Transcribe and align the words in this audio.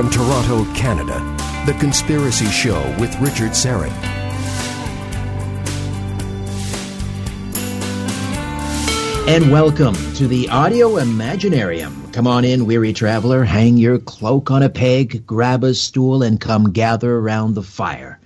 From 0.00 0.08
Toronto, 0.08 0.64
Canada, 0.72 1.18
The 1.66 1.78
Conspiracy 1.78 2.46
Show 2.46 2.80
with 2.98 3.14
Richard 3.20 3.50
Syrett. 3.50 3.92
And 9.28 9.52
welcome 9.52 9.94
to 10.14 10.26
the 10.26 10.48
Audio 10.48 10.92
Imaginarium. 10.92 12.10
Come 12.14 12.26
on 12.26 12.46
in, 12.46 12.64
weary 12.64 12.94
traveler, 12.94 13.44
hang 13.44 13.76
your 13.76 13.98
cloak 13.98 14.50
on 14.50 14.62
a 14.62 14.70
peg, 14.70 15.26
grab 15.26 15.64
a 15.64 15.74
stool, 15.74 16.22
and 16.22 16.40
come 16.40 16.72
gather 16.72 17.16
around 17.16 17.52
the 17.52 17.62
fire. 17.62 18.18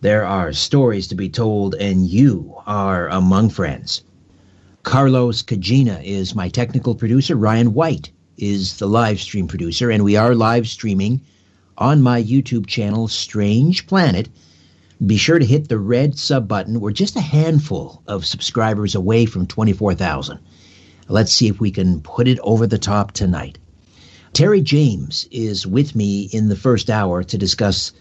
There 0.00 0.26
are 0.26 0.52
stories 0.52 1.06
to 1.06 1.14
be 1.14 1.28
told, 1.28 1.76
and 1.76 2.08
you 2.08 2.56
are 2.66 3.08
among 3.08 3.50
friends. 3.50 4.02
Carlos 4.82 5.44
Kajina 5.44 6.02
is 6.02 6.34
my 6.34 6.48
technical 6.48 6.96
producer. 6.96 7.36
Ryan 7.36 7.72
White 7.72 8.10
is 8.36 8.78
the 8.78 8.88
live 8.88 9.20
stream 9.20 9.48
producer, 9.48 9.90
and 9.90 10.04
we 10.04 10.16
are 10.16 10.34
live 10.34 10.68
streaming 10.68 11.20
on 11.78 12.02
my 12.02 12.22
YouTube 12.22 12.66
channel, 12.66 13.08
Strange 13.08 13.86
Planet. 13.86 14.28
Be 15.04 15.16
sure 15.16 15.38
to 15.38 15.44
hit 15.44 15.68
the 15.68 15.78
red 15.78 16.18
sub 16.18 16.46
button. 16.46 16.80
We're 16.80 16.92
just 16.92 17.16
a 17.16 17.20
handful 17.20 18.02
of 18.06 18.26
subscribers 18.26 18.94
away 18.94 19.26
from 19.26 19.46
24,000. 19.46 20.38
Let's 21.08 21.32
see 21.32 21.48
if 21.48 21.60
we 21.60 21.70
can 21.70 22.00
put 22.00 22.28
it 22.28 22.38
over 22.40 22.66
the 22.66 22.78
top 22.78 23.12
tonight. 23.12 23.58
Terry 24.32 24.62
James 24.62 25.28
is 25.30 25.66
with 25.66 25.94
me 25.94 26.22
in 26.32 26.48
the 26.48 26.56
first 26.56 26.90
hour 26.90 27.22
to 27.22 27.38
discuss 27.38 27.92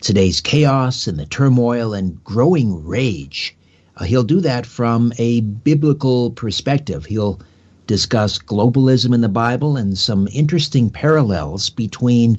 today's 0.00 0.40
chaos 0.40 1.06
and 1.06 1.18
the 1.18 1.26
turmoil 1.26 1.94
and 1.94 2.22
growing 2.22 2.86
rage. 2.86 3.56
Uh, 3.96 4.04
he'll 4.04 4.22
do 4.22 4.40
that 4.40 4.66
from 4.66 5.12
a 5.18 5.40
biblical 5.40 6.30
perspective. 6.30 7.06
He'll 7.06 7.40
discuss 7.90 8.38
globalism 8.38 9.12
in 9.12 9.20
the 9.20 9.28
Bible 9.28 9.76
and 9.76 9.98
some 9.98 10.28
interesting 10.30 10.90
parallels 10.90 11.70
between 11.70 12.38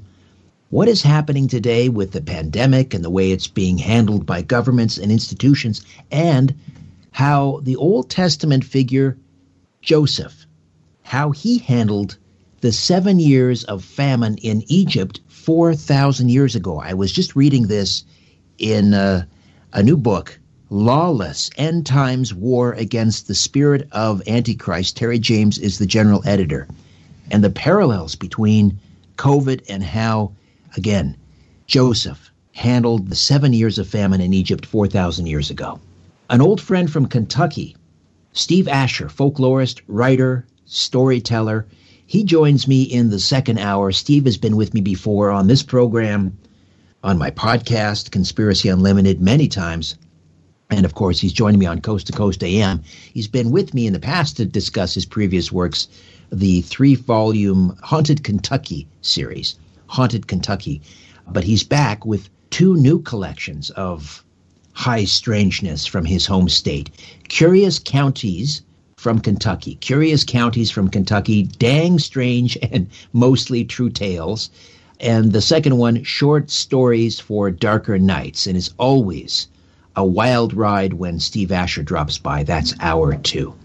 what 0.69 0.87
is 0.87 1.01
happening 1.01 1.45
today 1.45 1.89
with 1.89 2.13
the 2.13 2.21
pandemic 2.21 2.93
and 2.93 3.03
the 3.03 3.09
way 3.09 3.31
it's 3.33 3.47
being 3.47 3.77
handled 3.77 4.25
by 4.25 4.41
governments 4.41 4.97
and 4.97 5.11
institutions, 5.11 5.83
and 6.09 6.57
how 7.11 7.59
the 7.63 7.75
Old 7.75 8.09
Testament 8.09 8.63
figure 8.63 9.17
Joseph, 9.81 10.45
how 11.01 11.31
he 11.31 11.57
handled 11.57 12.17
the 12.61 12.71
seven 12.71 13.19
years 13.19 13.65
of 13.65 13.83
famine 13.83 14.37
in 14.37 14.63
Egypt 14.67 15.19
4,000 15.27 16.29
years 16.29 16.55
ago. 16.55 16.79
I 16.79 16.93
was 16.93 17.11
just 17.11 17.35
reading 17.35 17.67
this 17.67 18.05
in 18.57 18.93
uh, 18.93 19.25
a 19.73 19.83
new 19.83 19.97
book, 19.97 20.39
Lawless 20.73 21.49
End 21.57 21.85
Times 21.85 22.33
War 22.33 22.71
Against 22.71 23.27
the 23.27 23.35
Spirit 23.35 23.89
of 23.91 24.25
Antichrist. 24.25 24.95
Terry 24.95 25.19
James 25.19 25.57
is 25.57 25.77
the 25.77 25.85
general 25.85 26.23
editor. 26.25 26.65
And 27.29 27.43
the 27.43 27.49
parallels 27.49 28.15
between 28.15 28.79
COVID 29.17 29.65
and 29.67 29.83
how 29.83 30.31
Again, 30.77 31.17
Joseph 31.67 32.31
handled 32.53 33.09
the 33.09 33.17
seven 33.17 33.51
years 33.51 33.79
of 33.79 33.89
famine 33.89 34.21
in 34.21 34.33
Egypt 34.33 34.65
4,000 34.65 35.25
years 35.25 35.49
ago. 35.49 35.77
An 36.29 36.39
old 36.39 36.61
friend 36.61 36.89
from 36.89 37.07
Kentucky, 37.07 37.75
Steve 38.31 38.69
Asher, 38.69 39.09
folklorist, 39.09 39.81
writer, 39.89 40.45
storyteller, 40.67 41.65
he 42.05 42.23
joins 42.23 42.65
me 42.65 42.83
in 42.83 43.09
the 43.09 43.19
second 43.19 43.57
hour. 43.57 43.91
Steve 43.91 44.23
has 44.23 44.37
been 44.37 44.55
with 44.55 44.73
me 44.73 44.79
before 44.79 45.31
on 45.31 45.47
this 45.47 45.63
program, 45.63 46.37
on 47.03 47.17
my 47.17 47.29
podcast, 47.29 48.11
Conspiracy 48.11 48.69
Unlimited, 48.69 49.21
many 49.21 49.49
times. 49.49 49.95
And 50.73 50.85
of 50.85 50.95
course, 50.95 51.19
he's 51.19 51.33
joining 51.33 51.59
me 51.59 51.65
on 51.65 51.81
Coast 51.81 52.07
to 52.07 52.13
Coast 52.13 52.41
AM. 52.45 52.81
He's 53.13 53.27
been 53.27 53.51
with 53.51 53.73
me 53.73 53.87
in 53.87 53.91
the 53.91 53.99
past 53.99 54.37
to 54.37 54.45
discuss 54.45 54.93
his 54.93 55.05
previous 55.05 55.51
works, 55.51 55.89
the 56.31 56.61
three 56.61 56.95
volume 56.95 57.77
Haunted 57.83 58.23
Kentucky 58.23 58.87
series. 59.01 59.55
Haunted 59.87 60.27
Kentucky. 60.27 60.81
But 61.27 61.43
he's 61.43 61.63
back 61.63 62.05
with 62.05 62.29
two 62.51 62.77
new 62.77 62.99
collections 62.99 63.69
of 63.71 64.23
high 64.71 65.03
strangeness 65.03 65.85
from 65.85 66.05
his 66.05 66.25
home 66.25 66.47
state 66.47 66.89
Curious 67.27 67.77
Counties 67.77 68.61
from 68.95 69.19
Kentucky. 69.19 69.75
Curious 69.75 70.23
Counties 70.23 70.71
from 70.71 70.87
Kentucky, 70.87 71.43
dang 71.43 71.99
strange 71.99 72.57
and 72.71 72.87
mostly 73.11 73.65
true 73.65 73.89
tales. 73.89 74.49
And 75.01 75.33
the 75.33 75.41
second 75.41 75.77
one, 75.77 76.03
Short 76.03 76.49
Stories 76.49 77.19
for 77.19 77.51
Darker 77.51 77.99
Nights, 77.99 78.47
and 78.47 78.55
as 78.55 78.73
always 78.77 79.47
a 79.95 80.05
wild 80.05 80.53
ride 80.53 80.93
when 80.93 81.19
Steve 81.19 81.51
Asher 81.51 81.83
drops 81.83 82.17
by. 82.17 82.43
That's 82.43 82.73
hour 82.79 83.15
two. 83.15 83.55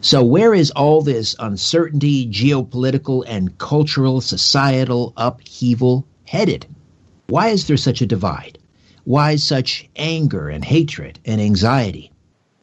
So, 0.00 0.22
where 0.22 0.54
is 0.54 0.70
all 0.70 1.02
this 1.02 1.34
uncertainty, 1.38 2.26
geopolitical 2.26 3.24
and 3.26 3.58
cultural, 3.58 4.20
societal 4.20 5.12
upheaval 5.16 6.06
headed? 6.24 6.66
Why 7.28 7.48
is 7.48 7.66
there 7.66 7.76
such 7.76 8.00
a 8.00 8.06
divide? 8.06 8.58
Why 9.04 9.36
such 9.36 9.88
anger 9.96 10.48
and 10.48 10.64
hatred 10.64 11.18
and 11.24 11.40
anxiety? 11.40 12.12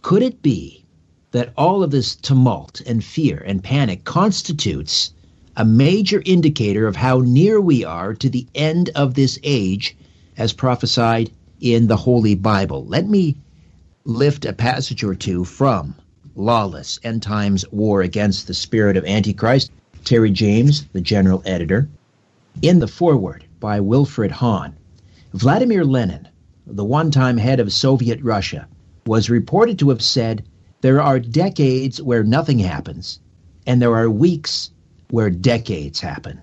Could 0.01 0.21
it 0.21 0.41
be 0.41 0.85
that 1.31 1.51
all 1.57 1.83
of 1.83 1.91
this 1.91 2.15
tumult 2.15 2.81
and 2.85 3.03
fear 3.03 3.43
and 3.45 3.63
panic 3.63 4.03
constitutes 4.03 5.11
a 5.57 5.65
major 5.65 6.21
indicator 6.25 6.87
of 6.87 6.95
how 6.95 7.19
near 7.19 7.59
we 7.59 7.83
are 7.83 8.13
to 8.13 8.29
the 8.29 8.47
end 8.55 8.89
of 8.95 9.15
this 9.15 9.37
age 9.43 9.95
as 10.37 10.53
prophesied 10.53 11.31
in 11.63 11.87
the 11.87 11.95
Holy 11.95 12.35
Bible? 12.35 12.85
Let 12.87 13.07
me 13.07 13.37
lift 14.03 14.43
a 14.43 14.51
passage 14.51 15.01
or 15.01 15.15
two 15.15 15.45
from 15.45 15.95
Lawless 16.35 16.99
End 17.05 17.21
Times 17.21 17.63
War 17.71 18.01
Against 18.01 18.47
the 18.47 18.53
Spirit 18.53 18.97
of 18.97 19.05
Antichrist, 19.05 19.71
Terry 20.03 20.29
James, 20.29 20.85
the 20.91 20.99
general 20.99 21.41
editor. 21.45 21.87
In 22.61 22.79
the 22.79 22.87
foreword 22.87 23.45
by 23.61 23.79
Wilfred 23.79 24.29
Hahn, 24.29 24.73
Vladimir 25.33 25.85
Lenin, 25.85 26.27
the 26.67 26.83
one 26.83 27.11
time 27.11 27.37
head 27.37 27.61
of 27.61 27.71
Soviet 27.71 28.21
Russia, 28.21 28.67
was 29.05 29.29
reported 29.29 29.79
to 29.79 29.87
have 29.87 30.01
said, 30.01 30.43
There 30.81 31.01
are 31.01 31.17
decades 31.17 32.01
where 32.01 32.25
nothing 32.25 32.59
happens, 32.59 33.19
and 33.65 33.81
there 33.81 33.95
are 33.95 34.09
weeks 34.09 34.69
where 35.11 35.29
decades 35.29 36.01
happen. 36.01 36.41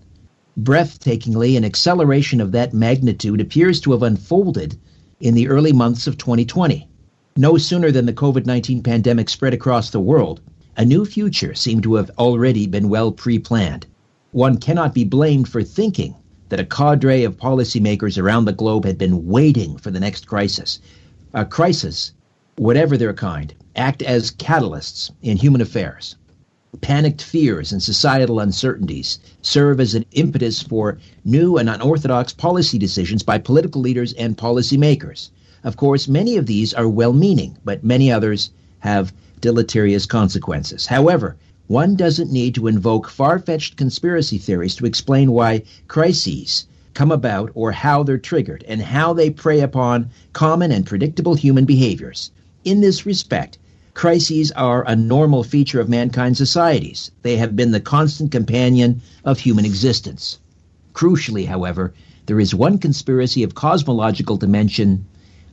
Breathtakingly, 0.58 1.58
an 1.58 1.64
acceleration 1.66 2.40
of 2.40 2.52
that 2.52 2.72
magnitude 2.72 3.42
appears 3.42 3.82
to 3.82 3.92
have 3.92 4.02
unfolded 4.02 4.78
in 5.20 5.34
the 5.34 5.48
early 5.48 5.72
months 5.72 6.06
of 6.06 6.16
2020. 6.16 6.88
No 7.36 7.58
sooner 7.58 7.90
than 7.90 8.06
the 8.06 8.12
COVID 8.12 8.46
19 8.46 8.82
pandemic 8.82 9.28
spread 9.28 9.54
across 9.54 9.90
the 9.90 10.00
world, 10.00 10.40
a 10.76 10.84
new 10.84 11.04
future 11.04 11.54
seemed 11.54 11.82
to 11.82 11.94
have 11.96 12.10
already 12.18 12.66
been 12.66 12.88
well 12.88 13.12
pre 13.12 13.38
planned. 13.38 13.86
One 14.32 14.56
cannot 14.56 14.94
be 14.94 15.04
blamed 15.04 15.48
for 15.48 15.62
thinking 15.62 16.14
that 16.48 16.60
a 16.60 16.64
cadre 16.64 17.24
of 17.24 17.36
policymakers 17.36 18.16
around 18.16 18.46
the 18.46 18.52
globe 18.52 18.84
had 18.84 18.98
been 18.98 19.26
waiting 19.26 19.76
for 19.76 19.90
the 19.90 20.00
next 20.00 20.26
crisis. 20.26 20.80
A 21.34 21.44
crisis, 21.44 22.12
whatever 22.56 22.96
their 22.96 23.14
kind, 23.14 23.54
act 23.76 24.02
as 24.02 24.30
catalysts 24.32 25.10
in 25.22 25.36
human 25.36 25.60
affairs. 25.60 26.16
Panicked 26.80 27.20
fears 27.20 27.72
and 27.72 27.82
societal 27.82 28.38
uncertainties 28.38 29.18
serve 29.42 29.80
as 29.80 29.94
an 29.94 30.04
impetus 30.12 30.62
for 30.62 30.98
new 31.24 31.56
and 31.56 31.68
unorthodox 31.68 32.32
policy 32.32 32.78
decisions 32.78 33.24
by 33.24 33.38
political 33.38 33.80
leaders 33.80 34.12
and 34.12 34.38
policymakers. 34.38 35.30
Of 35.64 35.76
course, 35.76 36.06
many 36.06 36.36
of 36.36 36.46
these 36.46 36.72
are 36.72 36.88
well 36.88 37.12
meaning, 37.12 37.56
but 37.64 37.82
many 37.82 38.12
others 38.12 38.50
have 38.78 39.12
deleterious 39.40 40.06
consequences. 40.06 40.86
However, 40.86 41.36
one 41.66 41.96
doesn't 41.96 42.32
need 42.32 42.54
to 42.54 42.66
invoke 42.66 43.08
far 43.08 43.38
fetched 43.38 43.76
conspiracy 43.76 44.38
theories 44.38 44.76
to 44.76 44.86
explain 44.86 45.32
why 45.32 45.62
crises 45.88 46.66
come 46.94 47.12
about 47.12 47.50
or 47.54 47.72
how 47.72 48.02
they're 48.02 48.18
triggered 48.18 48.64
and 48.68 48.80
how 48.80 49.12
they 49.12 49.30
prey 49.30 49.60
upon 49.60 50.10
common 50.32 50.70
and 50.72 50.86
predictable 50.86 51.34
human 51.34 51.64
behaviors. 51.64 52.30
In 52.64 52.80
this 52.80 53.06
respect, 53.06 53.58
crises 53.94 54.52
are 54.52 54.84
a 54.86 54.94
normal 54.94 55.42
feature 55.42 55.80
of 55.80 55.88
mankind's 55.88 56.38
societies. 56.38 57.10
They 57.22 57.36
have 57.36 57.56
been 57.56 57.72
the 57.72 57.80
constant 57.80 58.30
companion 58.30 59.02
of 59.24 59.38
human 59.38 59.64
existence. 59.64 60.38
Crucially, 60.94 61.46
however, 61.46 61.92
there 62.26 62.40
is 62.40 62.54
one 62.54 62.78
conspiracy 62.78 63.42
of 63.42 63.54
cosmological 63.54 64.36
dimension 64.36 65.04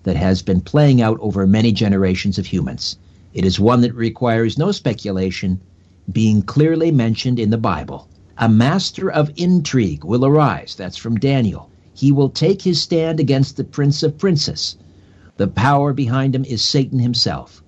that 0.03 0.15
has 0.15 0.41
been 0.41 0.61
playing 0.61 1.01
out 1.01 1.17
over 1.19 1.47
many 1.47 1.71
generations 1.71 2.37
of 2.37 2.45
humans. 2.45 2.97
It 3.33 3.45
is 3.45 3.59
one 3.59 3.81
that 3.81 3.93
requires 3.93 4.57
no 4.57 4.71
speculation, 4.71 5.59
being 6.11 6.41
clearly 6.41 6.91
mentioned 6.91 7.39
in 7.39 7.49
the 7.49 7.57
Bible. 7.57 8.07
A 8.37 8.47
master 8.47 9.11
of 9.11 9.31
intrigue 9.35 10.03
will 10.03 10.25
arise. 10.25 10.75
That's 10.75 10.97
from 10.97 11.19
Daniel. 11.19 11.69
He 11.93 12.11
will 12.11 12.29
take 12.29 12.61
his 12.61 12.81
stand 12.81 13.19
against 13.19 13.57
the 13.57 13.63
prince 13.63 14.03
of 14.03 14.17
princes. 14.17 14.77
The 15.37 15.47
power 15.47 15.93
behind 15.93 16.35
him 16.35 16.45
is 16.45 16.61
Satan 16.61 16.99
himself. 16.99 17.63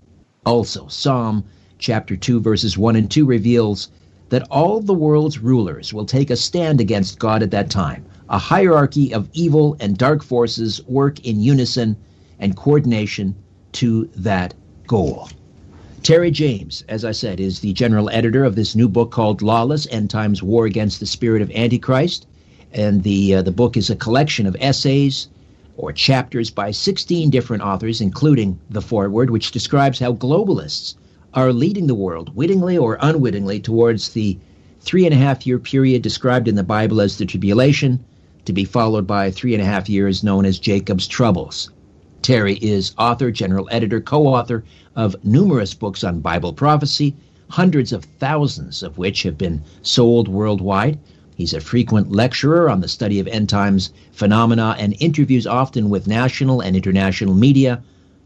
Also, 0.45 0.87
Psalm 0.87 1.43
chapter 1.79 2.15
2 2.15 2.39
verses 2.39 2.77
1 2.77 2.95
and 2.95 3.11
2 3.11 3.25
reveals 3.25 3.89
that 4.29 4.47
all 4.49 4.79
the 4.79 4.93
world's 4.93 5.39
rulers 5.39 5.93
will 5.93 6.05
take 6.05 6.29
a 6.29 6.35
stand 6.35 6.79
against 6.79 7.19
God 7.19 7.43
at 7.43 7.51
that 7.51 7.69
time. 7.69 8.05
A 8.29 8.37
hierarchy 8.37 9.13
of 9.13 9.27
evil 9.33 9.75
and 9.79 9.97
dark 9.97 10.23
forces 10.23 10.81
work 10.87 11.19
in 11.25 11.41
unison 11.41 11.97
and 12.39 12.55
coordination 12.55 13.35
to 13.73 14.09
that 14.15 14.53
goal. 14.87 15.29
Terry 16.03 16.31
James, 16.31 16.83
as 16.87 17.03
I 17.03 17.11
said, 17.11 17.39
is 17.39 17.59
the 17.59 17.73
general 17.73 18.09
editor 18.09 18.45
of 18.45 18.55
this 18.55 18.75
new 18.75 18.87
book 18.87 19.11
called 19.11 19.41
Lawless 19.41 19.87
End 19.91 20.09
Times 20.09 20.41
War 20.41 20.65
Against 20.65 20.99
the 20.99 21.05
Spirit 21.05 21.41
of 21.41 21.51
Antichrist. 21.51 22.25
And 22.71 23.03
the, 23.03 23.35
uh, 23.35 23.41
the 23.41 23.51
book 23.51 23.75
is 23.75 23.89
a 23.89 23.95
collection 23.95 24.45
of 24.45 24.55
essays 24.59 25.27
or 25.79 25.93
chapters 25.93 26.49
by 26.49 26.71
16 26.71 27.29
different 27.29 27.63
authors, 27.63 28.01
including 28.01 28.59
the 28.69 28.81
foreword, 28.81 29.29
which 29.29 29.51
describes 29.51 29.97
how 29.97 30.11
globalists 30.11 30.95
are 31.33 31.53
leading 31.53 31.87
the 31.87 31.95
world, 31.95 32.35
wittingly 32.35 32.77
or 32.77 32.97
unwittingly, 33.01 33.61
towards 33.61 34.09
the 34.09 34.37
three 34.81 35.05
and 35.05 35.13
a 35.13 35.17
half 35.17 35.47
year 35.47 35.57
period 35.57 36.01
described 36.01 36.49
in 36.49 36.55
the 36.55 36.63
Bible 36.63 36.99
as 36.99 37.17
the 37.17 37.25
tribulation, 37.25 37.99
to 38.43 38.51
be 38.51 38.65
followed 38.65 39.07
by 39.07 39.31
three 39.31 39.53
and 39.53 39.63
a 39.63 39.65
half 39.65 39.87
years 39.87 40.21
known 40.21 40.45
as 40.45 40.59
Jacob's 40.59 41.07
troubles. 41.07 41.69
Terry 42.21 42.55
is 42.55 42.93
author, 42.97 43.31
general 43.31 43.69
editor, 43.71 44.01
co 44.01 44.27
author 44.27 44.65
of 44.97 45.15
numerous 45.23 45.73
books 45.73 46.03
on 46.03 46.19
Bible 46.19 46.51
prophecy, 46.51 47.15
hundreds 47.47 47.93
of 47.93 48.03
thousands 48.19 48.83
of 48.83 48.97
which 48.97 49.23
have 49.23 49.37
been 49.37 49.61
sold 49.81 50.27
worldwide. 50.27 50.99
He's 51.39 51.53
a 51.53 51.61
frequent 51.61 52.11
lecturer 52.11 52.69
on 52.69 52.81
the 52.81 52.89
study 52.89 53.17
of 53.17 53.27
end 53.29 53.47
times 53.47 53.93
phenomena 54.11 54.75
and 54.77 54.93
interviews 54.99 55.47
often 55.47 55.89
with 55.89 56.05
national 56.05 56.59
and 56.59 56.75
international 56.75 57.33
media 57.33 57.81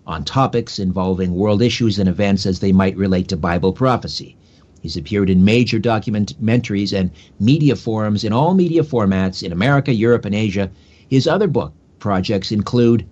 on 0.07 0.23
topics 0.23 0.79
involving 0.79 1.35
world 1.35 1.61
issues 1.61 1.99
and 1.99 2.09
events 2.09 2.47
as 2.47 2.57
they 2.59 2.71
might 2.71 2.97
relate 2.97 3.27
to 3.27 3.37
Bible 3.37 3.71
prophecy. 3.71 4.35
He's 4.81 4.97
appeared 4.97 5.29
in 5.29 5.45
major 5.45 5.79
documentaries 5.79 6.91
and 6.91 7.11
media 7.39 7.75
forums 7.75 8.23
in 8.23 8.33
all 8.33 8.55
media 8.55 8.81
formats 8.81 9.43
in 9.43 9.51
America, 9.51 9.93
Europe, 9.93 10.25
and 10.25 10.33
Asia. 10.33 10.71
His 11.07 11.27
other 11.27 11.47
book 11.47 11.71
projects 11.99 12.51
include 12.51 13.05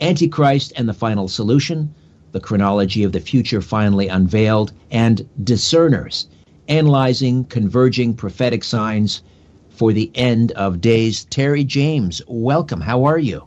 Antichrist 0.00 0.72
and 0.76 0.88
the 0.88 0.94
Final 0.94 1.26
Solution, 1.26 1.92
The 2.30 2.38
Chronology 2.38 3.02
of 3.02 3.10
the 3.10 3.18
Future 3.18 3.60
Finally 3.60 4.06
Unveiled, 4.06 4.72
and 4.92 5.28
Discerners, 5.42 6.28
analyzing 6.68 7.46
converging 7.46 8.14
prophetic 8.14 8.62
signs 8.62 9.22
for 9.80 9.94
the 9.94 10.10
end 10.14 10.52
of 10.52 10.78
days. 10.78 11.24
Terry 11.24 11.64
James, 11.64 12.20
welcome. 12.26 12.82
How 12.82 13.04
are 13.04 13.18
you? 13.18 13.46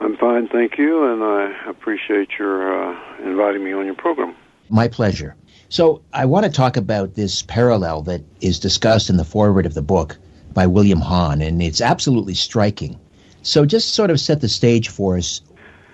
I'm 0.00 0.16
fine, 0.16 0.48
thank 0.48 0.76
you, 0.76 1.04
and 1.04 1.22
I 1.22 1.70
appreciate 1.70 2.30
your 2.36 2.90
uh, 2.90 2.98
inviting 3.24 3.62
me 3.62 3.72
on 3.72 3.86
your 3.86 3.94
program. 3.94 4.34
My 4.70 4.88
pleasure. 4.88 5.36
So, 5.68 6.02
I 6.12 6.26
want 6.26 6.46
to 6.46 6.50
talk 6.50 6.76
about 6.76 7.14
this 7.14 7.42
parallel 7.42 8.02
that 8.02 8.22
is 8.40 8.58
discussed 8.58 9.08
in 9.08 9.18
the 9.18 9.24
foreword 9.24 9.64
of 9.64 9.74
the 9.74 9.82
book 9.82 10.18
by 10.52 10.66
William 10.66 11.00
Hahn, 11.00 11.40
and 11.40 11.62
it's 11.62 11.80
absolutely 11.80 12.34
striking. 12.34 12.98
So, 13.42 13.64
just 13.64 13.94
sort 13.94 14.10
of 14.10 14.18
set 14.18 14.40
the 14.40 14.48
stage 14.48 14.88
for 14.88 15.16
us 15.16 15.42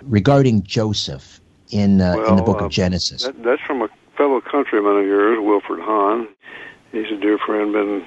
regarding 0.01 0.63
Joseph 0.63 1.43
in, 1.71 2.01
uh, 2.01 2.15
well, 2.17 2.31
in 2.31 2.37
the 2.37 2.43
book 2.43 2.63
uh, 2.63 2.65
of 2.65 2.71
Genesis. 2.71 3.25
That, 3.25 3.43
that's 3.43 3.63
from 3.67 3.83
a 3.83 3.89
fellow 4.17 4.41
countryman 4.41 4.97
of 4.97 5.05
yours, 5.05 5.37
Wilfred 5.43 5.81
Hahn. 5.81 6.27
He's 6.91 7.13
a 7.13 7.21
dear 7.21 7.37
friend, 7.37 7.75
been 7.75 8.07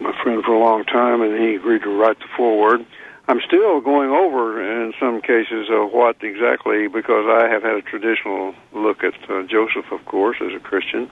my 0.00 0.12
friend 0.22 0.42
for 0.44 0.52
a 0.52 0.58
long 0.58 0.84
time, 0.84 1.22
and 1.22 1.38
he 1.38 1.54
agreed 1.54 1.82
to 1.82 1.90
write 1.90 2.18
the 2.18 2.28
foreword. 2.36 2.84
I'm 3.26 3.40
still 3.46 3.80
going 3.80 4.10
over 4.10 4.60
in 4.60 4.92
some 5.00 5.22
cases 5.22 5.68
of 5.70 5.92
what 5.92 6.16
exactly 6.22 6.88
because 6.88 7.24
I 7.26 7.48
have 7.48 7.62
had 7.62 7.76
a 7.76 7.82
traditional 7.82 8.54
look 8.74 9.02
at 9.02 9.14
uh, 9.30 9.44
Joseph, 9.44 9.90
of 9.90 10.04
course, 10.04 10.36
as 10.42 10.52
a 10.54 10.60
Christian, 10.60 11.08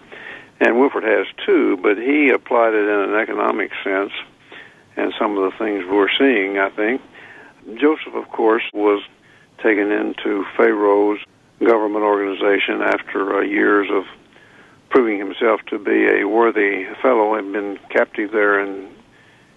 and 0.61 0.79
Wilfred 0.79 1.05
has 1.05 1.27
too. 1.47 1.79
But 1.83 1.97
he 1.97 2.29
applied 2.29 2.75
it 2.75 2.87
in 2.87 3.11
an 3.11 3.15
economic 3.15 3.71
sense, 3.83 4.13
and 4.97 5.15
some 5.19 5.39
of 5.39 5.51
the 5.51 5.57
things 5.59 5.85
we're 5.89 6.13
seeing, 6.19 6.59
I 6.59 6.69
think. 6.71 7.01
Joseph, 7.81 8.15
of 8.15 8.29
course, 8.29 8.65
was 8.75 9.03
taken 9.63 9.91
into 9.91 10.45
Pharaoh's 10.57 11.21
government 11.65 12.05
organization 12.05 12.83
after 12.83 13.39
uh, 13.39 13.41
years 13.41 13.89
of 13.91 14.05
proving 14.93 15.19
himself 15.19 15.61
to 15.67 15.79
be 15.79 16.07
a 16.21 16.25
worthy 16.29 16.85
fellow 17.01 17.35
and 17.35 17.53
been 17.53 17.79
captive 17.89 18.31
there 18.31 18.61
in 18.61 18.89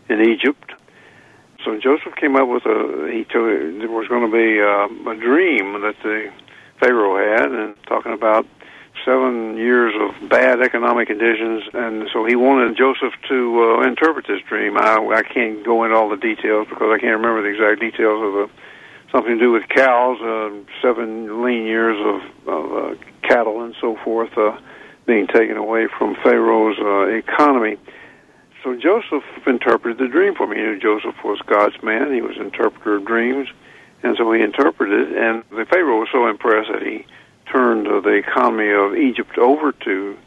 in 0.09 0.21
Egypt. 0.21 0.71
So 1.63 1.77
Joseph 1.77 2.15
came 2.15 2.35
up 2.35 2.47
with 2.47 2.65
a 2.65 3.09
he 3.11 3.25
told 3.25 3.81
there 3.81 3.89
was 3.89 4.07
going 4.07 4.25
to 4.25 4.31
be 4.31 4.61
uh, 4.61 5.11
a 5.11 5.15
dream 5.15 5.81
that 5.81 5.95
the 6.03 6.31
Pharaoh 6.79 7.17
had, 7.17 7.51
and 7.51 7.75
talking 7.85 8.13
about 8.13 8.47
seven 9.03 9.57
years 9.57 9.93
of 9.99 10.29
bad 10.29 10.61
economic 10.61 11.07
conditions, 11.07 11.63
and 11.73 12.07
so 12.13 12.25
he 12.25 12.35
wanted 12.35 12.77
Joseph 12.77 13.13
to 13.27 13.79
uh, 13.81 13.87
interpret 13.87 14.25
this 14.27 14.41
dream. 14.47 14.77
I, 14.77 14.97
I 14.97 15.23
can't 15.23 15.65
go 15.65 15.83
into 15.83 15.95
all 15.95 16.09
the 16.09 16.17
details 16.17 16.67
because 16.69 16.89
I 16.95 16.99
can't 16.99 17.17
remember 17.19 17.41
the 17.41 17.49
exact 17.49 17.81
details 17.81 18.23
of 18.23 18.33
the 18.33 18.49
something 19.11 19.37
to 19.37 19.39
do 19.39 19.51
with 19.51 19.67
cows, 19.69 20.19
uh, 20.21 20.49
seven 20.81 21.43
lean 21.43 21.65
years 21.65 21.97
of, 21.99 22.47
of 22.47 22.73
uh, 22.73 22.95
cattle 23.21 23.63
and 23.63 23.75
so 23.79 23.95
forth 24.03 24.37
uh, 24.37 24.57
being 25.06 25.28
taken 25.28 25.57
away 25.57 25.88
from 25.98 26.16
Pharaoh's 26.16 26.78
uh, 26.80 27.07
economy. 27.07 27.78
So 28.63 28.75
Joseph 28.75 29.24
interpreted 29.46 30.00
the 30.00 30.07
dream 30.07 30.34
for 30.36 30.48
me. 30.48 30.57
He 30.57 30.63
knew 30.63 30.80
Joseph 30.80 31.16
was 31.24 31.40
God's 31.46 31.81
man. 31.84 32.13
He 32.13 32.22
was 32.22 32.38
interpreter 32.38 32.96
of 32.96 33.06
dreams. 33.06 33.48
And 34.04 34.16
so 34.18 34.31
he 34.31 34.42
interpreted 34.42 35.16
and 35.16 35.44
the 35.52 35.66
Pharaoh 35.66 36.00
was 36.00 36.10
so 36.12 36.28
impressed 36.28 36.69
that 36.72 36.81
he 36.81 37.06
turned 37.52 37.88
uh, 37.88 38.02
the 38.02 38.13
economy 38.13 38.72
of 38.72 38.96
Egypt 38.96 39.38
over 39.38 39.72
to 39.72 40.18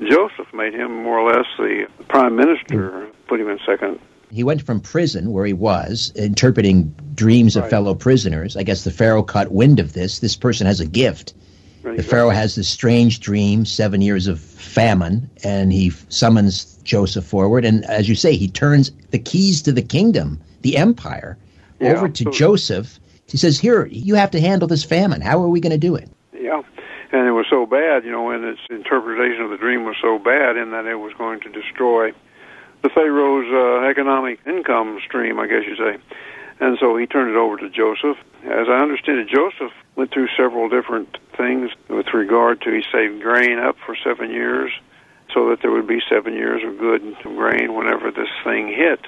Joseph, 0.00 0.52
made 0.54 0.74
him 0.74 1.02
more 1.02 1.18
or 1.18 1.32
less 1.32 1.46
the 1.58 1.88
prime 2.08 2.36
minister, 2.36 3.08
put 3.26 3.40
him 3.40 3.48
in 3.48 3.58
second 3.66 3.98
he 4.30 4.44
went 4.44 4.62
from 4.62 4.80
prison, 4.80 5.32
where 5.32 5.46
he 5.46 5.52
was, 5.52 6.12
interpreting 6.14 6.94
dreams 7.14 7.56
right. 7.56 7.64
of 7.64 7.70
fellow 7.70 7.94
prisoners. 7.94 8.56
I 8.56 8.62
guess 8.62 8.84
the 8.84 8.90
Pharaoh 8.90 9.22
caught 9.22 9.50
wind 9.50 9.80
of 9.80 9.92
this. 9.92 10.18
This 10.18 10.36
person 10.36 10.66
has 10.66 10.80
a 10.80 10.86
gift. 10.86 11.34
Right. 11.82 11.96
The 11.96 12.02
Pharaoh 12.02 12.30
has 12.30 12.56
this 12.56 12.68
strange 12.68 13.20
dream, 13.20 13.64
seven 13.64 14.02
years 14.02 14.26
of 14.26 14.40
famine, 14.40 15.30
and 15.44 15.72
he 15.72 15.90
summons 16.08 16.76
Joseph 16.84 17.24
forward. 17.24 17.64
And 17.64 17.84
as 17.84 18.08
you 18.08 18.14
say, 18.14 18.36
he 18.36 18.48
turns 18.48 18.90
the 19.10 19.18
keys 19.18 19.62
to 19.62 19.72
the 19.72 19.82
kingdom, 19.82 20.40
the 20.62 20.76
empire, 20.76 21.38
yeah, 21.80 21.92
over 21.92 22.08
to 22.08 22.24
so, 22.24 22.30
Joseph. 22.30 22.98
He 23.26 23.36
says, 23.36 23.58
Here, 23.58 23.86
you 23.86 24.14
have 24.14 24.30
to 24.32 24.40
handle 24.40 24.66
this 24.66 24.84
famine. 24.84 25.20
How 25.20 25.42
are 25.42 25.48
we 25.48 25.60
going 25.60 25.72
to 25.72 25.78
do 25.78 25.94
it? 25.94 26.08
Yeah. 26.32 26.62
And 27.12 27.26
it 27.26 27.32
was 27.32 27.46
so 27.48 27.64
bad, 27.64 28.04
you 28.04 28.10
know, 28.10 28.30
and 28.30 28.44
its 28.44 28.60
interpretation 28.68 29.42
of 29.42 29.50
the 29.50 29.56
dream 29.56 29.84
was 29.84 29.96
so 30.00 30.18
bad 30.18 30.56
in 30.56 30.72
that 30.72 30.84
it 30.84 30.96
was 30.96 31.14
going 31.14 31.40
to 31.40 31.48
destroy 31.48 32.12
the 32.82 32.90
Pharaoh's 32.90 33.46
uh, 33.50 33.88
economic 33.88 34.40
income 34.46 34.98
stream, 35.04 35.38
I 35.38 35.46
guess 35.46 35.62
you 35.66 35.76
say. 35.76 35.98
And 36.60 36.76
so 36.78 36.96
he 36.96 37.06
turned 37.06 37.30
it 37.30 37.36
over 37.36 37.56
to 37.56 37.70
Joseph. 37.70 38.16
As 38.44 38.68
I 38.68 38.80
understand 38.80 39.18
it, 39.18 39.28
Joseph 39.28 39.72
went 39.96 40.12
through 40.12 40.28
several 40.36 40.68
different 40.68 41.18
things 41.36 41.70
with 41.88 42.06
regard 42.14 42.60
to 42.62 42.70
he 42.70 42.82
saved 42.92 43.20
grain 43.20 43.58
up 43.58 43.76
for 43.84 43.96
seven 43.96 44.30
years 44.30 44.70
so 45.34 45.50
that 45.50 45.60
there 45.60 45.70
would 45.70 45.86
be 45.86 46.00
seven 46.08 46.34
years 46.34 46.62
of 46.64 46.78
good 46.78 47.02
grain 47.22 47.74
whenever 47.74 48.10
this 48.10 48.28
thing 48.44 48.68
hit. 48.68 49.00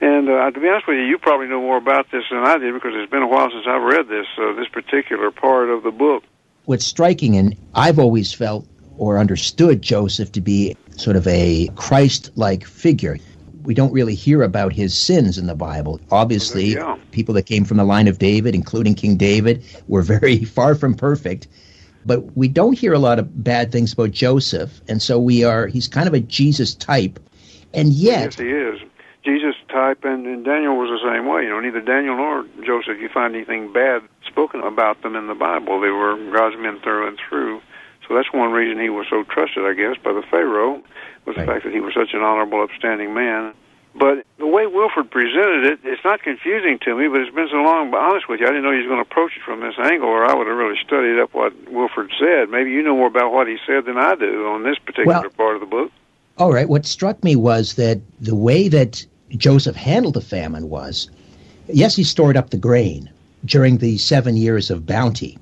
And 0.00 0.28
uh, 0.28 0.50
to 0.50 0.60
be 0.60 0.68
honest 0.68 0.88
with 0.88 0.96
you, 0.96 1.04
you 1.04 1.18
probably 1.18 1.46
know 1.46 1.60
more 1.60 1.76
about 1.76 2.10
this 2.10 2.24
than 2.30 2.38
I 2.38 2.58
did 2.58 2.72
because 2.72 2.92
it's 2.94 3.10
been 3.10 3.22
a 3.22 3.28
while 3.28 3.50
since 3.50 3.66
I've 3.66 3.82
read 3.82 4.08
this 4.08 4.26
uh, 4.38 4.54
this 4.54 4.68
particular 4.68 5.30
part 5.30 5.68
of 5.68 5.82
the 5.82 5.90
book. 5.90 6.24
What's 6.64 6.86
striking, 6.86 7.36
and 7.36 7.56
I've 7.74 7.98
always 7.98 8.32
felt 8.32 8.66
or 8.96 9.18
understood 9.18 9.82
Joseph 9.82 10.32
to 10.32 10.40
be 10.40 10.76
sort 10.96 11.16
of 11.16 11.26
a 11.26 11.68
Christ 11.74 12.30
like 12.36 12.64
figure. 12.64 13.18
We 13.70 13.74
don't 13.74 13.92
really 13.92 14.16
hear 14.16 14.42
about 14.42 14.72
his 14.72 14.98
sins 14.98 15.38
in 15.38 15.46
the 15.46 15.54
Bible. 15.54 16.00
Obviously, 16.10 16.74
yeah. 16.74 16.98
people 17.12 17.34
that 17.34 17.44
came 17.44 17.64
from 17.64 17.76
the 17.76 17.84
line 17.84 18.08
of 18.08 18.18
David, 18.18 18.52
including 18.52 18.96
King 18.96 19.16
David, 19.16 19.62
were 19.86 20.02
very 20.02 20.44
far 20.56 20.74
from 20.74 20.92
perfect. 20.92 21.46
But 22.04 22.36
we 22.36 22.48
don't 22.48 22.76
hear 22.76 22.92
a 22.92 22.98
lot 22.98 23.20
of 23.20 23.44
bad 23.44 23.70
things 23.70 23.92
about 23.92 24.10
Joseph, 24.10 24.80
and 24.88 25.00
so 25.00 25.20
we 25.20 25.44
are 25.44 25.68
he's 25.68 25.86
kind 25.86 26.08
of 26.08 26.14
a 26.14 26.18
Jesus 26.18 26.74
type. 26.74 27.20
And 27.72 27.92
yet 27.92 28.24
Yes 28.24 28.38
he 28.38 28.50
is. 28.50 28.80
Jesus 29.24 29.54
type 29.68 30.02
and, 30.02 30.26
and 30.26 30.44
Daniel 30.44 30.76
was 30.76 30.90
the 30.90 31.08
same 31.08 31.28
way. 31.28 31.44
You 31.44 31.50
know, 31.50 31.60
neither 31.60 31.80
Daniel 31.80 32.16
nor 32.16 32.44
Joseph 32.66 32.98
you 33.00 33.08
find 33.08 33.36
anything 33.36 33.72
bad 33.72 34.02
spoken 34.26 34.62
about 34.62 35.00
them 35.02 35.14
in 35.14 35.28
the 35.28 35.36
Bible. 35.36 35.80
They 35.80 35.90
were 35.90 36.16
God's 36.32 36.56
men 36.58 36.80
through 36.82 37.06
and 37.06 37.20
through. 37.28 37.62
So 38.10 38.16
that's 38.16 38.32
one 38.32 38.50
reason 38.50 38.82
he 38.82 38.90
was 38.90 39.06
so 39.08 39.22
trusted, 39.22 39.62
I 39.62 39.72
guess, 39.72 39.94
by 40.02 40.12
the 40.12 40.22
Pharaoh, 40.22 40.82
was 41.26 41.36
the 41.36 41.42
right. 41.42 41.46
fact 41.46 41.64
that 41.64 41.72
he 41.72 41.78
was 41.78 41.94
such 41.94 42.12
an 42.12 42.22
honorable, 42.22 42.60
upstanding 42.60 43.14
man. 43.14 43.54
But 43.94 44.26
the 44.36 44.48
way 44.48 44.66
Wilfred 44.66 45.12
presented 45.12 45.64
it, 45.64 45.78
it's 45.84 46.02
not 46.02 46.20
confusing 46.20 46.80
to 46.82 46.96
me, 46.96 47.06
but 47.06 47.20
it's 47.20 47.32
been 47.32 47.46
so 47.48 47.62
long, 47.62 47.92
but 47.92 47.98
honest 47.98 48.28
with 48.28 48.40
you, 48.40 48.46
I 48.46 48.50
didn't 48.50 48.64
know 48.64 48.72
he 48.72 48.78
was 48.78 48.88
going 48.88 48.98
to 48.98 49.08
approach 49.08 49.36
it 49.36 49.44
from 49.44 49.60
this 49.60 49.78
angle, 49.78 50.08
or 50.08 50.24
I 50.24 50.34
would 50.34 50.48
have 50.48 50.56
really 50.56 50.76
studied 50.84 51.20
up 51.20 51.32
what 51.34 51.54
Wilfred 51.70 52.10
said. 52.18 52.50
Maybe 52.50 52.72
you 52.72 52.82
know 52.82 52.96
more 52.96 53.06
about 53.06 53.30
what 53.30 53.46
he 53.46 53.58
said 53.64 53.84
than 53.84 53.96
I 53.96 54.16
do 54.16 54.48
on 54.48 54.64
this 54.64 54.78
particular 54.78 55.20
well, 55.20 55.30
part 55.30 55.54
of 55.54 55.60
the 55.60 55.66
book. 55.66 55.92
All 56.36 56.52
right. 56.52 56.68
What 56.68 56.86
struck 56.86 57.22
me 57.22 57.36
was 57.36 57.74
that 57.74 58.00
the 58.20 58.34
way 58.34 58.66
that 58.66 59.06
Joseph 59.36 59.76
handled 59.76 60.14
the 60.14 60.20
famine 60.20 60.68
was 60.68 61.08
yes, 61.68 61.94
he 61.94 62.02
stored 62.02 62.36
up 62.36 62.50
the 62.50 62.58
grain 62.58 63.08
during 63.44 63.78
the 63.78 63.98
seven 63.98 64.36
years 64.36 64.68
of 64.68 64.84
bounty 64.84 65.38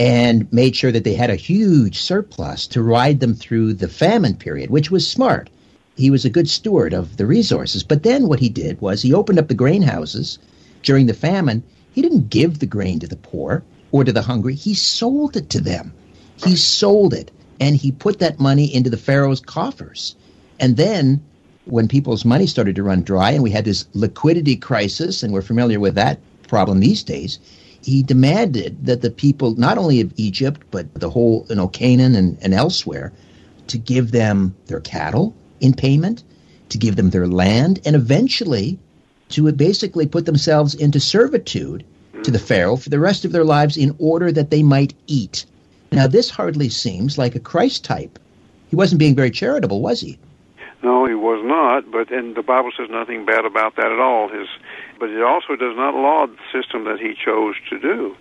and 0.00 0.50
made 0.50 0.74
sure 0.74 0.90
that 0.90 1.04
they 1.04 1.12
had 1.12 1.28
a 1.28 1.36
huge 1.36 1.98
surplus 1.98 2.66
to 2.66 2.82
ride 2.82 3.20
them 3.20 3.34
through 3.34 3.74
the 3.74 3.86
famine 3.86 4.34
period, 4.34 4.70
which 4.70 4.90
was 4.90 5.06
smart. 5.06 5.50
He 5.94 6.10
was 6.10 6.24
a 6.24 6.30
good 6.30 6.48
steward 6.48 6.94
of 6.94 7.18
the 7.18 7.26
resources. 7.26 7.82
But 7.82 8.02
then 8.02 8.26
what 8.26 8.40
he 8.40 8.48
did 8.48 8.80
was 8.80 9.02
he 9.02 9.12
opened 9.12 9.38
up 9.38 9.48
the 9.48 9.54
grain 9.54 9.82
houses 9.82 10.38
during 10.82 11.04
the 11.04 11.12
famine. 11.12 11.62
He 11.92 12.00
didn't 12.00 12.30
give 12.30 12.60
the 12.60 12.66
grain 12.66 12.98
to 13.00 13.06
the 13.06 13.16
poor 13.16 13.62
or 13.92 14.02
to 14.02 14.12
the 14.12 14.22
hungry, 14.22 14.54
he 14.54 14.72
sold 14.72 15.36
it 15.36 15.50
to 15.50 15.60
them. 15.60 15.92
He 16.42 16.56
sold 16.56 17.12
it 17.12 17.30
and 17.60 17.76
he 17.76 17.92
put 17.92 18.20
that 18.20 18.40
money 18.40 18.74
into 18.74 18.88
the 18.88 18.96
Pharaoh's 18.96 19.40
coffers. 19.40 20.16
And 20.58 20.78
then 20.78 21.20
when 21.66 21.88
people's 21.88 22.24
money 22.24 22.46
started 22.46 22.76
to 22.76 22.82
run 22.82 23.02
dry 23.02 23.32
and 23.32 23.42
we 23.42 23.50
had 23.50 23.66
this 23.66 23.84
liquidity 23.92 24.56
crisis, 24.56 25.22
and 25.22 25.30
we're 25.30 25.42
familiar 25.42 25.78
with 25.78 25.96
that 25.96 26.20
problem 26.48 26.80
these 26.80 27.02
days, 27.02 27.38
he 27.82 28.02
demanded 28.02 28.86
that 28.86 29.02
the 29.02 29.10
people, 29.10 29.54
not 29.56 29.78
only 29.78 30.00
of 30.00 30.12
Egypt, 30.16 30.60
but 30.70 30.92
the 30.94 31.10
whole, 31.10 31.46
you 31.48 31.56
know, 31.56 31.68
Canaan 31.68 32.14
and, 32.14 32.38
and 32.42 32.54
elsewhere, 32.54 33.12
to 33.68 33.78
give 33.78 34.10
them 34.10 34.54
their 34.66 34.80
cattle 34.80 35.34
in 35.60 35.74
payment, 35.74 36.22
to 36.68 36.78
give 36.78 36.96
them 36.96 37.10
their 37.10 37.26
land, 37.26 37.80
and 37.84 37.96
eventually 37.96 38.78
to 39.30 39.50
basically 39.52 40.06
put 40.06 40.26
themselves 40.26 40.74
into 40.74 41.00
servitude 41.00 41.84
to 42.24 42.30
the 42.30 42.38
Pharaoh 42.38 42.76
for 42.76 42.90
the 42.90 42.98
rest 42.98 43.24
of 43.24 43.32
their 43.32 43.44
lives 43.44 43.76
in 43.76 43.94
order 43.98 44.30
that 44.32 44.50
they 44.50 44.62
might 44.62 44.94
eat. 45.06 45.46
Now, 45.92 46.06
this 46.06 46.30
hardly 46.30 46.68
seems 46.68 47.16
like 47.16 47.34
a 47.34 47.40
Christ 47.40 47.84
type. 47.84 48.18
He 48.68 48.76
wasn't 48.76 48.98
being 48.98 49.16
very 49.16 49.30
charitable, 49.30 49.80
was 49.80 50.00
he? 50.00 50.18
No, 50.82 51.06
he 51.06 51.14
was 51.14 51.44
not. 51.44 51.90
But 51.90 52.10
and 52.10 52.34
the 52.34 52.42
Bible 52.42 52.70
says 52.76 52.88
nothing 52.90 53.24
bad 53.24 53.44
about 53.44 53.76
that 53.76 53.92
at 53.92 53.98
all. 53.98 54.28
His, 54.28 54.48
but 54.98 55.10
it 55.10 55.22
also 55.22 55.56
does 55.56 55.76
not 55.76 55.94
laud 55.94 56.30
the 56.30 56.60
system 56.60 56.84
that 56.84 56.98
he 56.98 57.14
chose 57.14 57.54
to 57.70 57.78
do. 57.78 58.16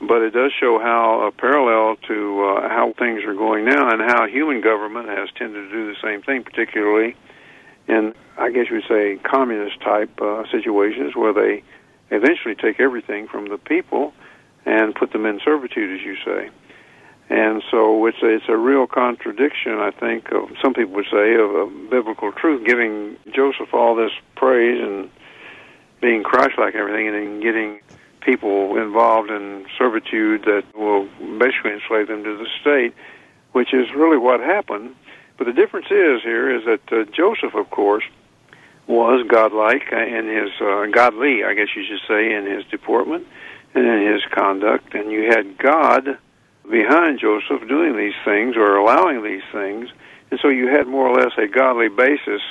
But 0.00 0.20
it 0.22 0.34
does 0.34 0.52
show 0.52 0.78
how 0.78 1.26
a 1.26 1.32
parallel 1.32 1.96
to 2.08 2.44
uh, 2.44 2.68
how 2.68 2.92
things 2.98 3.24
are 3.24 3.34
going 3.34 3.64
now, 3.64 3.88
and 3.88 4.02
how 4.02 4.26
human 4.26 4.60
government 4.60 5.08
has 5.08 5.30
tended 5.36 5.70
to 5.70 5.70
do 5.70 5.86
the 5.86 5.96
same 6.02 6.22
thing, 6.22 6.44
particularly 6.44 7.16
in, 7.88 8.14
I 8.36 8.50
guess 8.50 8.66
you 8.68 8.76
would 8.76 8.88
say, 8.88 9.18
communist 9.22 9.80
type 9.80 10.10
uh, 10.20 10.44
situations 10.50 11.14
where 11.14 11.32
they 11.32 11.62
eventually 12.10 12.54
take 12.54 12.80
everything 12.80 13.28
from 13.28 13.48
the 13.48 13.58
people 13.58 14.12
and 14.64 14.94
put 14.94 15.12
them 15.12 15.24
in 15.24 15.40
servitude, 15.44 15.98
as 15.98 16.04
you 16.04 16.16
say. 16.24 16.50
And 17.28 17.62
so 17.70 18.06
it's 18.06 18.22
a, 18.22 18.26
it's 18.26 18.48
a 18.48 18.56
real 18.56 18.86
contradiction, 18.86 19.72
I 19.78 19.90
think, 19.90 20.30
of, 20.30 20.50
some 20.62 20.74
people 20.74 20.94
would 20.94 21.06
say, 21.10 21.34
of, 21.34 21.50
of 21.54 21.90
biblical 21.90 22.30
truth, 22.30 22.64
giving 22.64 23.16
Joseph 23.34 23.74
all 23.74 23.96
this 23.96 24.12
praise 24.36 24.80
and 24.80 25.10
being 26.00 26.22
Christ-like 26.22 26.74
everything, 26.76 27.08
and 27.08 27.16
then 27.16 27.40
getting 27.40 27.80
people 28.20 28.76
involved 28.76 29.30
in 29.30 29.66
servitude 29.76 30.42
that 30.44 30.64
will 30.76 31.08
basically 31.38 31.72
enslave 31.72 32.06
them 32.06 32.22
to 32.22 32.36
the 32.36 32.46
state, 32.60 32.94
which 33.52 33.74
is 33.74 33.86
really 33.94 34.18
what 34.18 34.40
happened. 34.40 34.94
But 35.36 35.46
the 35.46 35.52
difference 35.52 35.86
is 35.90 36.22
here 36.22 36.54
is 36.54 36.64
that 36.64 36.92
uh, 36.92 37.04
Joseph, 37.10 37.54
of 37.54 37.70
course, 37.70 38.04
was 38.86 39.26
godlike 39.28 39.90
in 39.90 40.28
his 40.28 40.50
uh, 40.60 40.86
godly, 40.92 41.42
I 41.42 41.54
guess 41.54 41.68
you 41.74 41.84
should 41.84 42.06
say, 42.06 42.32
in 42.32 42.46
his 42.46 42.64
deportment 42.66 43.26
and 43.74 43.84
in 43.84 44.12
his 44.12 44.22
conduct, 44.30 44.94
and 44.94 45.10
you 45.10 45.24
had 45.24 45.58
God 45.58 46.18
behind 46.70 47.20
Joseph 47.20 47.66
doing 47.68 47.96
these 47.96 48.14
things 48.24 48.56
or 48.56 48.76
allowing 48.76 49.22
these 49.22 49.42
things, 49.52 49.88
and 50.30 50.40
so 50.40 50.48
you 50.48 50.68
had 50.68 50.86
more 50.86 51.08
or 51.08 51.20
less 51.20 51.32
a 51.38 51.46
godly 51.46 51.88
basis 51.88 52.42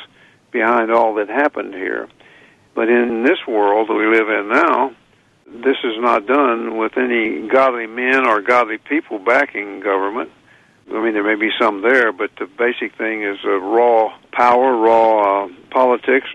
behind 0.51 0.91
all 0.91 1.15
that 1.15 1.29
happened 1.29 1.73
here. 1.73 2.07
But 2.73 2.89
in 2.89 3.23
this 3.23 3.39
world 3.47 3.89
that 3.89 3.93
we 3.93 4.07
live 4.07 4.29
in 4.29 4.49
now, 4.49 4.93
this 5.47 5.77
is 5.83 5.93
not 5.97 6.25
done 6.25 6.77
with 6.77 6.97
any 6.97 7.47
godly 7.47 7.87
men 7.87 8.25
or 8.25 8.41
godly 8.41 8.77
people 8.77 9.19
backing 9.19 9.79
government. 9.79 10.31
I 10.93 11.01
mean, 11.01 11.13
there 11.13 11.23
may 11.23 11.35
be 11.35 11.51
some 11.59 11.81
there, 11.81 12.11
but 12.11 12.31
the 12.37 12.45
basic 12.45 12.95
thing 12.95 13.23
is 13.23 13.37
uh, 13.43 13.59
raw 13.59 14.15
power, 14.31 14.75
raw 14.75 15.45
uh, 15.45 15.49
politics, 15.71 16.27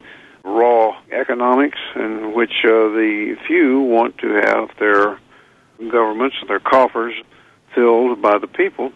raw 0.45 0.97
economics, 1.13 1.79
in 1.95 2.35
which 2.35 2.65
uh, 2.65 2.91
the 2.91 3.37
few 3.47 3.81
want 3.81 4.19
to 4.19 4.29
have 4.45 4.71
their 4.79 5.19
governments, 5.91 6.37
their 6.49 6.61
coffers, 6.61 7.15
filled 7.75 8.21
by 8.21 8.39
the 8.39 8.47
people. 8.47 8.93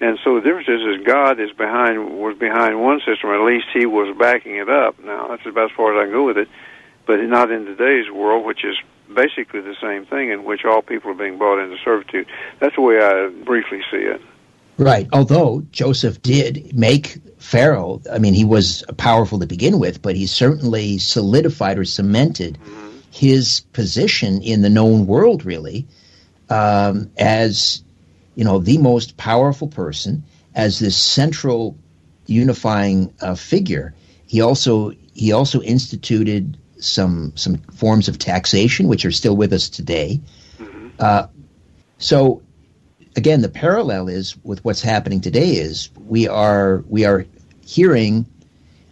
And 0.00 0.18
so 0.22 0.36
the 0.36 0.42
difference 0.42 0.68
is, 0.68 1.00
is 1.00 1.06
God 1.06 1.40
is 1.40 1.50
behind 1.52 2.18
was 2.18 2.36
behind 2.38 2.80
one 2.80 3.00
system, 3.00 3.30
or 3.30 3.34
at 3.34 3.52
least 3.52 3.66
He 3.74 3.84
was 3.84 4.16
backing 4.16 4.56
it 4.56 4.68
up. 4.68 4.98
Now 5.02 5.28
that's 5.28 5.44
about 5.46 5.70
as 5.70 5.76
far 5.76 5.94
as 5.94 6.00
I 6.00 6.04
can 6.04 6.12
go 6.12 6.26
with 6.26 6.38
it, 6.38 6.48
but 7.06 7.16
not 7.16 7.50
in 7.50 7.64
today's 7.64 8.10
world, 8.10 8.44
which 8.44 8.64
is 8.64 8.76
basically 9.12 9.60
the 9.60 9.74
same 9.80 10.06
thing, 10.06 10.30
in 10.30 10.44
which 10.44 10.64
all 10.64 10.82
people 10.82 11.10
are 11.10 11.14
being 11.14 11.38
brought 11.38 11.62
into 11.62 11.76
servitude. 11.84 12.26
That's 12.60 12.76
the 12.76 12.82
way 12.82 12.98
I 13.00 13.28
briefly 13.44 13.80
see 13.90 13.98
it. 13.98 14.20
Right. 14.76 15.08
Although 15.12 15.66
Joseph 15.72 16.22
did 16.22 16.72
make 16.72 17.18
Pharaoh, 17.38 18.00
I 18.12 18.18
mean, 18.18 18.34
he 18.34 18.44
was 18.44 18.84
powerful 18.96 19.40
to 19.40 19.46
begin 19.46 19.80
with, 19.80 20.00
but 20.02 20.14
he 20.14 20.26
certainly 20.26 20.98
solidified 20.98 21.78
or 21.78 21.84
cemented 21.84 22.58
mm-hmm. 22.60 22.98
his 23.10 23.62
position 23.72 24.40
in 24.42 24.62
the 24.62 24.70
known 24.70 25.08
world, 25.08 25.44
really, 25.44 25.88
um, 26.48 27.10
as 27.16 27.82
you 28.38 28.44
know, 28.44 28.60
the 28.60 28.78
most 28.78 29.16
powerful 29.16 29.66
person, 29.66 30.22
as 30.54 30.78
this 30.78 30.96
central 30.96 31.76
unifying 32.26 33.12
uh, 33.20 33.34
figure. 33.34 33.92
He 34.28 34.40
also 34.40 34.92
he 35.12 35.32
also 35.32 35.60
instituted 35.60 36.56
some 36.78 37.32
some 37.34 37.56
forms 37.74 38.06
of 38.06 38.16
taxation, 38.16 38.86
which 38.86 39.04
are 39.04 39.10
still 39.10 39.36
with 39.36 39.52
us 39.52 39.68
today. 39.68 40.20
Mm-hmm. 40.56 40.88
Uh, 41.00 41.26
so 41.98 42.40
again, 43.16 43.42
the 43.42 43.48
parallel 43.48 44.06
is 44.06 44.36
with 44.44 44.64
what's 44.64 44.82
happening 44.82 45.20
today 45.20 45.54
is 45.54 45.90
we 46.06 46.28
are 46.28 46.84
we 46.88 47.04
are 47.04 47.26
hearing 47.66 48.24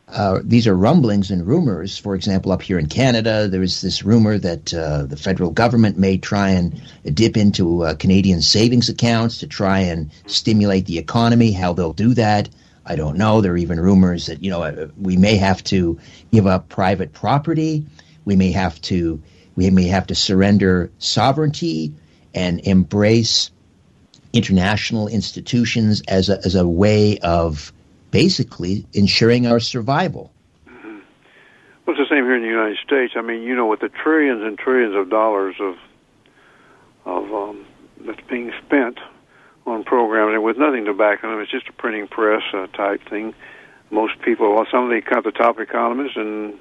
uh, 0.08 0.40
these 0.44 0.68
are 0.68 0.76
rumblings 0.76 1.30
and 1.30 1.46
rumors. 1.46 1.98
For 1.98 2.14
example, 2.14 2.52
up 2.52 2.62
here 2.62 2.78
in 2.78 2.86
Canada, 2.86 3.48
there 3.48 3.62
is 3.62 3.80
this 3.80 4.04
rumor 4.04 4.38
that 4.38 4.72
uh, 4.72 5.02
the 5.02 5.16
federal 5.16 5.50
government 5.50 5.98
may 5.98 6.16
try 6.16 6.50
and 6.50 6.80
dip 7.12 7.36
into 7.36 7.82
uh, 7.82 7.94
Canadian 7.94 8.40
savings 8.40 8.88
accounts 8.88 9.38
to 9.38 9.48
try 9.48 9.80
and 9.80 10.10
stimulate 10.26 10.86
the 10.86 10.98
economy. 10.98 11.50
How 11.50 11.72
they'll 11.72 11.92
do 11.92 12.14
that, 12.14 12.48
I 12.84 12.94
don't 12.94 13.16
know. 13.18 13.40
There 13.40 13.52
are 13.52 13.56
even 13.56 13.80
rumors 13.80 14.26
that 14.26 14.44
you 14.44 14.50
know 14.50 14.62
uh, 14.62 14.88
we 14.96 15.16
may 15.16 15.36
have 15.36 15.64
to 15.64 15.98
give 16.30 16.46
up 16.46 16.68
private 16.68 17.12
property. 17.12 17.84
We 18.24 18.36
may 18.36 18.52
have 18.52 18.80
to 18.82 19.20
we 19.56 19.70
may 19.70 19.88
have 19.88 20.06
to 20.06 20.14
surrender 20.14 20.92
sovereignty 20.98 21.94
and 22.32 22.60
embrace 22.64 23.50
international 24.32 25.08
institutions 25.08 26.02
as 26.06 26.28
a, 26.28 26.38
as 26.44 26.54
a 26.54 26.68
way 26.68 27.18
of 27.18 27.72
basically 28.10 28.86
ensuring 28.92 29.46
our 29.46 29.60
survival. 29.60 30.32
Well, 31.86 31.94
it's 31.96 32.10
the 32.10 32.14
same 32.14 32.24
here 32.24 32.34
in 32.34 32.42
the 32.42 32.48
United 32.48 32.78
States. 32.78 33.14
I 33.16 33.22
mean, 33.22 33.42
you 33.42 33.54
know, 33.54 33.66
with 33.66 33.80
the 33.80 33.88
trillions 33.88 34.42
and 34.42 34.58
trillions 34.58 34.96
of 34.96 35.08
dollars 35.08 35.54
of 35.60 35.76
of 37.04 37.32
um, 37.32 37.64
that's 38.00 38.20
being 38.28 38.52
spent 38.64 38.98
on 39.66 39.84
programs, 39.84 40.34
and 40.34 40.42
with 40.42 40.58
nothing 40.58 40.84
to 40.86 40.94
back 40.94 41.22
them, 41.22 41.40
it's 41.40 41.50
just 41.50 41.68
a 41.68 41.72
printing 41.72 42.08
press 42.08 42.42
uh, 42.52 42.66
type 42.68 43.08
thing. 43.08 43.34
Most 43.90 44.20
people, 44.20 44.52
well, 44.52 44.66
some 44.68 44.84
of 44.84 44.90
the, 44.90 45.20
the 45.22 45.30
top 45.30 45.60
economists, 45.60 46.16
and 46.16 46.54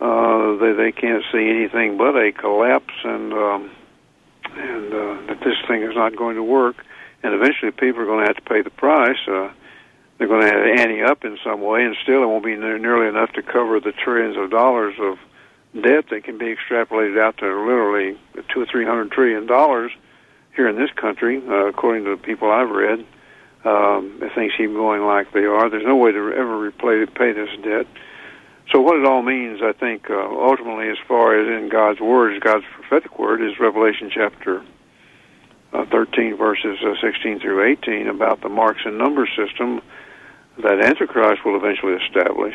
uh, 0.00 0.56
they 0.56 0.72
they 0.72 0.90
can't 0.90 1.22
see 1.30 1.48
anything 1.48 1.96
but 1.96 2.16
a 2.16 2.32
collapse 2.32 2.94
and 3.04 3.32
um, 3.32 3.70
and 4.56 4.92
uh, 4.92 5.26
that 5.28 5.38
this 5.44 5.56
thing 5.68 5.82
is 5.82 5.94
not 5.94 6.16
going 6.16 6.34
to 6.34 6.42
work, 6.42 6.84
and 7.22 7.32
eventually 7.32 7.70
people 7.70 8.02
are 8.02 8.06
going 8.06 8.20
to 8.20 8.26
have 8.26 8.36
to 8.36 8.42
pay 8.42 8.62
the 8.62 8.70
price. 8.70 9.18
Uh, 9.28 9.50
they're 10.18 10.28
going 10.28 10.42
to 10.42 10.48
have 10.48 10.78
ante 10.78 11.02
up 11.02 11.24
in 11.24 11.38
some 11.44 11.60
way, 11.60 11.84
and 11.84 11.96
still 12.02 12.22
it 12.22 12.26
won't 12.26 12.44
be 12.44 12.56
ne- 12.56 12.78
nearly 12.78 13.08
enough 13.08 13.32
to 13.32 13.42
cover 13.42 13.80
the 13.80 13.92
trillions 13.92 14.36
of 14.36 14.50
dollars 14.50 14.94
of 14.98 15.18
debt 15.74 16.06
that 16.10 16.24
can 16.24 16.38
be 16.38 16.54
extrapolated 16.54 17.20
out 17.20 17.36
to 17.38 17.46
literally 17.46 18.18
two 18.52 18.62
or 18.62 18.66
three 18.66 18.84
hundred 18.84 19.10
trillion 19.10 19.46
dollars 19.46 19.92
here 20.54 20.68
in 20.68 20.76
this 20.76 20.90
country, 20.92 21.42
uh, 21.46 21.66
according 21.66 22.04
to 22.04 22.10
the 22.10 22.16
people 22.16 22.50
I've 22.50 22.70
read. 22.70 23.04
Um, 23.64 24.20
if 24.22 24.32
things 24.34 24.52
keep 24.56 24.72
going 24.72 25.02
like 25.02 25.32
they 25.32 25.44
are, 25.44 25.68
there's 25.68 25.84
no 25.84 25.96
way 25.96 26.12
to 26.12 26.32
ever 26.32 26.58
repay 26.58 27.04
pay 27.06 27.32
this 27.32 27.50
debt. 27.62 27.86
So 28.72 28.80
what 28.80 28.96
it 28.96 29.04
all 29.04 29.22
means, 29.22 29.60
I 29.62 29.72
think, 29.72 30.10
uh, 30.10 30.14
ultimately, 30.14 30.88
as 30.88 30.98
far 31.06 31.38
as 31.38 31.46
in 31.46 31.68
God's 31.68 32.00
words, 32.00 32.42
God's 32.42 32.64
prophetic 32.74 33.18
word, 33.18 33.40
is 33.40 33.60
Revelation 33.60 34.10
chapter 34.12 34.64
uh, 35.72 35.84
13, 35.86 36.36
verses 36.36 36.78
uh, 36.82 36.94
16 37.00 37.40
through 37.40 37.64
18, 37.64 38.08
about 38.08 38.40
the 38.40 38.48
marks 38.48 38.80
and 38.84 38.98
number 38.98 39.28
system 39.36 39.82
that 40.62 40.80
Antichrist 40.80 41.44
will 41.44 41.56
eventually 41.56 41.94
establish. 41.94 42.54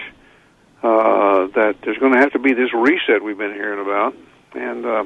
Uh, 0.84 1.48
that 1.54 1.76
there's 1.84 1.98
going 1.98 2.14
to 2.14 2.20
have 2.20 2.32
to 2.32 2.40
be 2.40 2.54
this 2.54 2.74
reset 2.74 3.24
we've 3.24 3.38
been 3.38 3.54
hearing 3.54 3.80
about, 3.80 4.16
and 4.54 4.86
uh, 4.86 5.04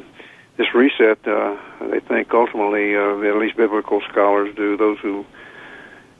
this 0.57 0.73
reset, 0.73 1.27
uh, 1.27 1.57
they 1.91 1.99
think 1.99 2.33
ultimately, 2.33 2.95
uh, 2.95 3.19
at 3.19 3.35
least 3.35 3.57
biblical 3.57 4.01
scholars 4.09 4.55
do, 4.55 4.77
those 4.77 4.97
who 4.99 5.25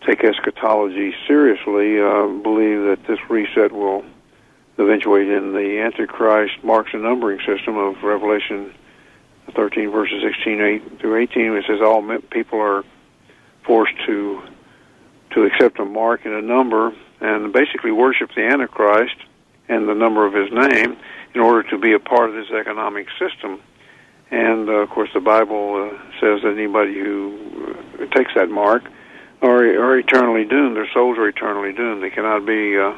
take 0.05 0.23
eschatology 0.23 1.15
seriously, 1.25 2.01
uh, 2.01 2.27
believe 2.43 2.81
that 2.83 2.99
this 3.07 3.19
reset 3.29 3.71
will 3.71 4.03
eventuate 4.77 5.29
in 5.29 5.53
the 5.53 5.79
Antichrist 5.79 6.61
marks 6.63 6.93
and 6.93 7.01
numbering 7.01 7.39
system 7.45 7.77
of 7.77 8.03
Revelation 8.03 8.73
13 9.55 9.89
verses 9.89 10.21
16 10.21 10.61
8 10.61 10.99
through 10.99 11.15
18. 11.15 11.53
It 11.53 11.65
says 11.67 11.79
all 11.81 12.01
people 12.29 12.59
are 12.59 12.83
forced 13.63 13.93
to 14.05 14.41
to 15.31 15.43
accept 15.43 15.79
a 15.79 15.85
mark 15.85 16.25
and 16.25 16.33
a 16.33 16.41
number 16.41 16.93
and 17.21 17.51
basically 17.51 17.91
worship 17.91 18.31
the 18.35 18.41
Antichrist 18.41 19.15
and 19.67 19.87
the 19.87 19.95
number 19.95 20.25
of 20.25 20.33
his 20.33 20.51
name 20.51 20.97
in 21.33 21.41
order 21.41 21.67
to 21.69 21.77
be 21.77 21.93
a 21.93 21.99
part 21.99 22.29
of 22.29 22.35
this 22.35 22.51
economic 22.51 23.07
system. 23.19 23.59
And 24.31 24.69
uh, 24.69 24.73
of 24.73 24.89
course, 24.89 25.09
the 25.13 25.19
Bible 25.19 25.91
uh, 25.91 25.97
says 26.19 26.41
that 26.43 26.53
anybody 26.53 26.93
who 26.93 27.77
uh, 27.99 28.05
takes 28.15 28.33
that 28.35 28.49
mark 28.49 28.83
are, 29.41 29.63
are 29.63 29.97
eternally 29.97 30.45
doomed. 30.45 30.75
Their 30.75 30.89
souls 30.93 31.17
are 31.17 31.27
eternally 31.27 31.73
doomed. 31.73 32.01
They 32.03 32.09
cannot 32.09 32.45
be 32.45 32.77
uh, 32.77 32.95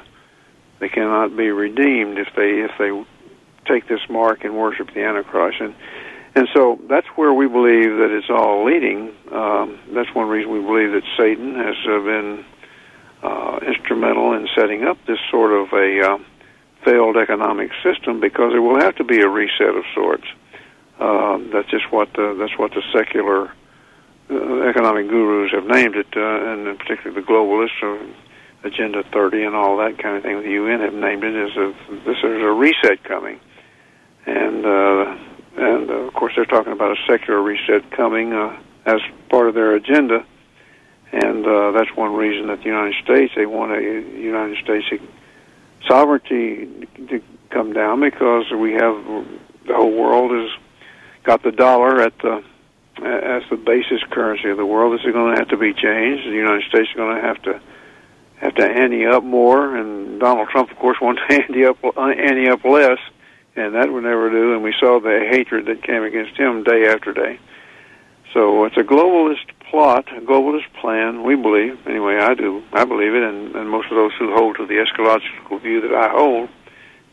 they 0.79 0.89
cannot 0.89 1.35
be 1.35 1.49
redeemed 1.49 2.17
if 2.17 2.27
they 2.35 2.61
if 2.61 2.71
they 2.77 3.05
take 3.65 3.87
this 3.87 4.01
mark 4.09 4.43
and 4.43 4.55
worship 4.55 4.93
the 4.93 5.03
Antichrist. 5.03 5.59
And 5.59 5.75
and 6.35 6.47
so 6.53 6.79
that's 6.87 7.07
where 7.15 7.33
we 7.33 7.47
believe 7.47 7.97
that 7.97 8.11
it's 8.11 8.29
all 8.29 8.65
leading. 8.65 9.11
Um, 9.31 9.79
that's 9.93 10.13
one 10.13 10.27
reason 10.27 10.51
we 10.51 10.61
believe 10.61 10.91
that 10.91 11.03
Satan 11.17 11.55
has 11.55 11.75
uh, 11.87 11.99
been 11.99 12.45
uh, 13.23 13.59
instrumental 13.65 14.33
in 14.33 14.47
setting 14.55 14.83
up 14.83 14.97
this 15.07 15.19
sort 15.31 15.51
of 15.51 15.73
a 15.73 16.01
uh, 16.01 16.17
failed 16.83 17.17
economic 17.17 17.71
system 17.83 18.19
because 18.19 18.51
there 18.51 18.61
will 18.61 18.79
have 18.79 18.95
to 18.95 19.03
be 19.03 19.19
a 19.21 19.27
reset 19.27 19.75
of 19.75 19.83
sorts. 19.93 20.25
Uh, 20.99 21.37
that's 21.51 21.69
just 21.69 21.91
what 21.91 22.11
the, 22.13 22.35
that's 22.39 22.57
what 22.57 22.71
the 22.71 22.81
secular 22.93 23.51
uh, 24.29 24.61
economic 24.61 25.07
gurus 25.07 25.51
have 25.51 25.65
named 25.65 25.95
it, 25.95 26.07
uh, 26.15 26.19
and 26.19 26.77
particularly 26.79 27.21
the 27.21 27.25
globalists, 27.25 27.81
uh, 27.83 28.67
Agenda 28.67 29.03
30, 29.13 29.43
and 29.43 29.55
all 29.55 29.77
that 29.77 29.97
kind 29.99 30.17
of 30.17 30.23
thing. 30.23 30.41
The 30.41 30.51
UN 30.51 30.81
have 30.81 30.93
named 30.93 31.23
it 31.23 31.35
as 31.35 31.55
a 31.55 31.73
this 32.05 32.17
is 32.17 32.41
a 32.43 32.51
reset 32.51 33.03
coming, 33.03 33.39
and 34.25 34.65
and 35.57 35.89
uh, 35.89 35.93
of 35.93 36.13
course 36.13 36.33
they're 36.35 36.45
talking 36.45 36.73
about 36.73 36.91
a 36.91 37.01
secular 37.07 37.41
reset 37.41 37.91
coming 37.91 38.33
uh, 38.33 38.57
as 38.85 39.01
part 39.29 39.47
of 39.47 39.55
their 39.55 39.75
agenda, 39.75 40.25
and 41.11 41.45
uh, 41.45 41.71
that's 41.71 41.93
one 41.95 42.13
reason 42.13 42.47
that 42.47 42.59
the 42.59 42.65
United 42.65 42.95
States 43.03 43.33
they 43.35 43.45
want 43.45 43.71
a 43.71 43.81
United 43.81 44.57
States 44.63 44.85
sovereignty 45.87 46.87
to 47.09 47.21
come 47.49 47.73
down 47.73 48.01
because 48.01 48.45
we 48.51 48.73
have 48.73 48.95
the 49.65 49.73
whole 49.73 49.91
world 49.91 50.31
has 50.31 50.49
got 51.23 51.43
the 51.43 51.51
dollar 51.51 52.01
at 52.01 52.17
the 52.19 52.43
as 53.03 53.43
the 53.49 53.57
basis 53.57 54.01
currency 54.09 54.49
of 54.49 54.57
the 54.57 54.65
world. 54.65 54.93
This 54.93 55.05
is 55.05 55.13
going 55.13 55.33
to 55.33 55.39
have 55.39 55.49
to 55.49 55.57
be 55.57 55.73
changed. 55.73 56.25
The 56.25 56.31
United 56.31 56.63
States 56.69 56.89
is 56.89 56.95
going 56.95 57.15
to 57.15 57.21
have 57.21 57.41
to 57.43 57.61
have 58.37 58.55
to 58.55 58.63
ante 58.63 59.05
up 59.05 59.23
more, 59.23 59.75
and 59.75 60.19
Donald 60.19 60.49
Trump, 60.49 60.71
of 60.71 60.77
course, 60.77 60.97
wants 61.01 61.21
to 61.27 61.33
ante 61.33 61.65
up 61.65 61.77
ante 61.97 62.49
up 62.49 62.63
less, 62.63 62.99
and 63.57 63.75
that 63.75 63.91
would 63.91 64.03
never 64.03 64.29
do. 64.29 64.53
And 64.53 64.63
we 64.63 64.73
saw 64.79 64.99
the 64.99 65.27
hatred 65.29 65.65
that 65.65 65.83
came 65.83 66.03
against 66.03 66.37
him 66.37 66.63
day 66.63 66.87
after 66.87 67.13
day. 67.13 67.39
So 68.33 68.65
it's 68.65 68.77
a 68.77 68.83
globalist 68.83 69.47
plot, 69.69 70.05
a 70.15 70.21
globalist 70.21 70.71
plan. 70.79 71.23
We 71.23 71.35
believe, 71.35 71.85
anyway, 71.87 72.17
I 72.17 72.33
do, 72.33 72.63
I 72.71 72.85
believe 72.85 73.13
it, 73.13 73.23
and, 73.23 73.55
and 73.55 73.69
most 73.69 73.89
of 73.89 73.95
those 73.95 74.11
who 74.19 74.33
hold 74.33 74.57
to 74.57 74.65
the 74.65 74.75
eschatological 74.75 75.61
view 75.61 75.81
that 75.81 75.93
I 75.93 76.09
hold 76.09 76.49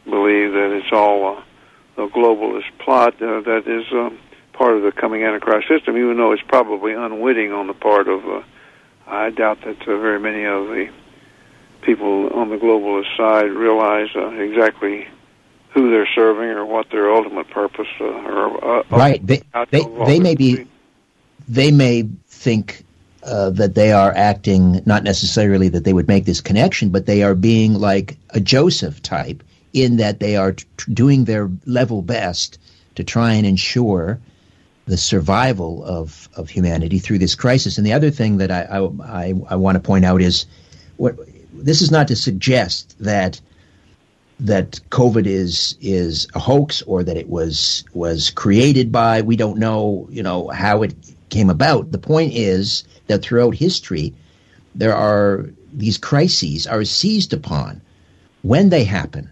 believe 0.05 0.53
that 0.53 0.71
it's 0.77 0.93
all 0.93 1.39
uh, 1.39 2.05
a 2.05 2.09
globalist 2.09 2.71
plot 2.79 3.15
uh, 3.23 3.41
that 3.41 3.65
is. 3.67 3.93
Uh, 3.93 4.11
part 4.55 4.77
of 4.77 4.83
the 4.83 4.93
coming 4.93 5.23
Antichrist 5.25 5.69
system, 5.69 5.97
even 5.97 6.17
though 6.17 6.33
it's 6.33 6.43
probably 6.43 6.93
unwitting 6.93 7.53
on 7.53 7.67
the 7.67 7.75
part 7.75 8.09
of. 8.09 8.25
Uh, 8.25 8.43
I 9.07 9.31
doubt 9.31 9.61
that 9.65 9.83
uh, 9.83 9.99
very 9.99 10.19
many 10.19 10.45
of 10.45 10.67
the 10.69 10.89
people 11.83 12.31
on 12.33 12.49
the 12.49 12.57
globalist 12.57 13.15
side 13.17 13.51
realize 13.51 14.09
uh, 14.17 14.29
exactly 14.31 15.07
who 15.75 15.91
they're 15.91 16.09
serving 16.15 16.49
or 16.51 16.65
what 16.65 16.89
their 16.91 17.13
ultimate 17.13 17.51
purpose 17.51 17.89
uh, 18.01 18.05
or 18.05 18.79
uh, 18.79 18.83
right. 18.91 19.25
They 19.27 19.43
they, 19.71 19.85
they 20.07 20.21
may 20.21 20.37
be 20.37 20.67
they 21.49 21.73
may 21.73 22.09
think 22.29 22.85
uh, 23.25 23.51
that 23.51 23.75
they 23.75 23.93
are 23.93 24.13
acting 24.15 24.83
not 24.87 25.03
necessarily 25.03 25.69
that 25.69 25.85
they 25.85 25.93
would 25.93 26.09
make 26.09 26.25
this 26.25 26.41
connection, 26.41 26.91
but 26.91 27.07
they 27.07 27.23
are 27.23 27.35
being 27.35 27.75
like 27.75 28.17
a 28.31 28.41
Joseph 28.41 29.03
type 29.03 29.43
in 29.73 29.97
that 29.97 30.21
they 30.21 30.37
are 30.37 30.53
t- 30.53 30.65
doing 30.93 31.25
their 31.25 31.51
level 31.67 32.03
best 32.03 32.59
to 32.95 33.03
try 33.03 33.33
and 33.33 33.47
ensure 33.47 34.21
the 34.87 34.97
survival 34.97 35.83
of, 35.85 36.29
of 36.37 36.49
humanity 36.49 36.99
through 36.99 37.19
this 37.19 37.35
crisis. 37.35 37.79
And 37.79 37.87
the 37.87 37.95
other 37.95 38.11
thing 38.11 38.37
that 38.37 38.51
I, 38.51 38.63
I, 38.63 38.79
I, 39.03 39.35
I 39.51 39.57
want 39.57 39.77
to 39.77 39.81
point 39.81 40.05
out 40.05 40.21
is 40.21 40.47
what 40.97 41.17
this 41.53 41.83
is 41.83 41.91
not 41.91 42.09
to 42.09 42.17
suggest 42.17 42.95
that 43.01 43.41
that 44.41 44.81
COVID 44.91 45.27
is 45.27 45.77
is 45.81 46.27
a 46.35 46.39
hoax 46.39 46.83
or 46.83 47.03
that 47.05 47.17
it 47.17 47.29
was 47.29 47.85
was 47.95 48.31
created 48.31 48.91
by 48.91 49.23
we 49.23 49.37
don't 49.37 49.59
know 49.59 50.07
you 50.11 50.23
know 50.23 50.49
how 50.49 50.83
it 50.83 50.95
came 51.31 51.51
about. 51.51 51.93
The 51.93 51.99
point 51.99 52.33
is 52.35 52.85
that 53.07 53.23
throughout 53.23 53.55
history 53.55 54.13
there 54.75 54.95
are 54.95 55.47
these 55.73 55.99
crises 55.99 56.67
are 56.67 56.85
seized 56.85 57.33
upon 57.33 57.81
when 58.43 58.71
they 58.71 58.85
happen. 58.85 59.31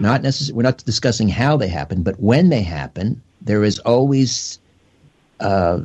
Not 0.00 0.22
necessarily 0.22 0.56
we're 0.56 0.62
not 0.62 0.84
discussing 0.84 1.28
how 1.28 1.56
they 1.56 1.68
happen, 1.68 2.02
but 2.02 2.18
when 2.20 2.48
they 2.48 2.62
happen, 2.62 3.20
there 3.40 3.64
is 3.64 3.78
always 3.80 4.58
uh, 5.40 5.80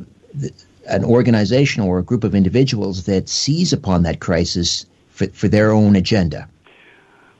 an 0.86 1.04
organization 1.04 1.82
or 1.82 1.98
a 1.98 2.02
group 2.02 2.24
of 2.24 2.34
individuals 2.34 3.04
that 3.04 3.28
seize 3.28 3.72
upon 3.72 4.02
that 4.04 4.20
crisis 4.20 4.86
for, 5.10 5.26
for 5.28 5.48
their 5.48 5.70
own 5.72 5.96
agenda. 5.96 6.48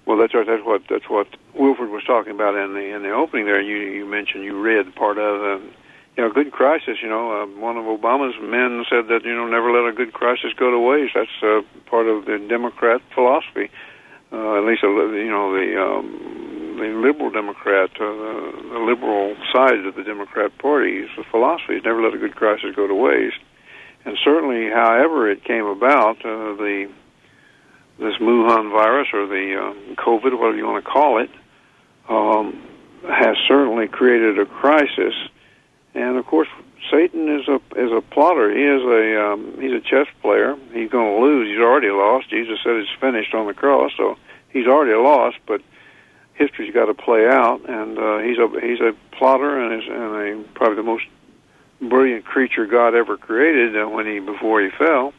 Well, 0.08 0.16
that's 0.16 0.32
right. 0.32 0.46
That's 0.46 0.64
what 0.64 0.80
that's 0.88 1.04
what 1.10 1.28
Wilfred 1.52 1.90
was 1.90 2.02
talking 2.02 2.32
about 2.32 2.56
in 2.56 2.72
the 2.72 2.96
in 2.96 3.02
the 3.02 3.10
opening 3.10 3.44
there. 3.44 3.60
You 3.60 3.76
you 3.92 4.06
mentioned 4.06 4.42
you 4.42 4.58
read 4.58 4.94
part 4.94 5.18
of 5.18 5.60
um, 5.60 5.70
you 6.16 6.24
know 6.24 6.32
good 6.32 6.50
crisis. 6.50 6.96
You 7.02 7.10
know, 7.10 7.42
uh, 7.42 7.60
one 7.60 7.76
of 7.76 7.84
Obama's 7.84 8.34
men 8.40 8.86
said 8.88 9.08
that 9.12 9.26
you 9.26 9.34
know 9.36 9.46
never 9.46 9.70
let 9.70 9.86
a 9.86 9.92
good 9.92 10.14
crisis 10.14 10.54
go 10.56 10.70
to 10.70 10.78
waste. 10.78 11.12
That's 11.12 11.42
uh, 11.42 11.60
part 11.90 12.06
of 12.08 12.24
the 12.24 12.38
Democrat 12.48 13.02
philosophy. 13.12 13.68
Uh, 14.32 14.56
at 14.56 14.64
least 14.64 14.82
you 14.82 15.28
know 15.28 15.52
the 15.52 15.76
um, 15.76 16.76
the 16.80 16.88
liberal 16.88 17.28
Democrat, 17.28 17.90
uh, 18.00 18.08
the, 18.08 18.64
the 18.72 18.78
liberal 18.78 19.36
side 19.52 19.84
of 19.84 19.94
the 19.94 20.04
Democrat 20.04 20.56
Party's 20.56 21.10
philosophy 21.30 21.74
is 21.74 21.84
never 21.84 22.00
let 22.00 22.14
a 22.14 22.18
good 22.18 22.34
crisis 22.34 22.74
go 22.74 22.86
to 22.86 22.94
waste. 22.94 23.44
And 24.06 24.16
certainly, 24.24 24.70
however 24.70 25.30
it 25.30 25.44
came 25.44 25.66
about, 25.66 26.24
uh, 26.24 26.56
the 26.56 26.88
this 27.98 28.16
Wuhan 28.16 28.70
virus 28.70 29.08
or 29.12 29.26
the 29.26 29.60
um, 29.60 29.96
COVID, 29.96 30.38
whatever 30.38 30.56
you 30.56 30.66
want 30.66 30.84
to 30.84 30.90
call 30.90 31.18
it, 31.18 31.30
um, 32.08 32.62
has 33.04 33.36
certainly 33.46 33.88
created 33.88 34.38
a 34.38 34.46
crisis. 34.46 35.14
And 35.94 36.16
of 36.16 36.26
course, 36.26 36.48
Satan 36.90 37.28
is 37.28 37.48
a 37.48 37.56
is 37.76 37.92
a 37.92 38.00
plotter. 38.00 38.50
He 38.50 38.62
is 38.62 38.82
a 38.82 39.32
um, 39.32 39.60
he's 39.60 39.72
a 39.72 39.80
chess 39.80 40.06
player. 40.22 40.56
He's 40.72 40.90
going 40.90 41.16
to 41.16 41.20
lose. 41.20 41.48
He's 41.48 41.60
already 41.60 41.90
lost. 41.90 42.30
Jesus 42.30 42.58
said 42.62 42.76
it's 42.76 42.90
finished 43.00 43.34
on 43.34 43.46
the 43.46 43.54
cross, 43.54 43.92
so 43.96 44.16
he's 44.50 44.66
already 44.66 44.94
lost. 44.94 45.38
But 45.46 45.60
history's 46.34 46.72
got 46.72 46.86
to 46.86 46.94
play 46.94 47.26
out, 47.26 47.68
and 47.68 47.98
uh, 47.98 48.18
he's 48.18 48.38
a 48.38 48.48
he's 48.60 48.80
a 48.80 48.94
plotter 49.16 49.60
and 49.60 49.82
is 49.82 49.88
and 49.88 50.46
a 50.46 50.48
probably 50.54 50.76
the 50.76 50.82
most 50.82 51.04
brilliant 51.80 52.24
creature 52.24 52.66
God 52.66 52.94
ever 52.94 53.16
created 53.16 53.76
uh, 53.76 53.88
when 53.88 54.06
he 54.06 54.20
before 54.20 54.62
he 54.62 54.70
fell. 54.70 55.12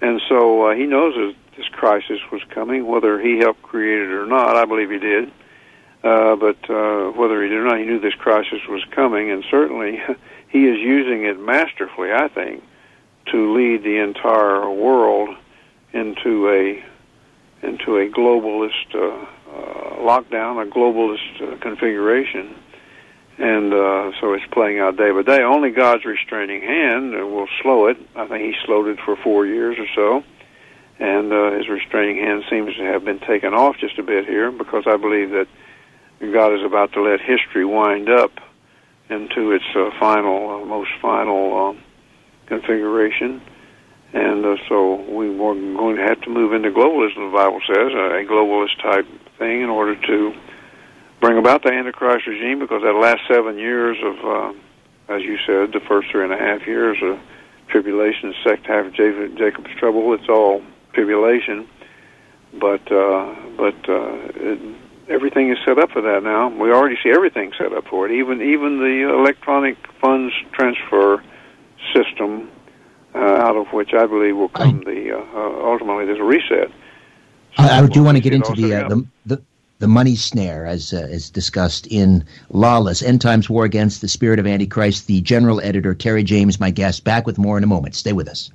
And 0.00 0.20
so 0.28 0.70
uh, 0.70 0.74
he 0.74 0.86
knows 0.86 1.14
that 1.14 1.34
this 1.56 1.68
crisis 1.68 2.18
was 2.30 2.42
coming, 2.50 2.86
whether 2.86 3.20
he 3.20 3.38
helped 3.38 3.62
create 3.62 4.02
it 4.02 4.10
or 4.10 4.26
not. 4.26 4.56
I 4.56 4.64
believe 4.64 4.90
he 4.90 4.98
did. 4.98 5.32
Uh, 6.04 6.36
but 6.36 6.58
uh, 6.70 7.10
whether 7.12 7.42
he 7.42 7.48
did 7.48 7.58
or 7.58 7.64
not, 7.64 7.78
he 7.78 7.84
knew 7.84 7.98
this 7.98 8.14
crisis 8.14 8.60
was 8.68 8.84
coming, 8.92 9.30
and 9.30 9.44
certainly 9.50 10.00
he 10.48 10.66
is 10.66 10.78
using 10.78 11.24
it 11.24 11.40
masterfully, 11.40 12.12
I 12.12 12.28
think, 12.28 12.62
to 13.32 13.54
lead 13.54 13.82
the 13.82 13.96
entire 13.98 14.70
world 14.70 15.30
into 15.92 16.48
a 16.48 16.84
into 17.62 17.96
a 17.96 18.08
globalist 18.08 18.94
uh, 18.94 19.26
uh, 19.50 19.96
lockdown, 19.96 20.62
a 20.62 20.70
globalist 20.70 21.42
uh, 21.42 21.56
configuration, 21.58 22.54
and 23.38 23.72
uh, 23.72 24.12
so 24.20 24.32
it's 24.32 24.46
playing 24.52 24.80
out 24.80 24.96
day 24.96 25.10
by 25.10 25.22
day. 25.22 25.42
Only 25.42 25.70
God's 25.70 26.04
restraining 26.04 26.62
hand 26.62 27.12
will 27.12 27.48
slow 27.62 27.86
it. 27.86 27.98
I 28.14 28.26
think 28.26 28.42
He 28.44 28.54
slowed 28.64 28.88
it 28.88 28.98
for 29.04 29.16
four 29.16 29.46
years 29.46 29.76
or 29.78 29.86
so 29.94 30.24
and 30.98 31.32
uh, 31.32 31.52
his 31.52 31.68
restraining 31.68 32.16
hand 32.16 32.44
seems 32.48 32.74
to 32.76 32.82
have 32.82 33.04
been 33.04 33.20
taken 33.20 33.52
off 33.52 33.76
just 33.78 33.98
a 33.98 34.02
bit 34.02 34.26
here 34.26 34.50
because 34.50 34.84
I 34.86 34.96
believe 34.96 35.30
that 35.30 35.46
God 36.20 36.54
is 36.54 36.64
about 36.64 36.92
to 36.94 37.02
let 37.02 37.20
history 37.20 37.64
wind 37.64 38.08
up 38.08 38.32
into 39.10 39.52
its 39.52 39.64
uh, 39.74 39.90
final, 40.00 40.50
uh, 40.50 40.64
most 40.64 40.90
final 41.02 41.68
um, 41.68 41.82
configuration. 42.46 43.42
And 44.14 44.44
uh, 44.46 44.56
so 44.68 44.94
we 44.94 45.28
are 45.28 45.54
going 45.54 45.96
to 45.96 46.02
have 46.02 46.22
to 46.22 46.30
move 46.30 46.54
into 46.54 46.70
globalism, 46.70 47.30
the 47.30 47.36
Bible 47.36 47.60
says, 47.66 47.92
a 47.92 48.24
globalist 48.24 48.80
type 48.80 49.06
thing 49.38 49.60
in 49.60 49.68
order 49.68 49.94
to 49.94 50.34
bring 51.20 51.38
about 51.38 51.62
the 51.62 51.70
Antichrist 51.70 52.26
regime 52.26 52.58
because 52.58 52.82
that 52.82 52.92
last 52.92 53.22
seven 53.28 53.58
years 53.58 53.96
of, 54.02 54.24
uh, 54.24 55.12
as 55.12 55.22
you 55.22 55.38
said, 55.46 55.72
the 55.72 55.80
first 55.86 56.10
three 56.10 56.24
and 56.24 56.32
a 56.32 56.38
half 56.38 56.66
years 56.66 56.98
of 57.02 57.18
tribulation, 57.68 58.30
the 58.30 58.50
second 58.50 58.64
half 58.64 58.86
of 58.86 58.94
Jacob's 59.36 59.74
trouble, 59.78 60.12
it's 60.14 60.28
all 60.28 60.62
tribulation, 60.92 61.68
but 62.54 62.90
uh, 62.92 63.34
but 63.56 63.76
uh, 63.88 64.18
it, 64.34 64.76
everything 65.08 65.50
is 65.50 65.58
set 65.64 65.78
up 65.78 65.90
for 65.90 66.02
that 66.02 66.22
now. 66.22 66.48
We 66.48 66.72
already 66.72 66.96
see 67.02 67.10
everything 67.10 67.52
set 67.58 67.72
up 67.72 67.86
for 67.86 68.06
it, 68.06 68.12
even 68.12 68.40
even 68.42 68.78
the 68.78 69.12
electronic 69.12 69.76
funds 70.00 70.34
transfer 70.52 71.22
system, 71.94 72.50
uh, 73.14 73.18
out 73.18 73.56
of 73.56 73.68
which 73.72 73.94
I 73.94 74.06
believe 74.06 74.36
will 74.36 74.48
come 74.48 74.82
I, 74.86 74.90
the 74.90 75.12
uh, 75.12 75.38
uh, 75.38 75.70
ultimately 75.70 76.06
there's 76.06 76.20
a 76.20 76.24
reset. 76.24 76.70
So 77.56 77.62
I, 77.62 77.78
I 77.80 77.86
do 77.86 78.02
want 78.02 78.16
to 78.16 78.22
get 78.22 78.34
into 78.34 78.52
the, 78.52 78.74
uh, 78.74 78.88
the, 78.88 79.06
the 79.24 79.42
the 79.78 79.88
money 79.88 80.16
snare, 80.16 80.66
as 80.66 80.92
uh, 80.92 81.08
as 81.10 81.30
discussed 81.30 81.86
in 81.88 82.24
Lawless 82.50 83.02
End 83.02 83.20
Times 83.20 83.50
War 83.50 83.64
Against 83.64 84.00
the 84.00 84.08
Spirit 84.08 84.38
of 84.38 84.46
Antichrist. 84.46 85.06
The 85.06 85.20
general 85.20 85.60
editor 85.60 85.94
Terry 85.94 86.22
James, 86.22 86.58
my 86.60 86.70
guest, 86.70 87.04
back 87.04 87.26
with 87.26 87.38
more 87.38 87.58
in 87.58 87.64
a 87.64 87.66
moment. 87.66 87.94
Stay 87.94 88.12
with 88.12 88.28
us. 88.28 88.50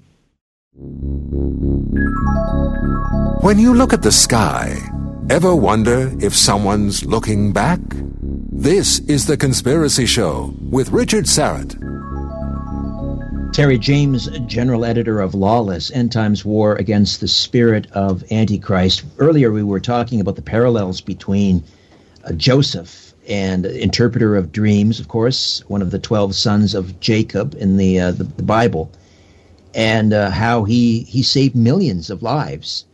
When 3.41 3.59
you 3.59 3.73
look 3.73 3.93
at 3.93 4.01
the 4.01 4.11
sky 4.11 4.79
Ever 5.31 5.55
wonder 5.55 6.11
if 6.19 6.35
someone's 6.35 7.05
looking 7.05 7.53
back? 7.53 7.79
This 8.51 8.99
is 8.99 9.27
The 9.27 9.37
Conspiracy 9.37 10.05
Show 10.05 10.53
with 10.69 10.89
Richard 10.89 11.23
Syrett. 11.23 12.00
Terry 13.51 13.77
James, 13.77 14.29
general 14.45 14.85
editor 14.85 15.19
of 15.19 15.35
Lawless 15.35 15.91
End 15.91 16.09
Times 16.09 16.45
War 16.45 16.75
Against 16.75 17.19
the 17.19 17.27
Spirit 17.27 17.85
of 17.91 18.23
Antichrist. 18.31 19.03
Earlier, 19.17 19.51
we 19.51 19.61
were 19.61 19.81
talking 19.81 20.21
about 20.21 20.37
the 20.37 20.41
parallels 20.41 21.01
between 21.01 21.61
uh, 22.23 22.31
Joseph 22.31 23.13
and 23.27 23.65
interpreter 23.65 24.37
of 24.37 24.53
dreams, 24.53 25.01
of 25.01 25.09
course, 25.09 25.65
one 25.67 25.81
of 25.81 25.91
the 25.91 25.99
12 25.99 26.33
sons 26.33 26.73
of 26.73 27.01
Jacob 27.01 27.53
in 27.59 27.75
the, 27.75 27.99
uh, 27.99 28.11
the, 28.11 28.23
the, 28.23 28.43
Bible, 28.43 28.89
and 29.75 30.13
uh, 30.13 30.29
how 30.29 30.63
he, 30.63 31.01
he 31.01 31.21
saved 31.21 31.53
millions 31.53 32.09
of 32.09 32.23
lives 32.23 32.85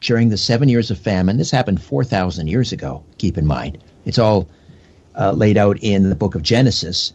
during 0.00 0.28
the 0.28 0.38
seven 0.38 0.68
years 0.68 0.92
of 0.92 0.98
famine. 0.98 1.36
This 1.36 1.50
happened 1.50 1.82
4,000 1.82 2.46
years 2.46 2.70
ago, 2.70 3.02
keep 3.18 3.36
in 3.36 3.44
mind. 3.44 3.82
It's 4.04 4.20
all 4.20 4.48
uh, 5.18 5.32
laid 5.32 5.56
out 5.56 5.78
in 5.80 6.10
the 6.10 6.14
book 6.14 6.36
of 6.36 6.42
Genesis 6.42 7.12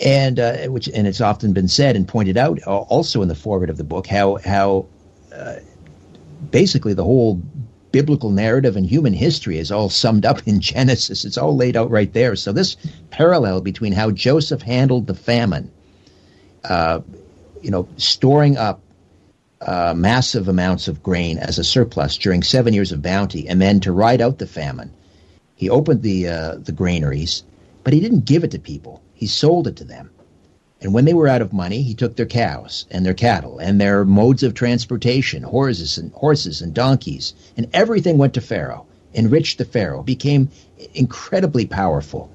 and 0.00 0.40
uh, 0.40 0.56
which 0.66 0.88
and 0.88 1.06
it's 1.06 1.20
often 1.20 1.52
been 1.52 1.68
said 1.68 1.96
and 1.96 2.08
pointed 2.08 2.36
out 2.36 2.62
also 2.62 3.22
in 3.22 3.28
the 3.28 3.34
foreword 3.34 3.70
of 3.70 3.76
the 3.76 3.84
book 3.84 4.06
how 4.06 4.36
how 4.44 4.86
uh, 5.34 5.56
basically 6.50 6.94
the 6.94 7.04
whole 7.04 7.40
biblical 7.92 8.30
narrative 8.30 8.76
and 8.76 8.86
human 8.86 9.12
history 9.12 9.56
is 9.56 9.70
all 9.70 9.88
summed 9.88 10.26
up 10.26 10.48
in 10.48 10.60
Genesis. 10.60 11.24
It's 11.24 11.38
all 11.38 11.56
laid 11.56 11.76
out 11.76 11.90
right 11.90 12.12
there. 12.12 12.34
So 12.34 12.50
this 12.50 12.76
parallel 13.10 13.60
between 13.60 13.92
how 13.92 14.10
Joseph 14.10 14.62
handled 14.62 15.06
the 15.06 15.14
famine, 15.14 15.70
uh, 16.64 17.02
you 17.62 17.70
know, 17.70 17.86
storing 17.96 18.56
up 18.56 18.80
uh, 19.60 19.94
massive 19.96 20.48
amounts 20.48 20.88
of 20.88 21.04
grain 21.04 21.38
as 21.38 21.60
a 21.60 21.64
surplus 21.64 22.18
during 22.18 22.42
seven 22.42 22.74
years 22.74 22.90
of 22.90 23.00
bounty, 23.00 23.48
and 23.48 23.62
then 23.62 23.78
to 23.78 23.92
ride 23.92 24.20
out 24.20 24.38
the 24.38 24.46
famine, 24.48 24.92
he 25.54 25.70
opened 25.70 26.02
the 26.02 26.28
uh, 26.28 26.56
the 26.56 26.72
granaries, 26.72 27.44
but 27.84 27.92
he 27.92 28.00
didn't 28.00 28.24
give 28.24 28.42
it 28.42 28.50
to 28.50 28.58
people 28.58 29.03
he 29.14 29.26
sold 29.26 29.66
it 29.66 29.76
to 29.76 29.84
them. 29.84 30.10
And 30.80 30.92
when 30.92 31.06
they 31.06 31.14
were 31.14 31.28
out 31.28 31.40
of 31.40 31.52
money, 31.52 31.82
he 31.82 31.94
took 31.94 32.16
their 32.16 32.26
cows 32.26 32.84
and 32.90 33.06
their 33.06 33.14
cattle 33.14 33.58
and 33.58 33.80
their 33.80 34.04
modes 34.04 34.42
of 34.42 34.52
transportation, 34.52 35.42
horses 35.42 35.96
and 35.96 36.12
horses 36.12 36.60
and 36.60 36.74
donkeys, 36.74 37.32
and 37.56 37.68
everything 37.72 38.18
went 38.18 38.34
to 38.34 38.42
Pharaoh, 38.42 38.86
enriched 39.14 39.56
the 39.56 39.64
Pharaoh, 39.64 40.02
became 40.02 40.50
incredibly 40.92 41.64
powerful. 41.64 42.30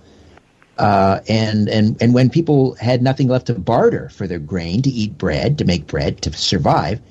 Uh, 0.79 1.19
and 1.27 1.67
and 1.69 2.01
and 2.01 2.13
when 2.13 2.29
people 2.29 2.73
had 2.75 3.03
nothing 3.03 3.27
left 3.27 3.47
to 3.47 3.53
barter 3.53 4.09
for 4.09 4.25
their 4.25 4.39
grain 4.39 4.81
to 4.81 4.89
eat 4.89 5.17
bread, 5.17 5.57
to 5.57 5.65
make 5.65 5.85
bread, 5.85 6.21
to 6.21 6.33
survive, 6.33 7.01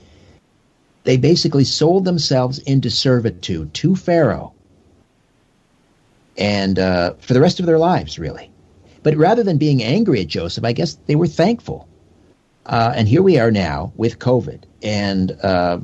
they 1.04 1.18
basically 1.18 1.64
sold 1.64 2.04
themselves 2.04 2.58
into 2.60 2.90
servitude 2.90 3.72
to 3.74 3.94
Pharaoh, 3.94 4.54
and 6.36 6.78
uh, 6.78 7.12
for 7.20 7.34
the 7.34 7.40
rest 7.40 7.60
of 7.60 7.66
their 7.66 7.78
lives, 7.78 8.18
really. 8.18 8.50
But 9.08 9.16
rather 9.16 9.42
than 9.42 9.56
being 9.56 9.82
angry 9.82 10.20
at 10.20 10.26
Joseph, 10.26 10.66
I 10.66 10.74
guess 10.74 10.98
they 11.06 11.16
were 11.16 11.26
thankful. 11.26 11.88
Uh, 12.66 12.92
and 12.94 13.08
here 13.08 13.22
we 13.22 13.38
are 13.38 13.50
now 13.50 13.90
with 13.96 14.18
COVID. 14.18 14.64
And 14.82 15.32
uh, 15.42 15.78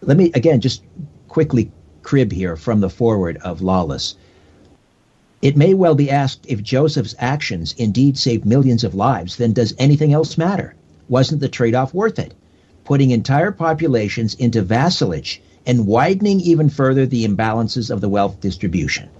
let 0.00 0.16
me, 0.16 0.32
again, 0.32 0.62
just 0.62 0.82
quickly 1.28 1.70
crib 2.02 2.32
here 2.32 2.56
from 2.56 2.80
the 2.80 2.88
foreword 2.88 3.36
of 3.44 3.60
Lawless. 3.60 4.14
It 5.42 5.58
may 5.58 5.74
well 5.74 5.94
be 5.94 6.10
asked 6.10 6.46
if 6.48 6.62
Joseph's 6.62 7.14
actions 7.18 7.74
indeed 7.76 8.16
saved 8.16 8.46
millions 8.46 8.82
of 8.82 8.94
lives, 8.94 9.36
then 9.36 9.52
does 9.52 9.74
anything 9.78 10.14
else 10.14 10.38
matter? 10.38 10.74
Wasn't 11.06 11.42
the 11.42 11.50
trade 11.50 11.74
off 11.74 11.92
worth 11.92 12.18
it? 12.18 12.32
Putting 12.84 13.10
entire 13.10 13.52
populations 13.52 14.32
into 14.32 14.62
vassalage 14.62 15.42
and 15.66 15.86
widening 15.86 16.40
even 16.40 16.70
further 16.70 17.04
the 17.04 17.26
imbalances 17.28 17.90
of 17.90 18.00
the 18.00 18.08
wealth 18.08 18.40
distribution. 18.40 19.10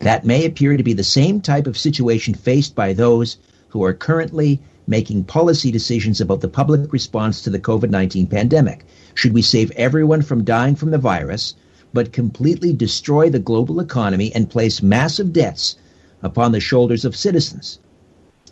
That 0.00 0.24
may 0.24 0.44
appear 0.44 0.76
to 0.76 0.84
be 0.84 0.92
the 0.92 1.02
same 1.02 1.40
type 1.40 1.66
of 1.66 1.76
situation 1.76 2.32
faced 2.32 2.76
by 2.76 2.92
those 2.92 3.36
who 3.70 3.82
are 3.82 3.92
currently 3.92 4.60
making 4.86 5.24
policy 5.24 5.72
decisions 5.72 6.20
about 6.20 6.40
the 6.40 6.46
public 6.46 6.92
response 6.92 7.42
to 7.42 7.50
the 7.50 7.58
COVID 7.58 7.90
19 7.90 8.28
pandemic. 8.28 8.84
Should 9.14 9.32
we 9.32 9.42
save 9.42 9.72
everyone 9.72 10.22
from 10.22 10.44
dying 10.44 10.76
from 10.76 10.92
the 10.92 10.98
virus, 10.98 11.54
but 11.92 12.12
completely 12.12 12.72
destroy 12.72 13.28
the 13.28 13.40
global 13.40 13.80
economy 13.80 14.32
and 14.36 14.48
place 14.48 14.80
massive 14.82 15.32
debts 15.32 15.74
upon 16.22 16.52
the 16.52 16.60
shoulders 16.60 17.04
of 17.04 17.16
citizens? 17.16 17.80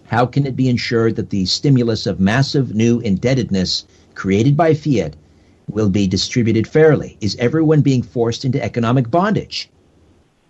How 0.07 0.27
can 0.27 0.47
it 0.47 0.57
be 0.57 0.69
ensured 0.69 1.15
that 1.15 1.31
the 1.31 1.47
stimulus 1.47 2.07
of 2.07 2.19
massive 2.19 2.75
new 2.75 2.99
indebtedness 2.99 3.85
created 4.17 4.57
by 4.57 4.75
fiat 4.75 5.15
will 5.69 5.91
be 5.91 6.09
distributed 6.09 6.67
fairly? 6.67 7.17
Is 7.21 7.37
everyone 7.39 7.83
being 7.83 8.03
forced 8.03 8.45
into 8.45 8.61
economic 8.61 9.13
bondage? 9.13 9.71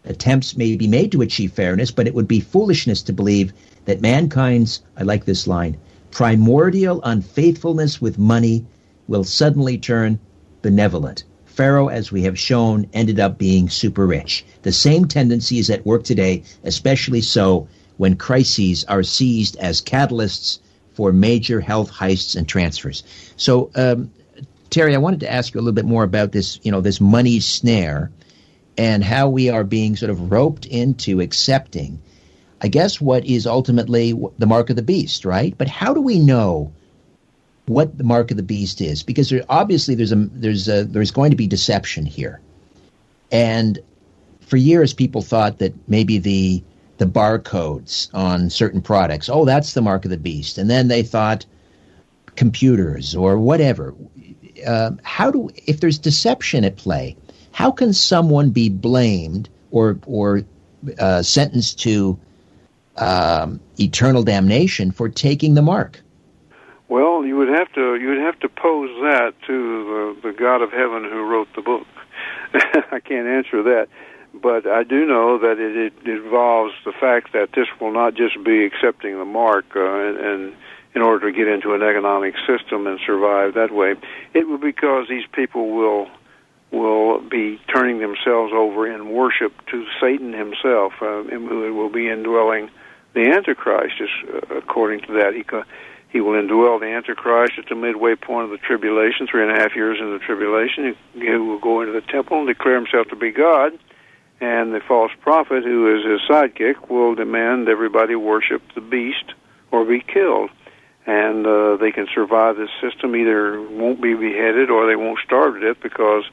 Attempts 0.07 0.57
may 0.57 0.77
be 0.77 0.87
made 0.87 1.13
to 1.13 1.23
achieve 1.23 1.53
fairness, 1.53 1.91
but 1.91 2.07
it 2.07 2.15
would 2.15 2.29
be 2.29 2.41
foolishness 2.41 3.03
to 3.03 3.13
believe 3.13 3.53
that 3.87 4.01
mankind's, 4.01 4.81
I 4.97 5.03
like 5.03 5.25
this 5.25 5.47
line, 5.47 5.77
primordial 6.11 7.03
unfaithfulness 7.03 8.01
with 8.01 8.19
money 8.19 8.65
will 9.09 9.25
suddenly 9.25 9.79
turn 9.79 10.19
benevolent. 10.63 11.25
Pharaoh, 11.47 11.89
as 11.89 12.13
we 12.13 12.23
have 12.23 12.39
shown, 12.39 12.87
ended 12.93 13.19
up 13.19 13.39
being 13.39 13.69
super 13.69 14.07
rich. 14.07 14.45
The 14.63 14.73
same 14.73 15.07
tendency 15.07 15.59
is 15.59 15.71
at 15.71 15.87
work 15.87 16.05
today, 16.05 16.43
especially 16.65 17.21
so 17.21 17.67
when 17.97 18.17
crises 18.17 18.85
are 18.85 19.03
seized 19.03 19.57
as 19.57 19.81
catalysts 19.81 20.59
for 20.93 21.13
major 21.13 21.61
health 21.61 21.91
heists 21.91 22.37
and 22.37 22.47
transfers. 22.47 23.03
So, 23.37 23.71
um, 23.75 24.11
Terry, 24.71 24.95
I 24.95 24.99
wanted 24.99 25.21
to 25.21 25.33
ask 25.33 25.55
you 25.55 25.61
a 25.61 25.63
little 25.63 25.75
bit 25.75 25.85
more 25.85 26.05
about 26.05 26.33
this, 26.33 26.61
you 26.63 26.71
know, 26.71 26.81
this 26.81 27.01
money 27.01 27.41
snare 27.41 28.11
and 28.79 29.03
how 29.03 29.29
we 29.29 29.49
are 29.49 29.65
being 29.65 29.97
sort 29.97 30.11
of 30.11 30.31
roped 30.31 30.67
into 30.67 31.21
accepting, 31.21 32.01
I 32.61 32.69
guess, 32.69 33.01
what 33.01 33.25
is 33.25 33.47
ultimately 33.47 34.13
the 34.39 34.47
mark 34.47 34.71
of 34.71 34.77
the 34.77 34.83
beast, 34.83 35.25
right? 35.25 35.57
But 35.57 35.69
how 35.69 35.95
do 35.95 36.01
we 36.01 36.19
know 36.19 36.73
what 37.67 37.97
the 37.97 38.05
mark 38.05 38.31
of 38.31 38.37
the 38.37 38.43
beast 38.43 38.81
is? 38.81 39.03
Because 39.03 39.31
there, 39.31 39.45
obviously 39.49 39.95
there's 39.95 40.13
a 40.13 40.17
there's 40.17 40.69
a 40.69 40.85
there's 40.85 41.11
going 41.11 41.31
to 41.31 41.37
be 41.37 41.47
deception 41.47 42.07
here, 42.07 42.41
and 43.33 43.79
for 44.41 44.57
years 44.57 44.93
people 44.93 45.23
thought 45.23 45.59
that 45.59 45.75
maybe 45.89 46.19
the 46.19 46.63
the 46.99 47.07
barcodes 47.07 48.09
on 48.15 48.49
certain 48.49 48.81
products, 48.81 49.29
oh, 49.29 49.45
that's 49.45 49.75
the 49.75 49.83
mark 49.83 50.05
of 50.05 50.11
the 50.11 50.17
beast, 50.17 50.59
and 50.59 50.71
then 50.71 50.89
they 50.89 51.03
thought 51.03 51.45
computers 52.37 53.15
or 53.15 53.39
whatever. 53.39 53.95
Uh, 54.67 54.93
how 55.03 55.31
do 55.31 55.51
if 55.67 55.81
there's 55.81 55.99
deception 55.99 56.65
at 56.65 56.77
play? 56.77 57.17
How 57.57 57.71
can 57.71 57.95
someone 57.95 58.51
be 58.51 58.69
blamed 58.69 59.49
or 59.71 59.99
or 60.07 60.43
uh, 60.99 61.23
sentenced 61.23 61.79
to 61.85 62.19
um, 62.99 63.61
eternal 63.81 64.25
damnation 64.25 64.91
for 64.91 65.09
taking 65.09 65.55
the 65.55 65.63
mark? 65.63 66.03
Well, 66.89 67.25
you 67.25 67.35
would 67.39 67.49
have 67.49 67.73
to 67.73 67.97
you 67.97 68.09
would 68.09 68.19
have 68.19 68.39
to 68.41 68.51
pose 68.51 68.91
that 69.01 69.33
to 69.47 70.15
the, 70.23 70.29
the 70.29 70.33
God 70.35 70.61
of 70.61 70.71
Heaven 70.71 71.05
who 71.05 71.23
wrote 71.25 71.49
the 71.57 71.63
book. 71.63 71.87
I 72.93 73.01
can't 73.01 73.27
answer 73.27 73.63
that, 73.63 73.89
but 74.35 74.67
I 74.67 74.83
do 74.83 75.07
know 75.07 75.39
that 75.39 75.59
it, 75.59 75.95
it 76.05 76.07
involves 76.07 76.75
the 76.85 76.93
fact 76.93 77.33
that 77.33 77.53
this 77.55 77.69
will 77.81 77.91
not 77.91 78.13
just 78.13 78.45
be 78.45 78.67
accepting 78.67 79.17
the 79.17 79.25
mark 79.25 79.65
uh, 79.75 79.81
and, 79.81 80.19
and 80.19 80.57
in 80.95 81.01
order 81.01 81.33
to 81.33 81.35
get 81.35 81.49
into 81.49 81.73
an 81.73 81.83
economic 81.83 82.35
system 82.47 82.87
and 82.87 83.01
survive 83.07 83.55
that 83.55 83.73
way. 83.73 83.95
It 84.35 84.47
will 84.47 84.59
because 84.59 85.09
these 85.09 85.27
people 85.33 85.71
will 85.71 86.11
will 86.71 87.21
be 87.21 87.61
turning 87.73 87.99
themselves 88.01 88.53
over 88.55 88.91
in 88.91 89.11
worship 89.11 89.53
to 89.67 89.87
Satan 90.01 90.33
himself, 90.33 90.95
uh, 91.01 91.25
and 91.27 91.49
will 91.49 91.89
be 91.89 92.09
indwelling 92.09 92.71
the 93.15 93.31
Antichrist. 93.31 93.97
Just 93.99 94.13
uh, 94.29 94.57
according 94.57 95.01
to 95.03 95.13
that, 95.15 95.35
he 95.35 95.45
he 96.09 96.21
will 96.21 96.41
indwell 96.41 96.81
the 96.81 96.87
Antichrist 96.87 97.53
at 97.59 97.69
the 97.69 97.75
midway 97.75 98.15
point 98.15 98.45
of 98.45 98.51
the 98.51 98.59
tribulation, 98.59 99.27
three 99.27 99.43
and 99.43 99.57
a 99.57 99.61
half 99.61 99.77
years 99.77 99.99
in 100.01 100.13
the 100.13 100.19
tribulation. 100.19 100.97
He, 101.15 101.21
he 101.21 101.31
will 101.37 101.59
go 101.59 101.81
into 101.81 101.93
the 101.93 102.01
temple 102.01 102.39
and 102.39 102.47
declare 102.47 102.77
himself 102.77 103.09
to 103.09 103.17
be 103.17 103.31
God, 103.31 103.79
and 104.41 104.75
the 104.75 104.81
false 104.81 105.13
prophet, 105.21 105.65
who 105.65 105.97
is 105.97 106.05
his 106.05 106.21
sidekick, 106.29 106.89
will 106.89 107.15
demand 107.15 107.69
everybody 107.69 108.15
worship 108.15 108.63
the 108.75 108.81
beast 108.81 109.33
or 109.71 109.85
be 109.85 110.01
killed 110.01 110.51
and 111.07 111.47
uh, 111.47 111.77
they 111.77 111.93
can 111.93 112.09
survive 112.13 112.57
this 112.57 112.71
system. 112.81 113.15
Either 113.15 113.61
won't 113.63 114.03
be 114.03 114.15
beheaded 114.15 114.71
or 114.71 114.87
they 114.87 114.97
won't 114.97 115.21
starve 115.25 115.55
to 115.55 115.61
death 115.61 115.83
because 115.83 116.25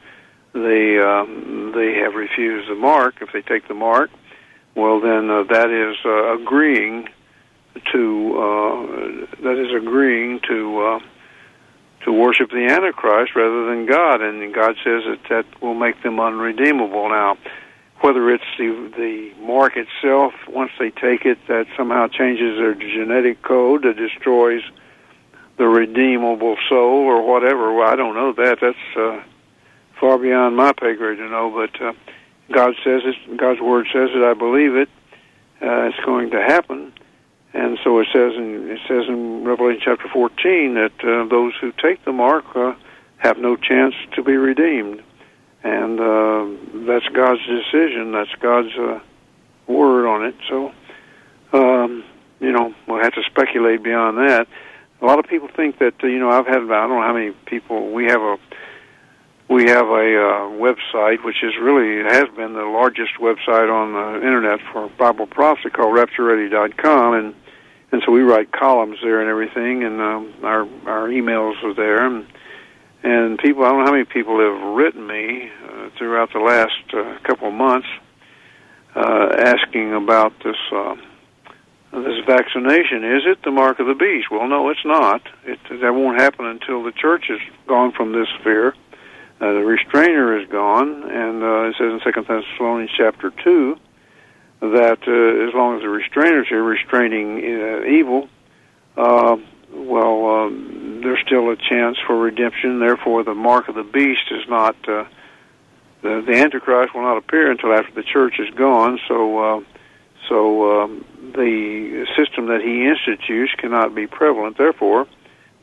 they 0.53 0.99
um, 0.99 1.71
they 1.75 1.95
have 1.95 2.13
refused 2.13 2.69
the 2.69 2.75
mark. 2.75 3.15
If 3.21 3.31
they 3.33 3.41
take 3.41 3.67
the 3.67 3.73
mark, 3.73 4.11
well, 4.75 4.99
then 4.99 5.29
uh, 5.29 5.43
that 5.43 5.69
is 5.69 5.97
uh, 6.05 6.39
agreeing 6.39 7.09
to 7.91 8.37
uh, 8.37 9.41
that 9.43 9.57
is 9.57 9.73
agreeing 9.73 10.39
to 10.47 10.79
uh, 10.79 10.99
to 12.05 12.11
worship 12.11 12.51
the 12.51 12.65
Antichrist 12.65 13.35
rather 13.35 13.65
than 13.65 13.85
God, 13.85 14.21
and 14.21 14.53
God 14.53 14.75
says 14.83 15.03
that 15.05 15.19
that 15.29 15.61
will 15.61 15.73
make 15.73 16.01
them 16.03 16.19
unredeemable. 16.19 17.09
Now, 17.09 17.37
whether 18.01 18.29
it's 18.29 18.43
the 18.57 18.91
the 18.95 19.33
mark 19.41 19.73
itself, 19.75 20.33
once 20.47 20.71
they 20.77 20.91
take 20.91 21.25
it, 21.25 21.39
that 21.47 21.65
somehow 21.75 22.07
changes 22.07 22.57
their 22.57 22.75
genetic 22.75 23.41
code 23.41 23.83
that 23.83 23.97
destroys 23.97 24.61
the 25.57 25.67
redeemable 25.67 26.57
soul 26.67 27.05
or 27.05 27.21
whatever. 27.25 27.73
Well, 27.73 27.87
I 27.87 27.95
don't 27.95 28.15
know 28.15 28.33
that. 28.33 28.59
That's 28.59 28.97
uh, 28.97 29.23
far 30.03 30.17
beyond 30.17 30.57
my 30.57 30.73
pay 30.73 30.95
grade 30.95 31.17
to 31.17 31.29
know, 31.29 31.49
but 31.49 31.81
uh, 31.81 31.93
God 32.51 32.73
says 32.83 33.03
it. 33.05 33.37
God's 33.37 33.61
word 33.61 33.87
says 33.93 34.09
it. 34.13 34.21
I 34.21 34.33
believe 34.33 34.75
it. 34.75 34.89
Uh, 35.61 35.87
it's 35.87 36.05
going 36.05 36.31
to 36.31 36.41
happen, 36.41 36.91
and 37.53 37.79
so 37.85 37.99
it 37.99 38.07
says 38.11 38.33
in 38.35 38.69
it 38.69 38.81
says 38.85 39.05
in 39.07 39.45
Revelation 39.45 39.81
chapter 39.81 40.09
14 40.09 40.73
that 40.73 40.91
uh, 41.05 41.25
those 41.29 41.53
who 41.61 41.71
take 41.71 42.03
the 42.03 42.11
mark 42.11 42.43
uh, 42.53 42.73
have 43.15 43.37
no 43.37 43.55
chance 43.55 43.95
to 44.15 44.21
be 44.21 44.35
redeemed, 44.35 45.01
and 45.63 45.97
uh, 46.01 46.47
that's 46.85 47.07
God's 47.13 47.39
decision. 47.47 48.11
That's 48.11 48.35
God's 48.41 48.75
uh, 48.77 48.99
word 49.67 50.05
on 50.05 50.25
it. 50.25 50.35
So, 50.49 50.73
um, 51.53 52.03
you 52.41 52.51
know, 52.51 52.75
we'll 52.89 53.01
have 53.01 53.13
to 53.13 53.23
speculate 53.23 53.81
beyond 53.81 54.17
that. 54.17 54.49
A 55.01 55.05
lot 55.05 55.19
of 55.19 55.27
people 55.27 55.47
think 55.47 55.79
that 55.79 55.93
uh, 56.03 56.07
you 56.07 56.19
know 56.19 56.29
I've 56.29 56.45
had 56.45 56.63
I 56.63 56.87
don't 56.87 56.89
know 56.89 57.01
how 57.01 57.13
many 57.13 57.31
people 57.45 57.93
we 57.93 58.07
have 58.07 58.21
a 58.21 58.37
we 59.53 59.65
have 59.69 59.85
a 59.85 59.91
uh, 59.91 60.49
website 60.57 61.23
which 61.23 61.43
is 61.43 61.53
really 61.61 62.03
has 62.11 62.27
been 62.35 62.53
the 62.53 62.65
largest 62.65 63.13
website 63.21 63.71
on 63.71 63.93
the 63.93 64.25
internet 64.25 64.59
for 64.71 64.89
Bible 64.97 65.27
prophecy 65.27 65.69
called 65.69 65.95
RaptureReady.com, 65.95 67.13
and 67.13 67.35
and 67.91 68.01
so 68.03 68.11
we 68.11 68.21
write 68.21 68.51
columns 68.51 68.97
there 69.03 69.21
and 69.21 69.29
everything, 69.29 69.83
and 69.83 70.01
um, 70.01 70.33
our 70.43 70.61
our 70.87 71.07
emails 71.07 71.63
are 71.63 71.75
there, 71.75 72.03
and 72.03 72.25
and 73.03 73.37
people 73.37 73.63
I 73.63 73.69
don't 73.69 73.79
know 73.79 73.85
how 73.85 73.91
many 73.91 74.05
people 74.05 74.39
have 74.39 74.75
written 74.75 75.05
me 75.05 75.51
uh, 75.69 75.89
throughout 75.99 76.33
the 76.33 76.39
last 76.39 76.91
uh, 76.91 77.19
couple 77.23 77.49
of 77.49 77.53
months 77.53 77.87
uh, 78.95 79.35
asking 79.37 79.93
about 79.93 80.33
this. 80.43 80.57
Uh, 80.71 80.95
this 81.91 82.25
vaccination 82.25 83.03
is 83.03 83.21
it 83.27 83.43
the 83.43 83.51
mark 83.51 83.77
of 83.79 83.85
the 83.85 83.93
beast? 83.93 84.31
Well, 84.31 84.47
no, 84.47 84.71
it's 84.71 84.83
not. 84.83 85.21
It 85.45 85.59
that 85.69 85.93
won't 85.93 86.19
happen 86.19 86.47
until 86.47 86.81
the 86.81 86.91
church 86.91 87.25
is 87.29 87.39
gone 87.67 87.91
from 87.91 88.13
this 88.13 88.27
sphere 88.39 88.73
uh, 89.41 89.53
the 89.53 89.63
restrainer 89.63 90.39
is 90.39 90.47
gone, 90.49 91.09
and 91.09 91.43
uh, 91.43 91.69
it 91.69 91.75
says 91.77 91.91
in 91.93 91.99
Second 92.03 92.27
Thessalonians 92.27 92.91
chapter 92.95 93.31
two 93.43 93.77
that 94.61 94.99
uh, 95.07 95.47
as 95.47 95.53
long 95.53 95.75
as 95.75 95.81
the 95.81 95.89
restrainer 95.89 96.41
is 96.43 96.47
here, 96.47 96.63
restraining 96.63 97.39
uh, 97.39 97.83
evil, 97.83 98.29
uh, 98.95 99.35
well, 99.73 100.25
um, 100.27 101.01
there's 101.03 101.19
still 101.25 101.49
a 101.49 101.57
chance 101.57 101.97
for 102.07 102.17
redemption. 102.17 102.79
Therefore, 102.79 103.23
the 103.23 103.33
mark 103.33 103.67
of 103.67 103.75
the 103.75 103.83
beast 103.83 104.31
is 104.31 104.47
not 104.47 104.75
uh, 104.87 105.05
the, 106.01 106.21
the 106.25 106.33
Antichrist 106.33 106.93
will 106.93 107.01
not 107.01 107.17
appear 107.17 107.49
until 107.49 107.73
after 107.73 107.91
the 107.93 108.03
church 108.03 108.39
is 108.39 108.49
gone. 108.55 108.99
So, 109.07 109.37
uh, 109.39 109.61
so 110.29 110.83
um, 110.83 111.05
the 111.33 112.05
system 112.15 112.47
that 112.47 112.61
he 112.61 112.85
institutes 112.85 113.53
cannot 113.57 113.95
be 113.95 114.05
prevalent. 114.05 114.57
Therefore, 114.57 115.07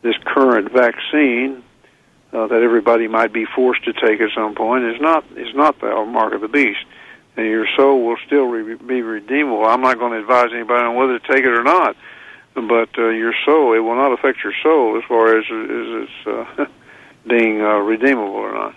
this 0.03 0.17
current 0.25 0.73
vaccine 0.73 1.63
uh, 2.33 2.47
that 2.47 2.63
everybody 2.63 3.09
might 3.09 3.33
be 3.33 3.45
forced 3.45 3.85
to 3.85 3.93
take 3.93 4.21
at 4.21 4.31
some 4.35 4.55
point 4.55 4.85
is 4.85 5.01
not 5.01 5.25
is 5.37 5.55
not 5.55 5.81
the 5.81 6.05
mark 6.07 6.33
of 6.33 6.41
the 6.41 6.49
beast. 6.49 6.85
And 7.37 7.47
your 7.47 7.67
soul 7.77 8.05
will 8.05 8.17
still 8.27 8.45
re- 8.47 8.75
be 8.75 9.03
redeemable. 9.03 9.65
I'm 9.65 9.81
not 9.81 9.99
going 9.99 10.13
to 10.13 10.19
advise 10.19 10.51
anybody 10.53 10.85
on 10.85 10.97
whether 10.97 11.19
to 11.19 11.33
take 11.33 11.45
it 11.45 11.53
or 11.53 11.63
not, 11.63 11.97
but 12.55 12.91
uh, 12.99 13.09
your 13.09 13.35
soul 13.45 13.75
it 13.75 13.79
will 13.79 13.95
not 13.95 14.13
affect 14.13 14.43
your 14.43 14.53
soul 14.63 14.99
as 14.99 15.05
far 15.05 15.39
as, 15.39 15.45
as 15.45 16.09
it's 16.09 16.27
uh, 16.27 16.67
being 17.29 17.61
uh, 17.63 17.79
redeemable 17.79 18.35
or 18.35 18.53
not. 18.53 18.75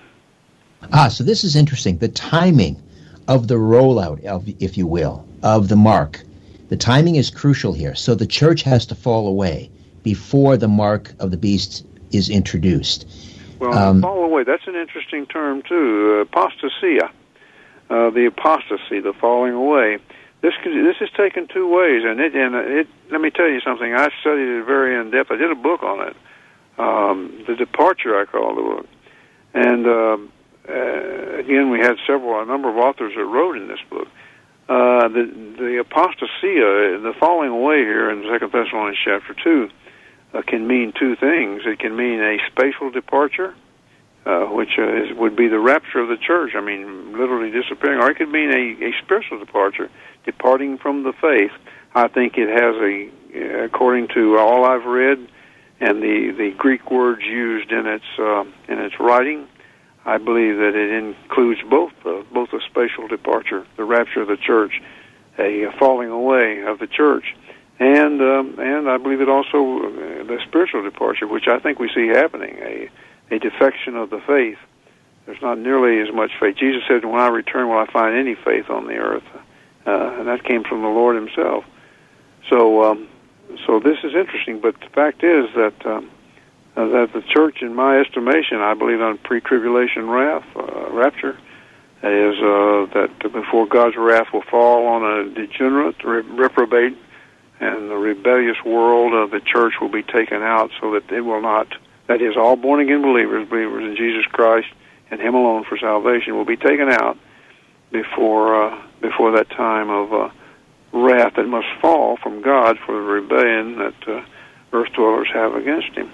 Ah, 0.91 1.07
so 1.07 1.23
this 1.23 1.43
is 1.43 1.55
interesting. 1.55 1.97
The 1.97 2.09
timing 2.09 2.81
of 3.27 3.47
the 3.47 3.55
rollout, 3.55 4.23
of, 4.25 4.47
if 4.59 4.77
you 4.77 4.85
will, 4.85 5.25
of 5.41 5.69
the 5.69 5.75
mark. 5.75 6.21
The 6.69 6.77
timing 6.77 7.15
is 7.15 7.29
crucial 7.29 7.73
here. 7.73 7.95
So 7.95 8.15
the 8.15 8.27
church 8.27 8.63
has 8.63 8.85
to 8.87 8.95
fall 8.95 9.27
away 9.27 9.69
before 10.03 10.57
the 10.57 10.67
mark 10.67 11.13
of 11.19 11.31
the 11.31 11.37
beast 11.37 11.85
is 12.11 12.29
introduced. 12.29 13.05
Well, 13.63 13.77
um, 13.77 14.01
fall 14.01 14.25
away. 14.25 14.43
That's 14.43 14.67
an 14.67 14.75
interesting 14.75 15.25
term 15.25 15.61
too. 15.61 16.19
Uh, 16.21 16.35
apostasia, 16.35 17.09
uh, 17.89 18.09
the 18.09 18.25
apostasy, 18.25 18.99
the 18.99 19.13
falling 19.13 19.53
away. 19.53 19.99
This 20.41 20.53
this 20.65 20.97
is 20.99 21.09
taken 21.15 21.47
two 21.47 21.69
ways, 21.69 22.03
and 22.03 22.19
it 22.19 22.35
and 22.35 22.55
it. 22.55 22.87
Let 23.09 23.21
me 23.21 23.29
tell 23.29 23.47
you 23.47 23.61
something. 23.61 23.93
I 23.93 24.09
studied 24.19 24.59
it 24.59 24.65
very 24.65 24.99
in 24.99 25.11
depth. 25.11 25.31
I 25.31 25.37
did 25.37 25.49
a 25.49 25.55
book 25.55 25.81
on 25.81 26.09
it. 26.09 26.15
Um, 26.77 27.43
the 27.47 27.55
departure, 27.55 28.19
I 28.19 28.25
call 28.25 28.53
the 28.53 28.61
book, 28.61 28.87
and 29.53 29.87
um, 29.87 30.31
uh, 30.67 31.37
again, 31.37 31.69
we 31.69 31.79
had 31.79 31.95
several, 32.05 32.41
a 32.41 32.45
number 32.45 32.69
of 32.69 32.75
authors 32.75 33.13
that 33.15 33.23
wrote 33.23 33.55
in 33.55 33.69
this 33.69 33.79
book. 33.89 34.09
Uh, 34.67 35.07
the 35.07 35.23
the 35.57 35.85
apostasia, 35.85 37.01
the 37.01 37.13
falling 37.17 37.49
away 37.49 37.77
here 37.77 38.09
in 38.09 38.23
Second 38.29 38.51
Thessalonians 38.51 38.97
chapter 39.05 39.33
two 39.41 39.69
uh, 39.69 39.71
can 40.41 40.67
mean 40.67 40.93
two 40.97 41.15
things. 41.15 41.61
It 41.65 41.79
can 41.79 41.95
mean 41.95 42.19
a 42.19 42.37
spatial 42.51 42.89
departure, 42.89 43.53
uh, 44.25 44.45
which 44.45 44.79
uh, 44.79 45.03
is, 45.03 45.13
would 45.15 45.35
be 45.35 45.47
the 45.47 45.59
rapture 45.59 45.99
of 45.99 46.09
the 46.09 46.17
church. 46.17 46.53
I 46.55 46.61
mean, 46.61 47.13
literally 47.17 47.51
disappearing, 47.51 47.99
or 48.01 48.09
it 48.09 48.17
could 48.17 48.29
mean 48.29 48.49
a, 48.51 48.85
a 48.85 48.91
spiritual 49.03 49.39
departure, 49.39 49.89
departing 50.25 50.77
from 50.77 51.03
the 51.03 51.13
faith. 51.13 51.51
I 51.93 52.07
think 52.07 52.37
it 52.37 52.49
has 52.49 52.75
a, 52.81 53.63
according 53.65 54.07
to 54.09 54.37
all 54.37 54.65
I've 54.65 54.85
read, 54.85 55.19
and 55.79 56.01
the 56.01 56.33
the 56.35 56.51
Greek 56.57 56.89
words 56.89 57.21
used 57.23 57.71
in 57.71 57.85
its 57.85 58.05
uh, 58.17 58.45
in 58.67 58.79
its 58.79 58.99
writing. 58.99 59.47
I 60.05 60.17
believe 60.17 60.57
that 60.57 60.75
it 60.75 60.91
includes 60.91 61.61
both 61.69 61.93
uh, 62.05 62.23
both 62.33 62.51
a 62.53 62.59
spatial 62.61 63.07
departure, 63.07 63.65
the 63.77 63.83
rapture 63.83 64.21
of 64.21 64.27
the 64.27 64.37
church, 64.37 64.81
a 65.37 65.71
falling 65.77 66.09
away 66.09 66.63
of 66.63 66.79
the 66.79 66.87
church, 66.87 67.35
and 67.79 68.21
um, 68.21 68.59
and 68.59 68.89
I 68.89 68.97
believe 68.97 69.21
it 69.21 69.29
also 69.29 69.57
uh, 69.57 70.23
the 70.23 70.39
spiritual 70.47 70.83
departure, 70.83 71.27
which 71.27 71.47
I 71.47 71.59
think 71.59 71.79
we 71.79 71.89
see 71.93 72.07
happening, 72.07 72.57
a 72.61 72.89
a 73.31 73.39
defection 73.39 73.95
of 73.95 74.09
the 74.09 74.19
faith. 74.21 74.57
There's 75.25 75.41
not 75.41 75.57
nearly 75.57 75.99
as 75.99 76.13
much 76.13 76.31
faith. 76.39 76.57
Jesus 76.57 76.83
said, 76.87 77.05
"When 77.05 77.19
I 77.19 77.29
return, 77.29 77.69
will 77.69 77.77
I 77.77 77.87
find 77.87 78.15
any 78.15 78.35
faith 78.35 78.69
on 78.69 78.87
the 78.87 78.97
earth?" 78.97 79.23
Uh, 79.85 80.15
and 80.19 80.27
that 80.27 80.43
came 80.43 80.63
from 80.63 80.81
the 80.81 80.87
Lord 80.87 81.15
Himself. 81.15 81.65
So, 82.49 82.83
um, 82.83 83.07
so 83.65 83.79
this 83.79 83.97
is 84.03 84.13
interesting. 84.13 84.59
But 84.59 84.79
the 84.79 84.89
fact 84.89 85.23
is 85.23 85.49
that 85.55 85.85
um, 85.85 86.09
uh, 86.75 86.87
that 86.87 87.13
the 87.13 87.21
church, 87.21 87.61
in 87.61 87.73
my 87.73 87.99
estimation, 87.99 88.57
I 88.57 88.73
believe 88.73 89.01
on 89.01 89.17
pre-tribulation 89.19 90.09
wrath, 90.09 90.45
uh, 90.55 90.89
rapture. 90.91 91.37
is 92.03 92.37
uh, 92.39 92.87
that 92.93 93.31
before 93.31 93.65
God's 93.65 93.95
wrath 93.95 94.33
will 94.33 94.43
fall 94.43 94.87
on 94.87 95.03
a 95.03 95.29
degenerate, 95.29 96.03
reprobate 96.03 96.97
and 97.63 97.89
the 97.89 97.95
rebellious 97.95 98.57
world 98.65 99.13
of 99.13 99.31
the 99.31 99.39
church 99.39 99.75
will 99.79 99.89
be 99.89 100.03
taken 100.03 100.41
out 100.41 100.69
so 100.81 100.91
that 100.91 101.09
it 101.11 101.21
will 101.21 101.41
not, 101.41 101.67
that 102.07 102.21
is, 102.21 102.35
all 102.35 102.57
born 102.57 102.81
again 102.81 103.01
believers, 103.01 103.47
believers 103.47 103.83
in 103.83 103.95
Jesus 103.95 104.25
Christ 104.25 104.67
and 105.09 105.21
Him 105.21 105.33
alone 105.33 105.63
for 105.63 105.77
salvation, 105.77 106.35
will 106.35 106.45
be 106.45 106.57
taken 106.57 106.89
out 106.89 107.17
before 107.91 108.65
uh, 108.65 108.81
before 108.99 109.31
that 109.37 109.49
time 109.51 109.89
of 109.89 110.13
uh, 110.13 110.29
wrath 110.91 111.35
that 111.35 111.47
must 111.47 111.67
fall 111.81 112.17
from 112.17 112.41
God 112.41 112.77
for 112.85 112.93
the 112.93 113.01
rebellion 113.01 113.77
that 113.77 114.07
uh, 114.07 114.25
earth 114.73 114.91
dwellers 114.93 115.29
have 115.33 115.55
against 115.55 115.91
Him. 115.95 116.11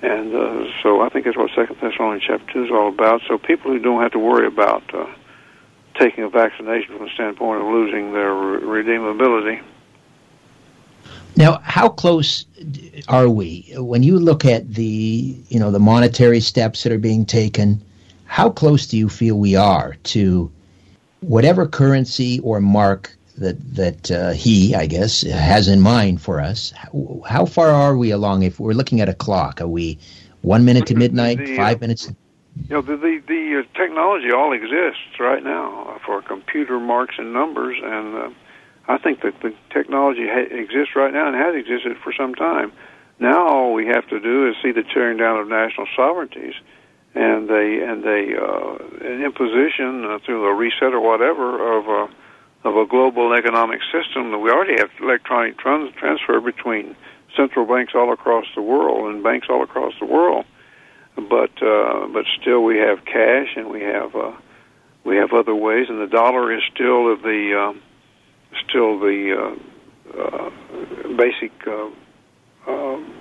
And 0.00 0.34
uh, 0.34 0.64
so 0.82 1.02
I 1.02 1.08
think 1.08 1.24
that's 1.24 1.36
what 1.36 1.50
Second 1.54 1.76
Thessalonians 1.80 2.24
chapter 2.26 2.52
two 2.52 2.64
is 2.64 2.70
all 2.70 2.88
about. 2.88 3.20
So 3.28 3.36
people 3.36 3.72
who 3.72 3.78
don't 3.78 4.00
have 4.00 4.12
to 4.12 4.18
worry 4.18 4.46
about 4.46 4.94
uh, 4.94 5.06
taking 5.98 6.24
a 6.24 6.30
vaccination 6.30 6.96
from 6.96 7.06
the 7.06 7.12
standpoint 7.12 7.60
of 7.60 7.66
losing 7.66 8.12
their 8.12 8.32
re- 8.32 8.84
redeemability 8.84 9.60
now, 11.38 11.60
how 11.62 11.88
close 11.88 12.46
are 13.06 13.28
we 13.28 13.72
when 13.76 14.02
you 14.02 14.18
look 14.18 14.44
at 14.44 14.74
the 14.74 15.36
you 15.48 15.60
know 15.60 15.70
the 15.70 15.78
monetary 15.78 16.40
steps 16.40 16.82
that 16.82 16.90
are 16.90 16.98
being 16.98 17.24
taken? 17.24 17.80
How 18.24 18.50
close 18.50 18.88
do 18.88 18.98
you 18.98 19.08
feel 19.08 19.38
we 19.38 19.54
are 19.54 19.96
to 20.14 20.50
whatever 21.20 21.68
currency 21.68 22.40
or 22.40 22.60
mark 22.60 23.16
that 23.36 23.56
that 23.76 24.10
uh, 24.10 24.30
he, 24.32 24.74
I 24.74 24.86
guess, 24.86 25.22
has 25.22 25.68
in 25.68 25.80
mind 25.80 26.20
for 26.20 26.40
us? 26.40 26.72
How, 26.72 27.22
how, 27.24 27.46
far 27.46 27.68
are 27.68 27.96
we 27.96 28.10
along? 28.10 28.42
If 28.42 28.58
we're 28.58 28.72
looking 28.72 29.00
at 29.00 29.08
a 29.08 29.14
clock, 29.14 29.60
are 29.60 29.68
we 29.68 29.96
one 30.42 30.64
minute 30.64 30.86
to 30.86 30.96
midnight, 30.96 31.38
the, 31.38 31.56
five 31.56 31.80
minutes? 31.80 32.10
You 32.68 32.74
know, 32.74 32.82
the 32.82 32.96
the, 32.96 33.22
the 33.28 33.60
uh, 33.60 33.78
technology 33.78 34.32
all 34.32 34.52
exists 34.52 35.20
right 35.20 35.44
now 35.44 36.00
for 36.04 36.20
computer 36.20 36.80
marks 36.80 37.14
and 37.16 37.32
numbers, 37.32 37.78
and 37.80 38.14
uh, 38.16 38.30
I 38.88 38.96
think 38.96 39.20
that 39.20 39.38
the 39.42 39.54
technology 39.70 40.26
ha- 40.26 40.48
exists 40.50 40.96
right 40.96 41.12
now 41.12 41.28
and 41.28 41.36
has 41.36 41.54
existed 41.54 41.96
for 42.02 42.12
some 42.12 42.34
time. 42.34 42.72
Now 43.20 43.46
all 43.46 43.74
we 43.74 43.86
have 43.86 44.08
to 44.08 44.18
do 44.18 44.48
is 44.48 44.56
see 44.62 44.72
the 44.72 44.82
tearing 44.82 45.18
down 45.18 45.38
of 45.38 45.48
national 45.48 45.86
sovereignties 45.94 46.54
and 47.14 47.50
a 47.50 47.84
and 47.84 48.04
a 48.04 48.42
uh, 48.42 48.78
an 49.04 49.22
imposition 49.24 50.04
uh, 50.04 50.18
through 50.24 50.46
a 50.46 50.54
reset 50.54 50.94
or 50.94 51.00
whatever 51.00 51.78
of 51.78 51.86
a 51.86 52.68
of 52.68 52.76
a 52.76 52.86
global 52.86 53.32
economic 53.34 53.80
system 53.92 54.30
that 54.30 54.38
we 54.38 54.50
already 54.50 54.78
have 54.78 54.90
electronic 55.00 55.58
trans- 55.58 55.94
transfer 55.94 56.40
between 56.40 56.96
central 57.36 57.66
banks 57.66 57.92
all 57.94 58.12
across 58.12 58.46
the 58.54 58.62
world 58.62 59.12
and 59.12 59.22
banks 59.22 59.48
all 59.50 59.62
across 59.62 59.92
the 60.00 60.06
world. 60.06 60.44
But 61.16 61.62
uh, 61.62 62.06
but 62.08 62.24
still 62.40 62.62
we 62.62 62.78
have 62.78 63.04
cash 63.04 63.48
and 63.56 63.68
we 63.68 63.82
have 63.82 64.14
uh, 64.14 64.32
we 65.04 65.16
have 65.16 65.32
other 65.32 65.54
ways, 65.54 65.88
and 65.88 66.00
the 66.00 66.06
dollar 66.06 66.52
is 66.52 66.62
still 66.72 67.12
of 67.12 67.22
the 67.22 67.74
uh, 67.74 67.78
still 68.68 68.98
the 68.98 69.56
uh, 70.16 70.20
uh, 70.20 70.50
basic 71.16 71.52
uh, 71.66 71.88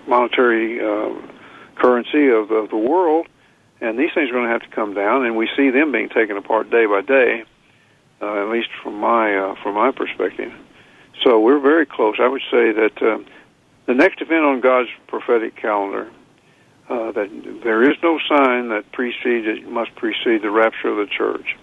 monetary 0.08 0.80
currency 1.76 2.30
of, 2.30 2.52
of 2.52 2.70
the 2.70 2.78
world, 2.78 3.28
and 3.82 3.98
these 4.00 4.10
things 4.14 4.30
are 4.30 4.34
going 4.34 4.46
to 4.46 4.52
have 4.52 4.62
to 4.62 4.76
come 4.76 4.94
down, 4.94 5.26
and 5.26 5.36
we 5.38 5.48
see 5.56 5.70
them 5.70 5.92
being 5.92 6.10
taken 6.10 6.38
apart 6.38 6.70
day 6.70 6.86
by 6.86 7.02
day. 7.02 7.44
uh, 8.22 8.44
at 8.44 8.50
least 8.50 8.70
from 8.84 8.96
my 9.00 9.36
uh, 9.36 9.56
from 9.62 9.76
my 9.76 9.92
perspective. 9.92 10.52
So 11.24 11.40
we're 11.40 11.60
very 11.60 11.86
close. 11.86 12.16
I 12.20 12.28
would 12.28 12.42
say 12.52 12.72
that 12.72 13.02
uh, 13.02 13.20
the 13.86 13.94
next 13.94 14.22
event 14.22 14.44
on 14.46 14.62
God's 14.62 14.90
prophetic 15.08 15.56
calendar 15.56 16.10
uh, 16.90 17.12
that 17.12 17.62
there 17.64 17.90
is 17.90 17.98
no 18.02 18.20
sign 18.28 18.70
that 18.70 18.92
precedes 18.92 19.48
it 19.48 19.68
must 19.68 19.94
precede 19.96 20.42
the 20.42 20.52
rapture 20.52 20.90
of 20.90 20.98
the 20.98 21.08
church, 21.08 21.56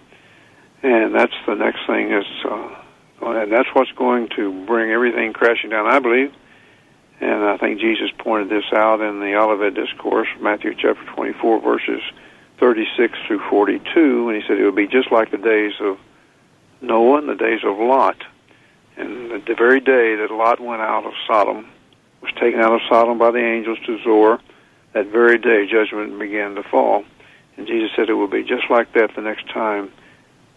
and 0.82 1.14
that's 1.14 1.34
the 1.46 1.54
next 1.54 1.86
thing 1.86 2.12
is, 2.12 2.26
uh, 2.48 2.82
and 3.32 3.52
that's 3.52 3.68
what's 3.74 3.92
going 3.92 4.28
to 4.36 4.64
bring 4.66 4.90
everything 4.90 5.32
crashing 5.32 5.70
down. 5.70 5.86
I 5.86 5.98
believe, 5.98 6.32
and 7.20 7.44
I 7.44 7.56
think 7.56 7.80
Jesus 7.80 8.10
pointed 8.18 8.50
this 8.50 8.70
out 8.72 9.00
in 9.00 9.20
the 9.20 9.34
Olivet 9.36 9.74
Discourse, 9.74 10.28
Matthew 10.40 10.74
chapter 10.74 11.04
twenty-four, 11.14 11.60
verses 11.60 12.00
thirty-six 12.58 13.18
through 13.26 13.40
forty-two, 13.48 14.28
and 14.28 14.40
he 14.40 14.46
said 14.46 14.58
it 14.58 14.64
would 14.64 14.74
be 14.76 14.86
just 14.86 15.10
like 15.10 15.30
the 15.30 15.38
days 15.38 15.74
of 15.80 15.98
Noah 16.80 17.18
and 17.18 17.28
the 17.28 17.34
days 17.34 17.60
of 17.64 17.78
Lot, 17.78 18.22
and 18.96 19.30
the 19.46 19.54
very 19.54 19.80
day 19.80 20.16
that 20.16 20.30
Lot 20.30 20.60
went 20.60 20.82
out 20.82 21.06
of 21.06 21.12
Sodom 21.26 21.66
was 22.20 22.32
taken 22.34 22.60
out 22.60 22.72
of 22.72 22.80
Sodom 22.88 23.18
by 23.18 23.30
the 23.30 23.38
angels 23.38 23.78
to 23.86 24.02
Zoar 24.02 24.40
that 24.92 25.06
very 25.06 25.38
day 25.38 25.66
judgment 25.66 26.18
began 26.18 26.54
to 26.54 26.62
fall. 26.62 27.04
And 27.56 27.66
Jesus 27.66 27.90
said 27.94 28.08
it 28.08 28.14
will 28.14 28.28
be 28.28 28.42
just 28.42 28.70
like 28.70 28.92
that 28.94 29.14
the 29.14 29.22
next 29.22 29.48
time 29.48 29.92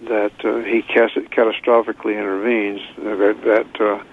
that 0.02 0.34
uh, 0.46 0.60
he 0.60 0.82
catastrophically 0.84 2.18
intervenes. 2.18 2.82
That, 2.98 3.42
that 3.44 3.82
uh, 3.82 4.04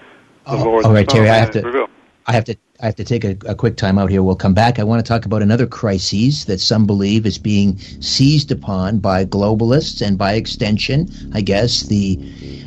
the 0.45 0.61
oh, 0.61 0.63
Lord. 0.63 0.85
All 0.85 0.93
right, 0.93 1.07
Terry, 1.07 1.29
I 1.29 1.35
have 1.35 1.51
to. 1.51 1.87
I 2.27 2.33
have 2.33 2.45
to. 2.45 2.55
I 2.81 2.87
have 2.87 2.95
to 2.95 3.05
take 3.05 3.23
a, 3.23 3.37
a, 3.45 3.55
quick 3.55 3.77
time 3.77 3.97
out 3.97 4.09
here. 4.09 4.21
We'll 4.21 4.35
come 4.35 4.53
back. 4.53 4.79
I 4.79 4.83
want 4.83 5.03
to 5.03 5.07
talk 5.07 5.25
about 5.25 5.41
another 5.41 5.65
crisis 5.65 6.43
that 6.45 6.59
some 6.59 6.85
believe 6.85 7.25
is 7.25 7.37
being 7.37 7.79
seized 8.01 8.51
upon 8.51 8.99
by 8.99 9.23
globalists 9.23 10.05
and 10.05 10.17
by 10.17 10.33
extension, 10.33 11.09
I 11.33 11.39
guess, 11.39 11.83
the 11.83 12.19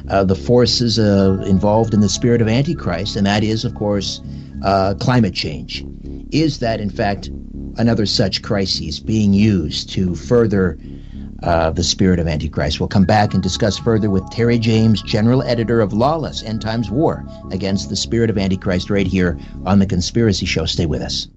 uh, 0.08 0.24
the 0.24 0.34
forces 0.34 0.98
uh, 0.98 1.44
involved 1.46 1.92
in 1.92 2.00
the 2.00 2.08
spirit 2.08 2.40
of 2.40 2.48
Antichrist, 2.48 3.16
and 3.16 3.26
that 3.26 3.44
is, 3.44 3.66
of 3.66 3.74
course, 3.74 4.22
uh, 4.64 4.94
climate 4.98 5.34
change. 5.34 5.84
Is 6.30 6.60
that, 6.60 6.80
in 6.80 6.90
fact, 6.90 7.28
another 7.76 8.06
such 8.06 8.42
crisis 8.42 9.00
being 9.00 9.34
used 9.34 9.90
to 9.90 10.14
further 10.14 10.78
uh, 11.42 11.70
the 11.70 11.84
spirit 11.84 12.18
of 12.18 12.26
Antichrist? 12.26 12.80
We'll 12.80 12.88
come 12.88 13.04
back 13.04 13.34
and 13.34 13.42
discuss 13.42 13.78
further 13.78 14.10
with 14.10 14.28
Terry 14.30 14.58
James, 14.58 15.02
general 15.02 15.42
editor 15.42 15.80
of 15.80 15.92
Lawless 15.92 16.42
End 16.42 16.60
Times 16.60 16.90
War 16.90 17.24
Against 17.50 17.88
the 17.88 17.96
Spirit 17.96 18.30
of 18.30 18.38
Antichrist, 18.38 18.90
right 18.90 19.06
here 19.06 19.38
on 19.64 19.78
The 19.78 19.86
Conspiracy 19.86 20.46
Show. 20.46 20.64
Stay 20.66 20.86
with 20.86 21.02
us. 21.02 21.28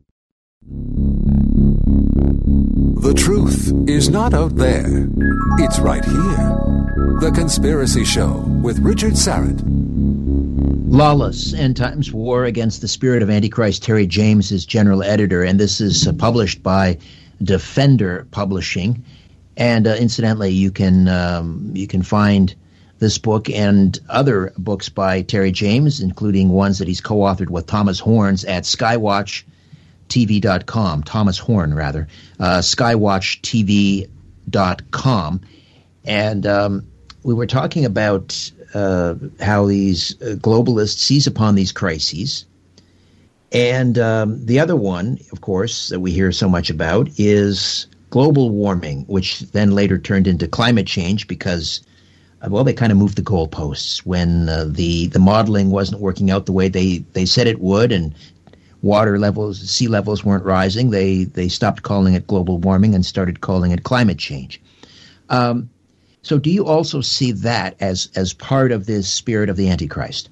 The 3.01 3.13
truth 3.15 3.73
is 3.89 4.09
not 4.09 4.33
out 4.33 4.55
there, 4.55 5.07
it's 5.57 5.79
right 5.79 6.05
here. 6.05 6.61
The 7.19 7.31
Conspiracy 7.33 8.05
Show 8.05 8.43
with 8.61 8.79
Richard 8.79 9.13
Syrett. 9.13 9.61
Lawless 10.91 11.53
End 11.53 11.77
Times 11.77 12.11
War 12.11 12.45
Against 12.45 12.81
the 12.81 12.87
Spirit 12.87 13.23
of 13.23 13.29
Antichrist. 13.29 13.81
Terry 13.81 14.05
James 14.05 14.51
is 14.51 14.65
general 14.65 15.03
editor, 15.03 15.41
and 15.41 15.59
this 15.59 15.79
is 15.79 16.07
uh, 16.07 16.13
published 16.13 16.61
by 16.61 16.97
Defender 17.41 18.27
Publishing. 18.31 19.03
And 19.57 19.87
uh, 19.87 19.95
incidentally, 19.95 20.51
you 20.51 20.69
can 20.71 21.07
um, 21.07 21.71
you 21.73 21.87
can 21.87 22.03
find 22.03 22.53
this 22.99 23.17
book 23.17 23.49
and 23.49 23.97
other 24.09 24.53
books 24.57 24.89
by 24.89 25.21
Terry 25.23 25.51
James, 25.51 25.99
including 25.99 26.49
ones 26.49 26.77
that 26.79 26.87
he's 26.87 27.01
co-authored 27.01 27.49
with 27.49 27.65
Thomas 27.65 27.99
Horns 27.99 28.45
at 28.45 28.63
skywatchtv.com. 28.63 31.03
Thomas 31.03 31.37
Horn, 31.39 31.73
rather, 31.73 32.07
uh, 32.39 32.59
skywatchtv.com. 32.59 35.41
And 36.05 36.45
um, 36.45 36.87
we 37.23 37.33
were 37.33 37.47
talking 37.47 37.85
about 37.85 38.51
uh, 38.73 39.15
how 39.39 39.65
these 39.65 40.21
uh, 40.21 40.35
globalists 40.35 40.99
seize 40.99 41.27
upon 41.27 41.55
these 41.55 41.71
crises. 41.71 42.45
And 43.51 43.97
um, 43.97 44.45
the 44.45 44.59
other 44.59 44.75
one, 44.75 45.19
of 45.31 45.41
course, 45.41 45.89
that 45.89 45.99
we 45.99 46.11
hear 46.11 46.31
so 46.31 46.47
much 46.47 46.69
about 46.69 47.09
is 47.17 47.87
global 48.11 48.51
warming, 48.51 49.05
which 49.05 49.39
then 49.39 49.71
later 49.71 49.97
turned 49.97 50.27
into 50.27 50.47
climate 50.47 50.85
change 50.85 51.27
because, 51.27 51.81
uh, 52.41 52.49
well, 52.51 52.63
they 52.63 52.73
kind 52.73 52.91
of 52.91 52.97
moved 52.97 53.15
the 53.15 53.23
goalposts 53.23 54.05
when 54.05 54.47
uh, 54.47 54.65
the 54.67 55.07
the 55.07 55.19
modeling 55.19 55.71
wasn't 55.71 55.99
working 55.99 56.29
out 56.29 56.45
the 56.45 56.51
way 56.51 56.67
they, 56.67 56.99
they 57.13 57.25
said 57.25 57.47
it 57.47 57.59
would, 57.59 57.91
and 57.91 58.13
water 58.83 59.17
levels, 59.17 59.59
sea 59.67 59.87
levels 59.87 60.23
weren't 60.23 60.43
rising. 60.43 60.91
They 60.91 61.23
they 61.23 61.47
stopped 61.47 61.81
calling 61.81 62.13
it 62.13 62.27
global 62.27 62.59
warming 62.59 62.93
and 62.93 63.03
started 63.03 63.41
calling 63.41 63.71
it 63.71 63.83
climate 63.83 64.19
change. 64.19 64.61
Um, 65.29 65.69
so, 66.21 66.37
do 66.37 66.51
you 66.51 66.65
also 66.65 67.01
see 67.01 67.31
that 67.31 67.75
as 67.79 68.09
as 68.15 68.33
part 68.33 68.71
of 68.71 68.85
this 68.85 69.09
spirit 69.09 69.49
of 69.49 69.55
the 69.55 69.69
Antichrist? 69.69 70.29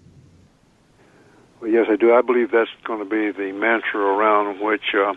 Well, 1.62 1.72
yes, 1.72 1.88
I 1.90 1.96
do. 1.96 2.14
I 2.14 2.22
believe 2.22 2.52
that's 2.52 2.70
going 2.84 3.00
to 3.00 3.06
be 3.06 3.32
the 3.32 3.52
mantra 3.52 4.00
around 4.00 4.60
which 4.62 4.94
uh, 4.96 5.14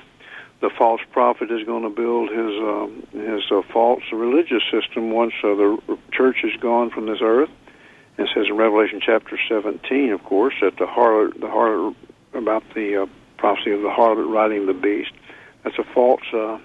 the 0.62 0.70
false 0.70 1.03
prophet 1.11 1.51
is 1.51 1.64
going 1.66 1.83
to 1.83 1.90
build 1.90 2.31
his 2.31 2.55
um, 2.62 3.07
his 3.12 3.42
uh, 3.51 3.61
false 3.70 4.03
religious 4.12 4.62
system 4.70 5.11
once 5.11 5.35
uh, 5.44 5.48
the 5.48 5.98
church 6.12 6.38
is 6.44 6.59
gone 6.61 6.88
from 6.90 7.07
this 7.07 7.18
earth. 7.20 7.51
It 8.16 8.29
says 8.35 8.46
in 8.48 8.57
Revelation 8.57 9.01
chapter 9.05 9.38
17, 9.48 10.12
of 10.12 10.22
course, 10.25 10.55
that 10.61 10.77
the 10.79 10.87
harlot, 10.87 11.35
the 11.40 11.48
harlot 11.48 11.94
about 12.35 12.62
the 12.75 13.03
uh, 13.03 13.07
prophecy 13.37 13.72
of 13.72 13.83
the 13.83 13.88
harlot 13.88 14.33
riding 14.33 14.66
the 14.66 14.75
beast. 14.75 15.12
That's 15.64 15.79
a 15.79 15.85
false 15.92 16.22
uh, 16.33 16.59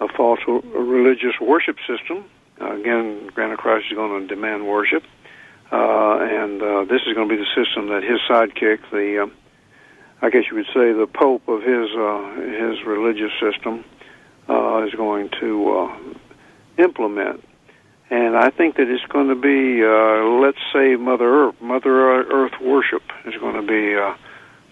a 0.00 0.08
false 0.16 0.40
religious 0.46 1.38
worship 1.40 1.76
system 1.86 2.24
uh, 2.60 2.74
again, 2.74 3.30
Antichrist 3.36 3.86
is 3.90 3.96
going 3.96 4.20
to 4.20 4.26
demand 4.26 4.66
worship, 4.66 5.04
uh, 5.70 6.18
and 6.20 6.62
uh, 6.62 6.84
this 6.84 7.02
is 7.06 7.14
going 7.14 7.28
to 7.28 7.36
be 7.36 7.42
the 7.42 7.48
system 7.54 7.88
that 7.88 8.02
his 8.02 8.20
sidekick, 8.28 8.78
the 8.90 9.24
uh, 9.24 9.26
I 10.22 10.30
guess 10.30 10.44
you 10.50 10.56
would 10.56 10.66
say 10.66 10.92
the 10.92 11.08
Pope 11.12 11.46
of 11.48 11.62
his 11.62 11.90
uh, 11.94 12.70
his 12.70 12.86
religious 12.86 13.32
system, 13.40 13.84
uh, 14.48 14.84
is 14.86 14.94
going 14.94 15.30
to 15.40 15.78
uh, 15.78 16.82
implement. 16.82 17.44
And 18.08 18.36
I 18.36 18.50
think 18.50 18.76
that 18.76 18.88
it's 18.88 19.04
going 19.06 19.28
to 19.28 19.34
be, 19.34 19.82
uh, 19.82 20.40
let's 20.40 20.62
say, 20.72 20.94
Mother 20.94 21.26
Earth, 21.26 21.56
Mother 21.60 22.22
Earth 22.22 22.52
worship 22.60 23.02
is 23.24 23.34
going 23.40 23.56
to 23.56 23.66
be 23.66 23.96
uh, 23.96 24.14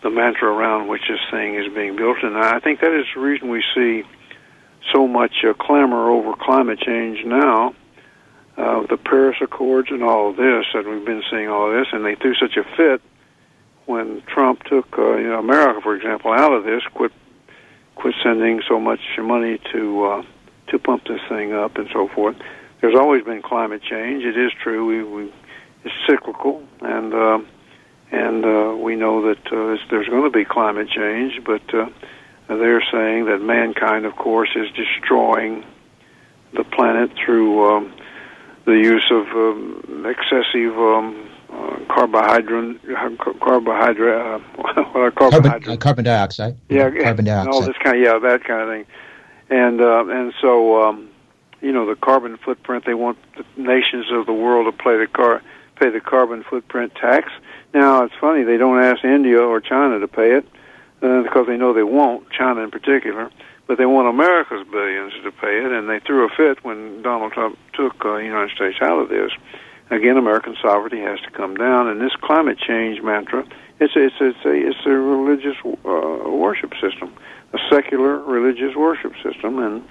the 0.03 0.11
mantra 0.11 0.49
around 0.49 0.87
which 0.87 1.03
this 1.09 1.19
thing 1.31 1.57
is 1.57 1.73
being 1.75 1.97
built. 1.97 2.19
And 2.23 2.37
I 2.37 2.61
think 2.61 2.81
that 2.81 2.93
is 2.93 3.07
the 3.13 3.21
reason 3.21 3.49
we 3.49 3.65
see 3.75 4.05
so 4.93 5.09
much 5.09 5.45
uh, 5.45 5.55
clamor 5.55 6.11
over 6.11 6.35
climate 6.37 6.79
change 6.79 7.25
now, 7.25 7.75
uh, 8.57 8.87
the 8.87 8.97
Paris 8.97 9.37
Accords 9.41 9.91
and 9.91 10.05
all 10.05 10.31
of 10.31 10.37
this, 10.37 10.67
and 10.73 10.87
we've 10.87 11.05
been 11.05 11.25
seeing 11.29 11.49
all 11.49 11.73
this, 11.73 11.89
and 11.91 12.05
they 12.05 12.15
threw 12.15 12.35
such 12.35 12.57
a 12.57 12.63
fit 12.77 13.03
when 13.87 14.23
Trump 14.23 14.65
took 14.65 14.99
uh, 14.99 15.17
you 15.17 15.29
know 15.29 15.39
America, 15.39 15.81
for 15.83 15.95
example, 15.95 16.33
out 16.33 16.53
of 16.53 16.65
this, 16.65 16.83
quit 16.95 17.13
quit 17.95 18.15
sending 18.23 18.63
so 18.69 18.81
much 18.81 19.01
money 19.19 19.61
to 19.73 20.05
uh, 20.05 20.23
to 20.69 20.79
pump 20.79 21.05
this 21.07 21.21
thing 21.29 21.53
up 21.53 21.77
and 21.77 21.89
so 21.93 22.09
forth. 22.09 22.37
There's 22.81 22.97
always 22.97 23.25
been 23.25 23.43
climate 23.43 23.83
change. 23.83 24.25
It 24.25 24.37
is 24.37 24.53
true. 24.63 24.87
We, 24.87 25.03
we 25.03 25.33
it's 25.85 25.95
cyclical, 26.07 26.63
and 26.81 27.15
uh, 27.15 27.39
and 28.11 28.45
uh, 28.45 28.77
we 28.77 28.97
know 28.97 29.29
that 29.29 29.47
uh, 29.47 29.77
there's 29.91 30.09
going 30.09 30.25
to 30.25 30.31
be 30.31 30.45
climate 30.45 30.89
change, 30.89 31.43
but 31.45 31.63
uh, 31.75 31.89
they're 32.49 32.85
saying 32.93 33.27
that 33.27 33.41
mankind, 33.41 34.07
of 34.07 34.17
course, 34.17 34.51
is 34.55 34.69
destroying 34.73 35.65
the 36.55 36.65
planet 36.65 37.11
through 37.25 37.77
um, 37.77 37.93
the 38.65 38.73
use 38.73 39.11
of 39.11 39.27
um, 39.29 40.07
excessive 40.07 40.79
um, 40.79 41.29
uh, 41.55 41.79
carbohydrate, 41.89 42.81
carbohydrate, 43.41 44.43
uh, 44.57 45.11
carbon, 45.17 45.71
uh, 45.71 45.77
carbon 45.77 46.05
dioxide. 46.05 46.57
Yeah, 46.69 46.91
carbon 46.91 47.25
dioxide. 47.25 47.55
all 47.55 47.63
this 47.63 47.77
kind, 47.83 47.97
of, 47.97 48.03
yeah, 48.03 48.19
that 48.19 48.45
kind 48.45 48.63
of 48.63 48.69
thing, 48.69 48.87
and 49.51 49.81
uh, 49.81 50.05
and 50.09 50.35
so 50.41 50.83
um, 50.83 51.09
you 51.61 51.73
know 51.73 51.87
the 51.87 51.97
carbon 51.97 52.37
footprint. 52.39 52.85
They 52.85 52.95
want 52.95 53.19
the 53.37 53.45
nations 53.57 54.07
of 54.11 54.27
the 54.27 54.33
world 54.33 54.67
to 54.67 54.83
pay 54.83 54.97
the 54.99 55.07
car 55.07 55.43
pay 55.77 55.91
the 55.91 56.01
carbon 56.01 56.43
footprint 56.43 56.95
tax. 56.95 57.31
Now 57.73 58.05
it's 58.05 58.15
funny 58.21 58.43
they 58.43 58.57
don't 58.57 58.83
ask 58.83 59.05
India 59.05 59.41
or 59.41 59.61
China 59.61 59.99
to 59.99 60.09
pay 60.09 60.33
it 60.33 60.47
uh, 61.03 61.23
because 61.23 61.47
they 61.47 61.57
know 61.57 61.73
they 61.73 61.83
won't, 61.83 62.31
China 62.31 62.61
in 62.63 62.71
particular, 62.71 63.31
but 63.67 63.79
they 63.79 63.87
want 63.87 64.09
America's 64.09 64.67
billions 64.71 65.13
to 65.23 65.33
pay 65.33 65.65
it, 65.65 65.73
and 65.73 65.89
they 65.89 66.01
threw 66.01 66.25
a 66.25 66.29
fit 66.29 66.65
when 66.65 67.03
Donald 67.03 67.33
Trump 67.33 67.59
took 67.73 68.05
uh, 68.05 68.17
the 68.17 68.25
United 68.25 68.55
States 68.55 68.79
out 68.81 68.99
of 68.99 69.09
this. 69.09 69.33
Again, 69.91 70.17
American 70.17 70.57
sovereignty 70.63 71.01
has 71.01 71.21
to 71.21 71.31
come 71.31 71.57
down, 71.57 71.89
and 71.89 72.01
this 72.01 72.15
climate 72.21 72.59
change 72.59 73.03
mantra, 73.03 73.47
it's 73.81 73.95
a, 73.97 74.07
it's 74.07 74.21
a, 74.21 74.29
it's 74.29 74.45
a, 74.45 74.69
it's 74.69 74.87
a 74.87 74.91
religious 74.91 75.57
uh, 75.65 76.31
worship 76.31 76.73
system, 76.81 77.13
a 77.53 77.59
secular 77.71 78.19
religious 78.19 78.75
worship 78.75 79.13
system, 79.23 79.59
and 79.59 79.87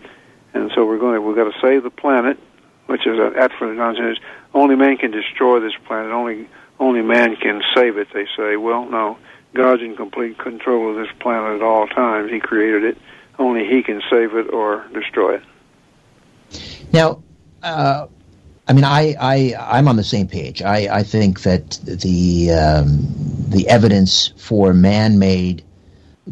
and 0.53 0.71
so 0.73 0.85
we're 0.85 0.97
going 0.97 1.15
to 1.15 1.21
we've 1.21 1.35
got 1.35 1.51
to 1.51 1.59
save 1.61 1.83
the 1.83 1.89
planet, 1.89 2.37
which 2.87 3.05
is 3.05 3.19
an 3.19 3.33
absolute 3.37 3.77
nonsense. 3.77 4.19
Only 4.53 4.75
man 4.75 4.97
can 4.97 5.11
destroy 5.11 5.59
this 5.59 5.73
planet. 5.85 6.11
Only 6.11 6.47
only 6.79 7.01
man 7.01 7.35
can 7.35 7.61
save 7.75 7.97
it. 7.97 8.07
They 8.13 8.25
say. 8.37 8.55
Well, 8.55 8.85
no 8.89 9.17
God's 9.53 9.81
in 9.83 9.95
complete 9.95 10.37
control 10.37 10.89
of 10.89 10.95
this 10.95 11.13
planet 11.19 11.57
at 11.57 11.61
all 11.61 11.87
times. 11.87 12.31
He 12.31 12.39
created 12.39 12.83
it. 12.83 12.97
Only 13.37 13.67
He 13.67 13.83
can 13.83 14.01
save 14.09 14.35
it 14.35 14.51
or 14.51 14.85
destroy 14.93 15.35
it. 15.35 15.43
Now, 16.91 17.23
uh, 17.61 18.07
I 18.73 18.75
mean, 18.75 18.85
I, 18.85 19.15
I, 19.19 19.77
I'm 19.77 19.87
on 19.87 19.97
the 19.97 20.03
same 20.03 20.27
page. 20.27 20.63
I, 20.63 20.87
I 20.91 21.03
think 21.03 21.41
that 21.43 21.79
the, 21.83 22.51
um, 22.53 23.05
the 23.49 23.69
evidence 23.69 24.33
for 24.35 24.73
man 24.73 25.19
made 25.19 25.63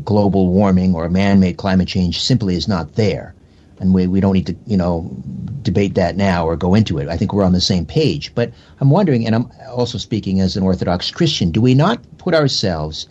global 0.03 0.47
warming 0.47 0.95
or 0.95 1.07
man 1.07 1.39
made 1.39 1.57
climate 1.57 1.87
change 1.87 2.19
simply 2.19 2.55
is 2.55 2.67
not 2.67 2.95
there. 2.95 3.35
And 3.79 3.93
we, 3.93 4.07
we 4.07 4.21
don't 4.21 4.33
need 4.33 4.47
to, 4.47 4.55
you 4.65 4.75
know, 4.75 5.15
debate 5.61 5.93
that 5.95 6.15
now 6.15 6.47
or 6.47 6.55
go 6.55 6.73
into 6.73 6.97
it. 6.97 7.09
I 7.09 7.15
think 7.15 7.31
we're 7.31 7.43
on 7.43 7.53
the 7.53 7.61
same 7.61 7.85
page. 7.85 8.33
But 8.33 8.51
I'm 8.79 8.89
wondering, 8.89 9.27
and 9.27 9.35
I'm 9.35 9.51
also 9.69 9.99
speaking 9.99 10.39
as 10.39 10.57
an 10.57 10.63
Orthodox 10.63 11.11
Christian, 11.11 11.51
do 11.51 11.61
we 11.61 11.75
not 11.75 12.01
put 12.17 12.33
ourselves 12.33 13.07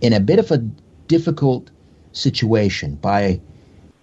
in 0.00 0.12
a 0.12 0.20
bit 0.20 0.38
of 0.38 0.52
a 0.52 0.58
difficult 1.08 1.68
situation 2.12 2.94
by 2.94 3.40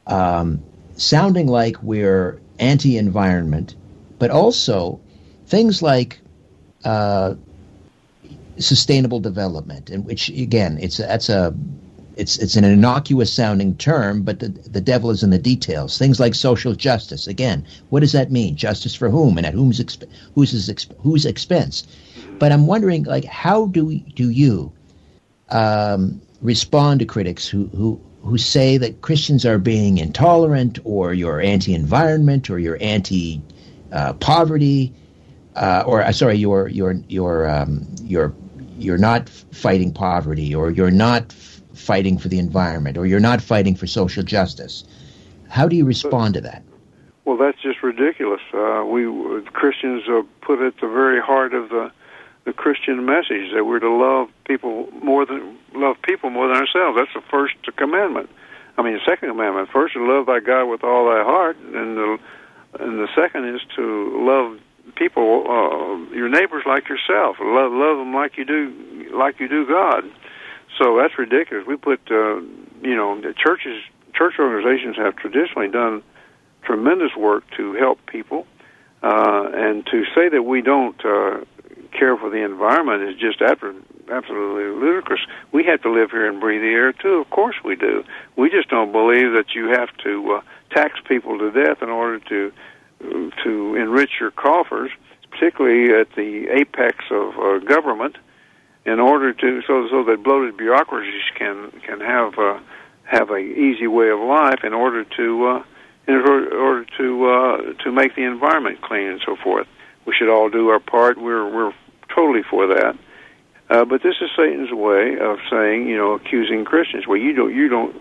um, 0.06 0.62
sounding 0.98 1.48
like 1.48 1.82
we're 1.82 2.42
anti 2.60 2.98
environment, 2.98 3.76
but 4.20 4.32
also 4.32 5.00
things 5.48 5.82
like 5.82 6.20
uh, 6.84 7.36
sustainable 8.58 9.20
development, 9.20 9.90
in 9.90 10.04
which 10.04 10.30
again, 10.30 10.78
it's 10.82 10.98
that's 10.98 11.30
a 11.30 11.54
it's 12.16 12.38
it's 12.38 12.56
an 12.56 12.64
innocuous 12.64 13.32
sounding 13.32 13.76
term, 13.76 14.24
but 14.24 14.40
the, 14.40 14.50
the 14.50 14.82
devil 14.82 15.10
is 15.12 15.24
in 15.24 15.32
the 15.32 15.38
details. 15.38 15.98
Things 15.98 16.20
like 16.20 16.34
social 16.34 16.74
justice. 16.74 17.28
Again, 17.28 17.66
what 17.90 18.00
does 18.00 18.14
that 18.14 18.32
mean? 18.32 18.56
Justice 18.56 18.96
for 18.96 19.10
whom 19.10 19.38
and 19.38 19.46
at 19.46 19.54
whom's 19.54 19.80
exp- 19.80 20.10
whose 20.34 20.70
exp- 20.70 20.98
whose 21.02 21.26
expense? 21.26 21.86
But 22.40 22.52
I'm 22.52 22.68
wondering, 22.68 23.04
like, 23.04 23.26
how 23.26 23.68
do 23.68 23.86
we, 23.86 24.00
do 24.00 24.30
you 24.30 24.72
um, 25.50 26.22
respond 26.42 27.00
to 27.00 27.06
critics 27.06 27.48
who 27.48 27.68
who 27.68 28.00
who 28.24 28.38
say 28.38 28.78
that 28.78 29.02
Christians 29.02 29.46
are 29.46 29.60
being 29.60 29.98
intolerant, 29.98 30.80
or 30.84 31.14
you're 31.14 31.42
anti-environment, 31.42 32.50
or 32.50 32.58
you're 32.60 32.78
anti-poverty, 32.82 33.55
uh, 35.56 35.84
or 35.86 36.02
uh, 36.04 36.12
sorry, 36.12 36.36
you're 36.36 36.68
you're 36.68 36.96
you're 37.08 37.50
um, 37.50 37.86
you're 38.04 38.34
you're 38.78 38.98
not 38.98 39.30
fighting 39.30 39.94
poverty, 39.94 40.54
or 40.54 40.72
you're 40.72 40.92
not 40.92 41.32
fighting 41.74 42.18
for 42.18 42.28
the 42.28 42.40
environment, 42.40 42.98
or 42.98 43.06
you're 43.06 43.20
not 43.20 43.42
fighting 43.42 43.76
for 43.76 43.88
social 43.88 44.24
justice. 44.24 44.84
How 45.50 45.68
do 45.68 45.76
you 45.76 45.86
respond 45.86 46.34
to 46.34 46.42
that? 46.42 46.64
Well, 47.24 47.38
that's 47.38 47.62
just 47.62 47.82
ridiculous. 47.82 48.42
Uh, 48.54 48.84
we 48.86 49.06
Christians 49.54 50.04
are 50.08 50.24
put 50.42 50.62
at 50.62 50.76
the 50.82 50.88
very 50.88 51.22
heart 51.22 51.54
of 51.54 51.70
the 51.70 51.92
the 52.46 52.54
Christian 52.54 53.06
message 53.06 53.52
that 53.54 53.66
we're 53.66 53.80
to 53.80 53.90
love 53.90 54.30
people 54.46 54.88
more 55.02 55.26
than 55.26 55.58
love 55.74 55.96
people 56.04 56.30
more 56.30 56.48
than 56.48 56.58
ourselves. 56.58 56.98
That's 56.98 57.14
the 57.14 57.30
first 57.32 57.56
commandment. 57.78 58.30
I 58.78 58.82
mean, 58.84 58.94
the 58.94 59.00
second 59.06 59.30
commandment. 59.30 59.70
First, 59.70 59.94
to 59.94 60.06
love 60.06 60.26
thy 60.26 60.42
God 60.42 60.66
with 60.66 60.84
all 60.84 61.06
thy 61.06 61.24
heart, 61.24 61.58
and 61.58 61.98
the 61.98 62.20
and 62.80 63.00
the 63.00 63.08
second 63.16 63.48
is 63.56 63.62
to 63.76 64.26
love 64.26 64.60
people, 64.96 65.46
uh, 65.48 66.14
your 66.14 66.30
neighbors 66.30 66.64
like 66.66 66.88
yourself. 66.90 67.38
Love 67.40 67.72
love 67.72 67.98
them 67.98 68.14
like 68.14 68.38
you 68.38 68.46
do 68.46 69.10
like 69.14 69.40
you 69.40 69.48
do 69.48 69.66
God. 69.66 70.04
So 70.78 70.98
that's 70.98 71.18
ridiculous. 71.18 71.66
We 71.66 71.78
put, 71.78 72.00
uh, 72.12 72.42
you 72.82 72.96
know, 72.96 73.22
churches, 73.38 73.82
church 74.14 74.36
organizations 74.40 74.98
have 74.98 75.16
traditionally 75.16 75.70
done 75.70 76.04
tremendous 76.64 77.16
work 77.16 77.44
to 77.56 77.74
help 77.74 78.00
people, 78.08 78.46
uh, 79.02 79.50
and 79.54 79.86
to 79.86 80.04
say 80.14 80.30
that 80.30 80.44
we 80.44 80.62
don't 80.62 81.00
uh, 81.06 81.46
care 81.98 82.18
for 82.18 82.30
the 82.30 82.44
environment 82.44 83.04
is 83.04 83.16
just 83.16 83.42
absolutely 83.42 84.66
ludicrous. 84.66 85.22
We 85.52 85.64
have 85.66 85.82
to 85.84 85.92
live 85.92 86.12
here 86.12 86.28
and 86.28 86.42
breathe 86.42 86.62
the 86.62 86.74
air 86.74 86.92
too. 86.92 87.22
Of 87.22 87.30
course 87.30 87.56
we 87.64 87.76
do. 87.76 88.04
We 88.36 88.50
just 88.50 88.70
don't 88.70 88.92
believe 88.92 89.32
that 89.34 89.54
you 89.56 89.68
have 89.68 89.96
to 90.04 90.40
uh, 90.40 90.42
tax 90.76 91.00
people 91.08 91.40
to 91.40 91.52
death 91.52 91.82
in 91.82 91.90
order 91.90 92.20
to 92.20 92.52
to 93.44 93.76
enrich 93.76 94.12
your 94.20 94.32
coffers, 94.32 94.92
particularly 95.32 95.94
at 95.94 96.08
the 96.16 96.48
apex 96.50 97.06
of 97.12 97.38
uh, 97.38 97.60
government, 97.60 98.18
in 98.86 99.00
order 99.00 99.34
to 99.34 99.62
so 99.68 99.88
so 99.90 100.04
that 100.04 100.24
bloated 100.24 100.58
bureaucracies 100.58 101.24
can 101.36 101.72
can 101.86 102.00
have 102.00 102.38
uh, 102.38 102.60
have 103.04 103.30
a 103.32 103.38
easy 103.38 103.88
way 103.88 104.10
of 104.10 104.20
life 104.20 104.64
in 104.64 104.74
order 104.74 105.04
to 105.04 105.48
uh, 105.48 105.64
in 106.08 106.16
order, 106.16 106.58
order 106.58 106.86
to 106.98 107.28
uh, 107.28 107.84
to 107.84 107.92
make 107.92 108.16
the 108.16 108.24
environment 108.24 108.82
clean 108.82 109.08
and 109.08 109.22
so 109.26 109.36
forth. 109.36 109.68
We 110.06 110.14
should 110.14 110.30
all 110.30 110.50
do 110.50 110.70
our 110.70 110.80
part. 110.80 111.18
We're 111.18 111.48
we're 111.50 111.74
totally 112.14 112.44
for 112.44 112.68
that. 112.68 112.96
Uh, 113.68 113.84
but 113.84 114.04
this 114.04 114.16
is 114.22 114.30
Satan's 114.38 114.72
way 114.72 115.18
of 115.18 115.40
saying, 115.50 115.88
you 115.88 115.98
know, 115.98 116.14
accusing 116.14 116.66
Christians. 116.66 117.08
Well, 117.08 117.18
you 117.18 117.34
don't, 117.34 117.54
you 117.54 117.68
don't 117.68 118.00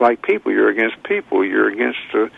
like 0.00 0.22
people. 0.22 0.52
You're 0.52 0.70
against 0.70 1.02
people. 1.04 1.44
You're 1.44 1.68
against 1.68 1.98
a, 2.14 2.30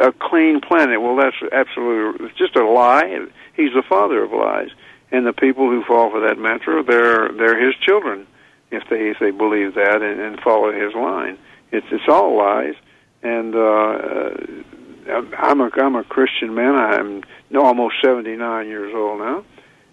a 0.00 0.12
clean 0.12 0.60
planet. 0.60 1.00
Well, 1.00 1.16
that's 1.16 1.36
absolutely 1.52 2.30
just 2.36 2.56
a 2.56 2.64
lie. 2.64 3.26
He's 3.54 3.72
the 3.72 3.82
father 3.88 4.22
of 4.22 4.32
lies, 4.32 4.70
and 5.10 5.26
the 5.26 5.32
people 5.32 5.70
who 5.70 5.82
fall 5.84 6.10
for 6.10 6.20
that 6.20 6.38
mantra, 6.38 6.82
they're 6.82 7.30
they're 7.32 7.64
his 7.64 7.74
children 7.76 8.26
if 8.70 8.82
they 8.90 9.10
if 9.10 9.18
they 9.18 9.30
believe 9.30 9.74
that 9.74 10.02
and, 10.02 10.20
and 10.20 10.40
follow 10.40 10.72
his 10.72 10.94
line. 10.94 11.38
It's 11.72 11.86
it's 11.90 12.08
all 12.08 12.36
lies, 12.36 12.74
and 13.22 13.54
uh, 13.54 14.28
I'm 15.38 15.60
a 15.60 15.70
I'm 15.74 15.96
a 15.96 16.04
Christian 16.04 16.54
man. 16.54 16.74
I'm 16.74 17.22
almost 17.56 17.94
79 18.02 18.66
years 18.66 18.92
old 18.94 19.20
now 19.20 19.44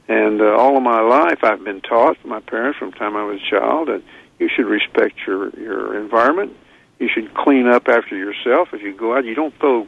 and 0.07 0.41
uh, 0.41 0.55
all 0.55 0.75
of 0.75 0.83
my 0.83 1.01
life, 1.01 1.39
I've 1.43 1.63
been 1.63 1.81
taught 1.81 2.23
my 2.25 2.41
parents 2.41 2.77
from 2.77 2.91
the 2.91 2.97
time 2.97 3.15
I 3.15 3.23
was 3.23 3.39
a 3.41 3.49
child 3.49 3.87
that 3.87 4.03
you 4.39 4.49
should 4.53 4.65
respect 4.65 5.15
your 5.25 5.49
your 5.51 5.97
environment. 5.97 6.57
You 7.03 7.09
should 7.13 7.33
clean 7.33 7.67
up 7.67 7.89
after 7.89 8.15
yourself. 8.15 8.69
If 8.71 8.81
you 8.81 8.95
go 8.95 9.17
out, 9.17 9.25
you 9.25 9.35
don't 9.35 9.53
throw 9.59 9.85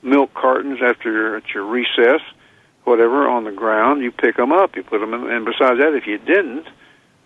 milk 0.00 0.32
cartons 0.32 0.78
after 0.80 1.10
your, 1.10 1.36
at 1.38 1.48
your 1.52 1.64
recess, 1.64 2.20
whatever, 2.84 3.28
on 3.28 3.42
the 3.42 3.50
ground. 3.50 4.00
You 4.00 4.12
pick 4.12 4.36
them 4.36 4.52
up. 4.52 4.76
You 4.76 4.84
put 4.84 5.00
them 5.00 5.12
in. 5.12 5.28
And 5.28 5.44
besides 5.44 5.80
that, 5.80 5.92
if 5.94 6.06
you 6.06 6.18
didn't, 6.18 6.68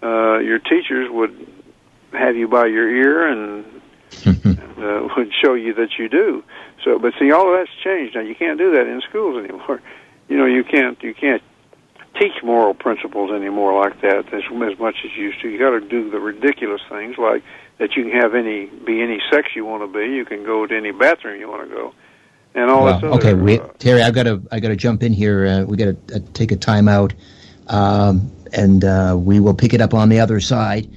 uh, 0.02 0.38
your 0.38 0.58
teachers 0.58 1.10
would 1.10 1.46
have 2.12 2.34
you 2.34 2.48
by 2.48 2.64
your 2.64 2.88
ear 2.88 3.28
and, 3.28 3.82
and 4.24 4.78
uh, 4.78 5.08
would 5.18 5.30
show 5.44 5.52
you 5.52 5.74
that 5.74 5.98
you 5.98 6.08
do. 6.08 6.42
So, 6.82 6.98
but 6.98 7.12
see, 7.18 7.30
all 7.30 7.52
of 7.52 7.58
that's 7.58 7.76
changed 7.84 8.14
now. 8.14 8.22
You 8.22 8.34
can't 8.34 8.56
do 8.56 8.70
that 8.72 8.86
in 8.86 9.02
schools 9.02 9.44
anymore. 9.44 9.82
You 10.28 10.36
know, 10.36 10.44
you 10.44 10.64
can't 10.64 11.00
you 11.04 11.14
can't 11.14 11.40
teach 12.18 12.42
moral 12.42 12.74
principles 12.74 13.30
anymore 13.30 13.80
like 13.80 14.00
that 14.00 14.26
as, 14.34 14.42
as 14.42 14.78
much 14.80 14.96
as 15.04 15.16
you 15.16 15.26
used 15.26 15.40
to. 15.42 15.48
You 15.48 15.56
got 15.56 15.70
to 15.70 15.80
do 15.80 16.10
the 16.10 16.18
ridiculous 16.18 16.80
things 16.88 17.16
like 17.16 17.44
that. 17.78 17.96
You 17.96 18.04
can 18.04 18.20
have 18.20 18.34
any 18.34 18.66
be 18.66 19.02
any 19.02 19.20
sex 19.30 19.48
you 19.54 19.64
want 19.64 19.82
to 19.82 19.98
be. 19.98 20.14
You 20.14 20.24
can 20.24 20.44
go 20.44 20.66
to 20.66 20.76
any 20.76 20.92
bathroom 20.92 21.40
you 21.40 21.48
want 21.48 21.68
to 21.68 21.74
go, 21.74 21.94
and 22.54 22.70
all 22.70 22.84
well, 22.84 22.94
this. 22.94 23.04
Other, 23.04 23.14
okay, 23.14 23.34
we, 23.34 23.58
uh, 23.58 23.66
Terry, 23.78 24.02
I've 24.02 24.14
got 24.14 24.24
to 24.24 24.42
I 24.50 24.60
got 24.60 24.68
to 24.68 24.76
jump 24.76 25.02
in 25.02 25.12
here. 25.12 25.46
Uh, 25.46 25.64
we 25.64 25.76
got 25.76 26.08
to 26.08 26.16
uh, 26.16 26.18
take 26.34 26.52
a 26.52 26.56
time 26.56 26.88
out, 26.88 27.14
um, 27.68 28.30
and 28.52 28.84
uh, 28.84 29.16
we 29.18 29.40
will 29.40 29.54
pick 29.54 29.74
it 29.74 29.80
up 29.80 29.94
on 29.94 30.08
the 30.08 30.20
other 30.20 30.40
side. 30.40 30.88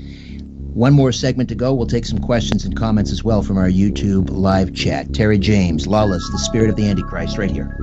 One 0.74 0.94
more 0.94 1.12
segment 1.12 1.50
to 1.50 1.56
go. 1.56 1.74
We'll 1.74 1.88
take 1.88 2.06
some 2.06 2.20
questions 2.20 2.64
and 2.64 2.76
comments 2.76 3.12
as 3.12 3.24
well 3.24 3.42
from 3.42 3.58
our 3.58 3.68
YouTube 3.68 4.30
live 4.30 4.74
chat. 4.74 5.14
Terry 5.14 5.40
James, 5.40 5.88
Lawless, 5.88 6.30
the 6.32 6.38
Spirit 6.38 6.70
of 6.70 6.76
the 6.76 6.88
Antichrist, 6.88 7.38
right 7.38 7.50
here. 7.52 7.76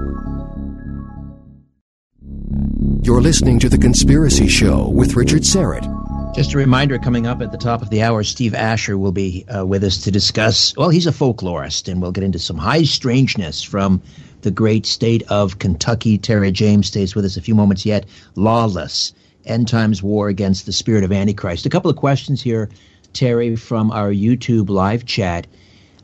You're 3.03 3.21
listening 3.21 3.59
to 3.61 3.69
The 3.69 3.79
Conspiracy 3.79 4.49
Show 4.49 4.89
with 4.89 5.15
Richard 5.15 5.43
Syrett. 5.43 6.06
Just 6.37 6.53
a 6.53 6.59
reminder 6.59 6.99
coming 6.99 7.27
up 7.27 7.41
at 7.41 7.51
the 7.51 7.57
top 7.57 7.81
of 7.81 7.89
the 7.89 8.03
hour, 8.03 8.23
Steve 8.23 8.55
Asher 8.55 8.99
will 8.99 9.11
be 9.11 9.47
uh, 9.49 9.65
with 9.65 9.83
us 9.83 9.97
to 10.05 10.11
discuss. 10.11 10.77
Well, 10.77 10.91
he's 10.91 11.07
a 11.07 11.11
folklorist, 11.11 11.91
and 11.91 12.03
we'll 12.03 12.13
get 12.13 12.25
into 12.25 12.39
some 12.39 12.59
high 12.59 12.83
strangeness 12.83 13.63
from 13.63 14.03
the 14.43 14.51
great 14.51 14.85
state 14.85 15.23
of 15.31 15.61
Kentucky. 15.61 16.19
Terry 16.19 16.53
James 16.53 16.89
stays 16.89 17.15
with 17.15 17.25
us 17.25 17.39
a 17.39 17.41
few 17.41 17.55
moments 17.55 17.87
yet. 17.87 18.05
Lawless, 18.35 19.15
end 19.47 19.67
times 19.67 20.03
war 20.03 20.29
against 20.29 20.67
the 20.67 20.73
spirit 20.73 21.05
of 21.05 21.11
Antichrist. 21.11 21.65
A 21.65 21.71
couple 21.71 21.91
of 21.91 21.97
questions 21.97 22.43
here, 22.43 22.69
Terry, 23.15 23.57
from 23.57 23.91
our 23.91 24.13
YouTube 24.13 24.69
live 24.69 25.07
chat. 25.07 25.47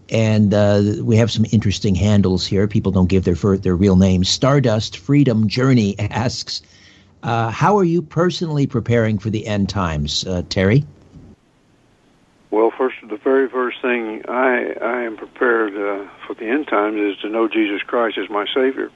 And 0.08 0.54
uh, 0.54 0.82
we 1.02 1.14
have 1.16 1.30
some 1.30 1.44
interesting 1.52 1.94
handles 1.94 2.46
here. 2.46 2.66
People 2.66 2.90
don't 2.90 3.10
give 3.10 3.24
their 3.24 3.58
their 3.58 3.76
real 3.76 3.96
names. 3.96 4.30
Stardust 4.30 4.96
Freedom 4.96 5.46
Journey 5.46 5.94
asks, 5.98 6.62
uh, 7.22 7.50
how 7.50 7.78
are 7.78 7.84
you 7.84 8.02
personally 8.02 8.66
preparing 8.66 9.18
for 9.18 9.30
the 9.30 9.46
end 9.46 9.68
times, 9.68 10.26
uh, 10.26 10.42
Terry? 10.48 10.84
Well, 12.50 12.70
first, 12.76 12.96
the 13.08 13.16
very 13.16 13.48
first 13.48 13.80
thing 13.80 14.24
I 14.28 14.74
I 14.80 15.02
am 15.02 15.16
prepared 15.16 15.74
uh, 15.74 16.08
for 16.26 16.34
the 16.34 16.46
end 16.46 16.68
times 16.68 16.96
is 17.00 17.16
to 17.22 17.28
know 17.28 17.48
Jesus 17.48 17.82
Christ 17.82 18.18
as 18.18 18.28
my 18.28 18.46
Savior, 18.54 18.90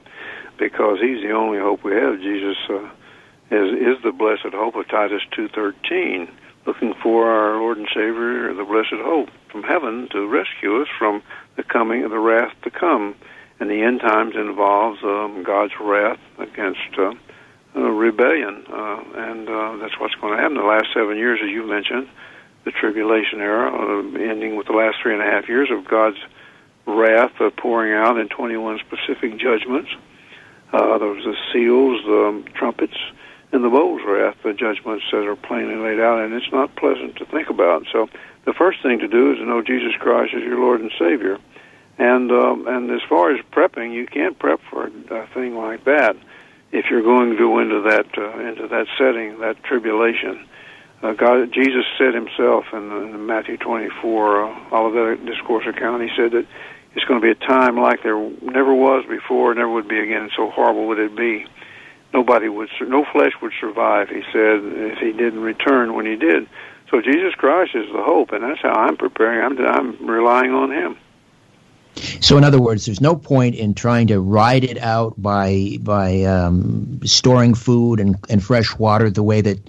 because 0.57 0.99
He's 0.99 1.21
the 1.23 1.31
only 1.31 1.59
hope 1.59 1.83
we 1.83 1.93
have. 1.93 2.19
Jesus 2.19 2.57
uh, 2.69 2.89
is 3.49 3.73
is 3.73 4.03
the 4.03 4.11
blessed 4.11 4.53
hope 4.53 4.75
of 4.75 4.87
Titus 4.87 5.23
two 5.31 5.47
thirteen, 5.47 6.27
looking 6.67 6.93
for 7.01 7.29
our 7.31 7.57
Lord 7.57 7.79
and 7.79 7.87
Savior, 7.87 8.53
the 8.53 8.63
blessed 8.63 9.01
hope 9.01 9.29
from 9.49 9.63
heaven 9.63 10.07
to 10.11 10.27
rescue 10.27 10.81
us 10.81 10.87
from 10.99 11.23
the 11.55 11.63
coming 11.63 12.03
of 12.03 12.11
the 12.11 12.19
wrath 12.19 12.53
to 12.61 12.69
come. 12.69 13.15
And 13.59 13.71
the 13.71 13.81
end 13.81 14.01
times 14.01 14.35
involves 14.35 14.99
um, 15.03 15.41
God's 15.41 15.73
wrath 15.79 16.19
against 16.37 16.95
uh, 16.95 17.15
rebellion, 17.81 18.65
uh, 18.69 19.03
and 19.15 19.49
uh, 19.49 19.77
that's 19.77 19.99
what's 19.99 20.15
going 20.15 20.35
to 20.35 20.41
happen. 20.41 20.57
The 20.57 20.63
last 20.63 20.87
seven 20.93 21.17
years, 21.17 21.39
as 21.43 21.49
you 21.49 21.65
mentioned, 21.65 22.07
the 22.65 22.71
tribulation 22.71 23.39
era, 23.39 23.71
uh, 23.71 24.17
ending 24.17 24.55
with 24.55 24.67
the 24.67 24.73
last 24.73 24.97
three 25.01 25.13
and 25.13 25.21
a 25.21 25.25
half 25.25 25.47
years 25.47 25.69
of 25.71 25.87
God's 25.87 26.17
wrath 26.85 27.39
uh, 27.39 27.49
pouring 27.49 27.93
out 27.93 28.17
in 28.17 28.29
21 28.29 28.79
specific 28.79 29.37
judgments. 29.37 29.89
Uh, 30.73 30.97
there 30.97 31.07
was 31.07 31.23
the 31.23 31.35
seals, 31.53 32.03
the 32.05 32.27
um, 32.27 32.45
trumpets, 32.53 32.97
and 33.51 33.63
the 33.63 33.69
bowl's 33.69 34.01
wrath. 34.05 34.35
The 34.43 34.53
judgments 34.53 35.05
that 35.11 35.25
are 35.25 35.35
plainly 35.35 35.75
laid 35.75 35.99
out, 35.99 36.19
and 36.19 36.33
it's 36.33 36.51
not 36.51 36.75
pleasant 36.75 37.15
to 37.17 37.25
think 37.25 37.49
about. 37.49 37.85
So, 37.91 38.09
the 38.45 38.53
first 38.53 38.81
thing 38.81 38.99
to 38.99 39.07
do 39.07 39.31
is 39.31 39.37
to 39.37 39.45
know 39.45 39.61
Jesus 39.61 39.93
Christ 39.99 40.33
as 40.33 40.41
your 40.41 40.59
Lord 40.59 40.81
and 40.81 40.91
Savior. 40.97 41.37
And 41.97 42.31
um, 42.31 42.67
and 42.67 42.91
as 42.91 43.01
far 43.07 43.33
as 43.33 43.39
prepping, 43.51 43.93
you 43.93 44.05
can't 44.05 44.37
prep 44.37 44.59
for 44.69 44.87
a 45.09 45.27
thing 45.33 45.55
like 45.55 45.85
that 45.85 46.15
if 46.71 46.85
you're 46.89 47.03
going 47.03 47.31
to 47.31 47.37
go 47.37 47.59
into 47.59 47.81
that 47.81 48.07
uh, 48.17 48.39
into 48.39 48.67
that 48.67 48.87
setting, 48.97 49.39
that 49.39 49.63
tribulation. 49.63 50.45
Uh, 51.01 51.13
God, 51.13 51.53
Jesus 51.53 51.85
said 51.97 52.15
Himself 52.15 52.65
in, 52.73 52.91
in 52.91 53.25
Matthew 53.25 53.57
24, 53.57 54.43
uh, 54.43 54.75
Olivet 54.75 55.25
Discourse 55.25 55.65
account. 55.67 56.01
He 56.01 56.09
said 56.17 56.31
that 56.31 56.47
it's 56.95 57.05
going 57.05 57.21
to 57.21 57.23
be 57.23 57.31
a 57.31 57.47
time 57.47 57.77
like 57.77 58.01
there 58.01 58.17
never 58.41 58.73
was 58.73 59.05
before, 59.07 59.53
never 59.53 59.69
would 59.69 59.87
be 59.87 59.99
again. 59.99 60.29
So 60.35 60.49
horrible 60.49 60.87
would 60.87 60.99
it 60.99 61.15
be. 61.15 61.45
Nobody 62.13 62.49
would, 62.49 62.69
no 62.81 63.05
flesh 63.11 63.33
would 63.41 63.53
survive. 63.59 64.09
He 64.09 64.23
said 64.33 64.59
if 64.63 64.97
He 64.97 65.11
didn't 65.11 65.41
return 65.41 65.93
when 65.93 66.07
He 66.07 66.15
did. 66.15 66.49
So 66.89 67.01
Jesus 67.01 67.35
Christ 67.35 67.75
is 67.75 67.85
the 67.93 68.01
hope, 68.01 68.31
and 68.31 68.43
that's 68.43 68.61
how 68.61 68.73
I'm 68.73 68.97
preparing. 68.97 69.41
I'm, 69.41 69.67
I'm 69.67 70.07
relying 70.07 70.51
on 70.51 70.71
Him. 70.71 70.97
So, 71.97 72.37
in 72.37 72.43
other 72.43 72.61
words, 72.61 72.85
there's 72.85 73.01
no 73.01 73.15
point 73.15 73.55
in 73.55 73.73
trying 73.73 74.07
to 74.07 74.19
ride 74.19 74.63
it 74.63 74.77
out 74.77 75.21
by 75.21 75.77
by 75.79 76.23
um, 76.23 76.99
storing 77.05 77.53
food 77.53 77.99
and, 77.99 78.17
and 78.29 78.43
fresh 78.43 78.77
water 78.77 79.09
the 79.09 79.23
way 79.23 79.41
that 79.41 79.59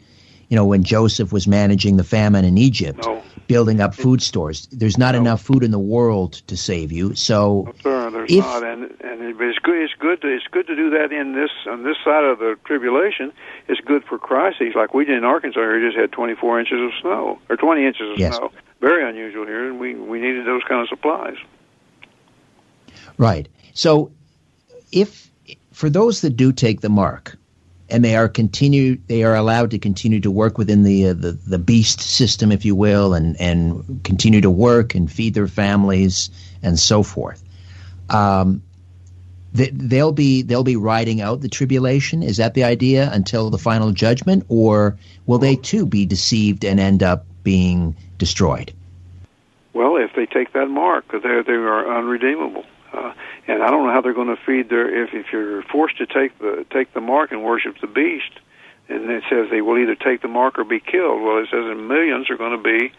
you 0.49 0.57
know 0.57 0.64
when 0.64 0.83
Joseph 0.83 1.33
was 1.33 1.47
managing 1.47 1.97
the 1.97 2.05
famine 2.05 2.45
in 2.45 2.59
Egypt, 2.59 3.05
no. 3.05 3.22
building 3.47 3.81
up 3.81 3.95
food 3.95 4.22
stores. 4.22 4.66
There's 4.72 4.99
not 4.99 5.14
no. 5.14 5.20
enough 5.20 5.43
food 5.43 5.62
in 5.62 5.70
the 5.70 5.79
world 5.79 6.35
to 6.49 6.57
save 6.57 6.93
you. 6.93 7.14
So, 7.14 7.64
no, 7.66 7.74
sir, 7.83 8.11
there's 8.11 8.33
if, 8.33 8.45
not, 8.45 8.62
and 8.62 8.83
and 9.01 9.41
it's 9.41 9.59
good. 9.59 9.83
It's 9.83 9.95
good. 9.99 10.20
To, 10.22 10.29
it's 10.29 10.47
good 10.51 10.66
to 10.66 10.76
do 10.76 10.91
that 10.91 11.12
in 11.12 11.35
this 11.35 11.51
on 11.66 11.85
this 11.85 11.97
side 12.05 12.24
of 12.24 12.39
the 12.39 12.57
tribulation. 12.64 13.33
It's 13.68 13.81
good 13.81 14.05
for 14.05 14.18
crises 14.18 14.74
like 14.74 14.95
we 14.95 15.05
did 15.05 15.18
in 15.18 15.24
Arkansas. 15.24 15.61
We 15.61 15.85
just 15.85 15.99
had 15.99 16.12
24 16.12 16.61
inches 16.61 16.81
of 16.81 16.91
snow 17.01 17.39
or 17.49 17.57
20 17.57 17.85
inches 17.85 18.11
of 18.12 18.18
yes. 18.18 18.37
snow. 18.37 18.53
Very 18.81 19.09
unusual 19.09 19.45
here, 19.45 19.68
and 19.68 19.81
we 19.81 19.95
we 19.95 20.20
needed 20.20 20.47
those 20.47 20.62
kind 20.68 20.83
of 20.83 20.89
supplies. 20.89 21.37
Right. 23.19 23.49
So, 23.75 24.12
if 24.91 25.31
for 25.73 25.91
those 25.91 26.23
that 26.23 26.37
do 26.37 26.53
take 26.53 26.81
the 26.81 26.89
mark, 26.89 27.37
and 27.91 28.05
they 28.05 28.16
are 28.16 28.29
continue, 28.29 28.99
they 29.07 29.25
are 29.25 29.35
allowed 29.35 29.71
to 29.71 29.79
continue 29.79 30.21
to 30.21 30.31
work 30.31 30.59
within 30.59 30.83
the 30.83 31.09
uh, 31.09 31.14
the, 31.14 31.33
the 31.33 31.59
beast 31.59 32.01
system, 32.01 32.53
if 32.53 32.64
you 32.64 32.75
will, 32.75 33.14
and 33.14 33.39
and 33.41 34.01
continue 34.05 34.41
to 34.41 34.51
work 34.51 34.95
and 34.95 35.11
feed 35.11 35.35
their 35.35 35.49
families 35.49 36.31
and 36.62 36.79
so 36.79 37.03
forth. 37.03 37.43
Um, 38.11 38.62
they, 39.53 39.71
they'll 39.71 40.12
be 40.12 40.43
they'll 40.43 40.64
be 40.64 40.77
riding 40.77 41.21
out 41.21 41.41
the 41.41 41.49
tribulation. 41.49 42.23
Is 42.23 42.37
that 42.37 42.55
the 42.55 42.64
idea 42.64 43.11
until 43.12 43.51
the 43.51 43.59
final 43.59 43.93
judgment, 43.93 44.45
or 44.49 44.99
will 45.27 45.39
they 45.39 45.57
too 45.57 45.87
be 45.87 46.07
deceived 46.07 46.64
and 46.64 46.79
end 46.79 47.03
up 47.03 47.27
being 47.43 47.97
destroyed? 48.19 48.73
Well, 49.73 49.97
if 49.97 50.11
they 50.14 50.27
take 50.27 50.53
that 50.53 50.69
mark, 50.69 51.11
they 51.11 51.43
they 51.47 51.53
are 51.53 51.99
unredeemable. 51.99 52.64
Uh, 52.93 53.12
and 53.47 53.62
I 53.62 53.70
don't 53.70 53.86
know 53.86 53.93
how 53.93 54.01
they're 54.01 54.14
going 54.14 54.34
to 54.34 54.43
feed 54.45 54.68
their 54.68 55.05
if 55.05 55.12
if 55.12 55.26
you're 55.32 55.62
forced 55.62 55.99
to 55.99 56.07
take 56.07 56.39
the 56.39 56.64
take 56.70 56.93
the 56.95 57.01
mark 57.01 57.32
and 57.32 57.45
worship 57.45 57.76
the 57.80 57.86
beast, 57.86 58.32
and 58.89 59.11
it 59.11 59.24
says 59.28 59.49
they 59.51 59.61
will 59.61 59.78
either 59.78 59.95
take 59.95 60.22
the 60.22 60.28
mark 60.28 60.59
or 60.59 60.64
be 60.64 60.80
killed. 60.80 61.22
Well, 61.22 61.39
it 61.39 61.49
says 61.51 61.64
that 61.64 61.74
millions 61.74 62.30
are 62.30 62.36
going 62.36 62.57
to 62.57 62.62
be 62.62 62.93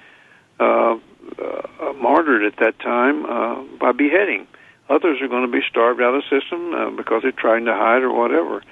uh, 0.59 0.97
uh, 1.41 1.93
martyred 1.93 2.43
at 2.43 2.57
that 2.57 2.79
time 2.79 3.25
uh, 3.25 3.63
by 3.79 3.91
beheading. 3.91 4.47
Others 4.89 5.21
are 5.21 5.27
going 5.27 5.45
to 5.45 5.51
be 5.51 5.63
starved 5.69 6.01
out 6.01 6.15
of 6.15 6.23
the 6.23 6.39
system 6.39 6.73
uh, 6.73 6.89
because 6.91 7.21
they're 7.21 7.31
trying 7.31 7.65
to 7.65 7.73
hide 7.73 8.01
or 8.01 8.11
whatever, 8.11 8.63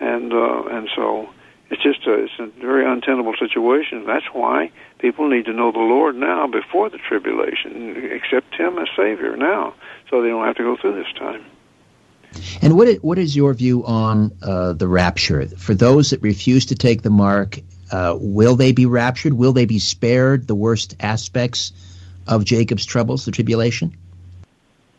and 0.00 0.32
uh, 0.32 0.62
and 0.70 0.88
so 0.94 1.30
it's 1.70 1.82
just 1.82 2.04
a, 2.06 2.24
it's 2.24 2.32
a 2.38 2.46
very 2.60 2.84
untenable 2.84 3.34
situation. 3.38 4.04
That's 4.04 4.26
why 4.32 4.72
people 4.98 5.28
need 5.28 5.44
to 5.44 5.52
know 5.52 5.70
the 5.70 5.78
Lord 5.78 6.16
now 6.16 6.48
before 6.48 6.90
the 6.90 6.98
tribulation, 6.98 8.10
accept 8.12 8.54
Him 8.56 8.78
as 8.78 8.88
Savior 8.96 9.36
now, 9.36 9.74
so 10.10 10.20
they 10.20 10.28
don't 10.28 10.44
have 10.44 10.56
to 10.56 10.64
go 10.64 10.76
through 10.76 10.96
this 10.96 11.12
time. 11.16 11.44
And 12.60 12.76
what 12.76 12.88
is, 12.88 13.02
what 13.02 13.18
is 13.18 13.34
your 13.34 13.54
view 13.54 13.84
on 13.84 14.32
uh, 14.42 14.72
the 14.72 14.88
rapture? 14.88 15.46
For 15.46 15.74
those 15.74 16.10
that 16.10 16.22
refuse 16.22 16.66
to 16.66 16.74
take 16.74 17.02
the 17.02 17.10
mark, 17.10 17.58
uh, 17.92 18.16
will 18.20 18.56
they 18.56 18.72
be 18.72 18.86
raptured? 18.86 19.32
Will 19.32 19.52
they 19.52 19.66
be 19.66 19.78
spared 19.78 20.46
the 20.46 20.54
worst 20.54 20.96
aspects 21.00 21.72
of 22.26 22.44
Jacob's 22.44 22.84
troubles, 22.84 23.24
the 23.24 23.32
tribulation? 23.32 23.96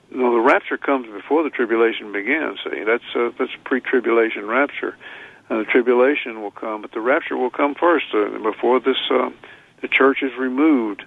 No, 0.10 0.34
the 0.34 0.42
rapture 0.42 0.78
comes 0.78 1.08
before 1.08 1.44
the 1.44 1.50
tribulation 1.50 2.12
begins. 2.12 2.60
See, 2.64 2.84
that's 2.84 3.04
uh, 3.16 3.32
that's 3.38 3.52
pre-tribulation 3.64 4.46
rapture 4.46 4.98
uh, 5.52 5.58
the 5.58 5.66
tribulation 5.66 6.42
will 6.42 6.52
come, 6.52 6.82
but 6.82 6.94
the 6.94 7.02
rapture 7.02 7.36
will 7.36 7.50
come 7.50 7.76
first. 7.76 8.06
Uh, 8.14 8.40
before 8.40 8.80
this, 8.80 8.96
uh, 9.12 9.30
the 9.82 9.88
church 9.88 10.24
is 10.24 10.32
removed. 10.40 11.04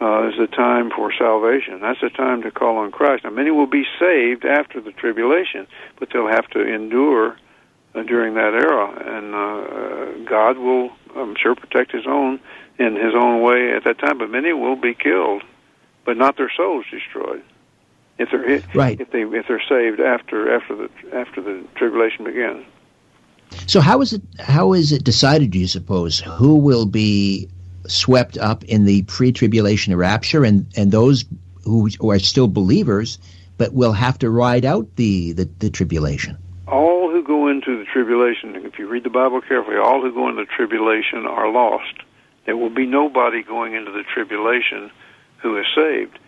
Uh, 0.00 0.28
is 0.28 0.34
the 0.36 0.48
time 0.48 0.90
for 0.90 1.12
salvation. 1.16 1.80
That's 1.80 2.00
the 2.00 2.10
time 2.10 2.42
to 2.42 2.50
call 2.50 2.78
on 2.78 2.90
Christ. 2.90 3.22
Now, 3.22 3.30
many 3.30 3.52
will 3.52 3.68
be 3.68 3.84
saved 4.00 4.44
after 4.44 4.80
the 4.80 4.90
tribulation, 4.90 5.68
but 6.00 6.08
they'll 6.12 6.26
have 6.26 6.48
to 6.50 6.66
endure 6.66 7.38
uh, 7.94 8.02
during 8.02 8.34
that 8.34 8.54
era, 8.54 8.90
and 8.90 9.32
uh, 9.32 10.28
God 10.28 10.58
will, 10.58 10.90
I'm 11.14 11.36
sure, 11.36 11.54
protect 11.54 11.92
His 11.92 12.08
own 12.08 12.40
in 12.76 12.96
His 12.96 13.14
own 13.14 13.40
way 13.40 13.72
at 13.72 13.84
that 13.84 14.00
time. 14.00 14.18
But 14.18 14.30
many 14.30 14.52
will 14.52 14.74
be 14.74 14.94
killed, 14.94 15.44
but 16.04 16.16
not 16.16 16.36
their 16.36 16.50
souls 16.54 16.86
destroyed. 16.90 17.44
If 18.18 18.30
they're 18.32 18.62
right. 18.74 19.00
if 19.00 19.12
they 19.12 19.22
if 19.22 19.46
they're 19.46 19.62
saved 19.68 20.00
after 20.00 20.52
after 20.56 20.74
the 20.74 20.90
after 21.14 21.40
the 21.40 21.64
tribulation 21.76 22.24
begins. 22.24 22.66
So 23.66 23.80
how 23.80 24.00
is 24.00 24.12
it 24.12 24.22
how 24.38 24.72
is 24.72 24.92
it 24.92 25.04
decided? 25.04 25.50
Do 25.50 25.58
you 25.58 25.66
suppose 25.66 26.20
who 26.20 26.56
will 26.56 26.86
be 26.86 27.48
swept 27.86 28.38
up 28.38 28.64
in 28.64 28.84
the 28.84 29.02
pre-tribulation 29.02 29.96
rapture, 29.96 30.44
and 30.44 30.66
and 30.76 30.92
those 30.92 31.24
who, 31.64 31.88
who 31.98 32.10
are 32.10 32.18
still 32.18 32.48
believers 32.48 33.18
but 33.56 33.72
will 33.72 33.92
have 33.92 34.18
to 34.18 34.30
ride 34.30 34.64
out 34.64 34.96
the, 34.96 35.32
the, 35.32 35.48
the 35.58 35.70
tribulation? 35.70 36.36
All 36.66 37.10
who 37.10 37.22
go 37.22 37.48
into 37.48 37.78
the 37.78 37.84
tribulation, 37.84 38.56
if 38.66 38.78
you 38.78 38.88
read 38.88 39.04
the 39.04 39.10
Bible 39.10 39.40
carefully, 39.40 39.76
all 39.76 40.00
who 40.00 40.12
go 40.12 40.28
into 40.28 40.44
the 40.44 40.50
tribulation 40.50 41.26
are 41.26 41.50
lost. 41.50 41.94
There 42.46 42.56
will 42.56 42.70
be 42.70 42.86
nobody 42.86 43.42
going 43.42 43.74
into 43.74 43.92
the 43.92 44.02
tribulation 44.02 44.90
who 45.38 45.56
is 45.58 45.66
saved. 45.74 46.18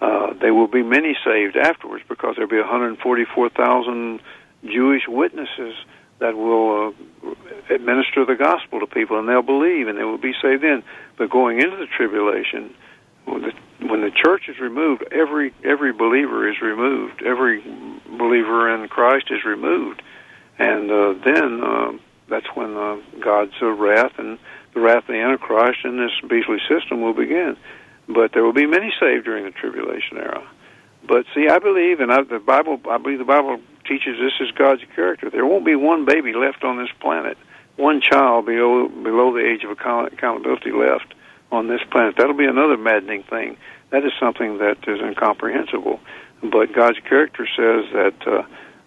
Uh, 0.00 0.34
there 0.34 0.52
will 0.52 0.66
be 0.66 0.82
many 0.82 1.16
saved 1.24 1.56
afterwards 1.56 2.04
because 2.08 2.36
there 2.36 2.46
will 2.46 2.50
be 2.50 2.58
144,000 2.58 4.20
Jewish 4.64 5.08
witnesses 5.08 5.74
that 6.22 6.36
will 6.36 6.94
uh, 6.94 7.74
administer 7.74 8.24
the 8.24 8.36
gospel 8.36 8.78
to 8.78 8.86
people, 8.86 9.18
and 9.18 9.28
they'll 9.28 9.42
believe, 9.42 9.88
and 9.88 9.98
they 9.98 10.04
will 10.04 10.18
be 10.18 10.34
saved 10.40 10.62
in. 10.62 10.84
But 11.18 11.30
going 11.30 11.60
into 11.60 11.76
the 11.76 11.86
tribulation, 11.86 12.72
when 13.24 13.42
the, 13.42 13.52
when 13.88 14.00
the 14.02 14.10
church 14.10 14.48
is 14.48 14.58
removed, 14.60 15.04
every 15.10 15.52
every 15.64 15.92
believer 15.92 16.48
is 16.48 16.60
removed. 16.62 17.22
Every 17.22 17.60
believer 18.06 18.72
in 18.72 18.88
Christ 18.88 19.26
is 19.30 19.44
removed, 19.44 20.00
and 20.58 20.90
uh, 20.90 21.14
then 21.24 21.60
uh, 21.62 21.92
that's 22.28 22.46
when 22.54 22.76
uh, 22.76 22.98
God's 23.20 23.54
uh, 23.60 23.66
wrath 23.66 24.12
and 24.18 24.38
the 24.74 24.80
wrath 24.80 25.02
of 25.02 25.08
the 25.08 25.20
Antichrist 25.20 25.80
and 25.84 25.98
this 25.98 26.12
beastly 26.30 26.58
system 26.68 27.02
will 27.02 27.14
begin. 27.14 27.56
But 28.08 28.32
there 28.32 28.44
will 28.44 28.54
be 28.54 28.66
many 28.66 28.92
saved 28.98 29.24
during 29.24 29.44
the 29.44 29.50
tribulation 29.50 30.18
era. 30.18 30.42
But 31.06 31.26
see, 31.34 31.48
I 31.48 31.58
believe, 31.58 32.00
and 32.00 32.12
I, 32.12 32.22
the 32.22 32.38
Bible, 32.38 32.80
I 32.88 32.98
believe 32.98 33.18
the 33.18 33.24
Bible 33.24 33.60
teaches 33.86 34.18
this 34.18 34.34
is 34.40 34.52
God's 34.52 34.82
character. 34.94 35.30
There 35.30 35.46
won't 35.46 35.64
be 35.64 35.74
one 35.74 36.04
baby 36.04 36.32
left 36.32 36.64
on 36.64 36.78
this 36.78 36.90
planet, 37.00 37.36
one 37.76 38.00
child 38.00 38.46
below 38.46 38.88
below 38.88 39.32
the 39.32 39.44
age 39.44 39.64
of 39.64 39.70
accountability 39.70 40.72
left 40.72 41.14
on 41.50 41.68
this 41.68 41.80
planet. 41.90 42.16
That'll 42.16 42.36
be 42.36 42.46
another 42.46 42.76
maddening 42.76 43.22
thing. 43.24 43.56
That 43.90 44.04
is 44.04 44.12
something 44.18 44.58
that 44.58 44.78
is 44.86 45.00
incomprehensible. 45.00 46.00
But 46.42 46.72
God's 46.72 46.98
character 47.00 47.46
says 47.46 47.84
that 47.92 48.26
uh, 48.26 48.42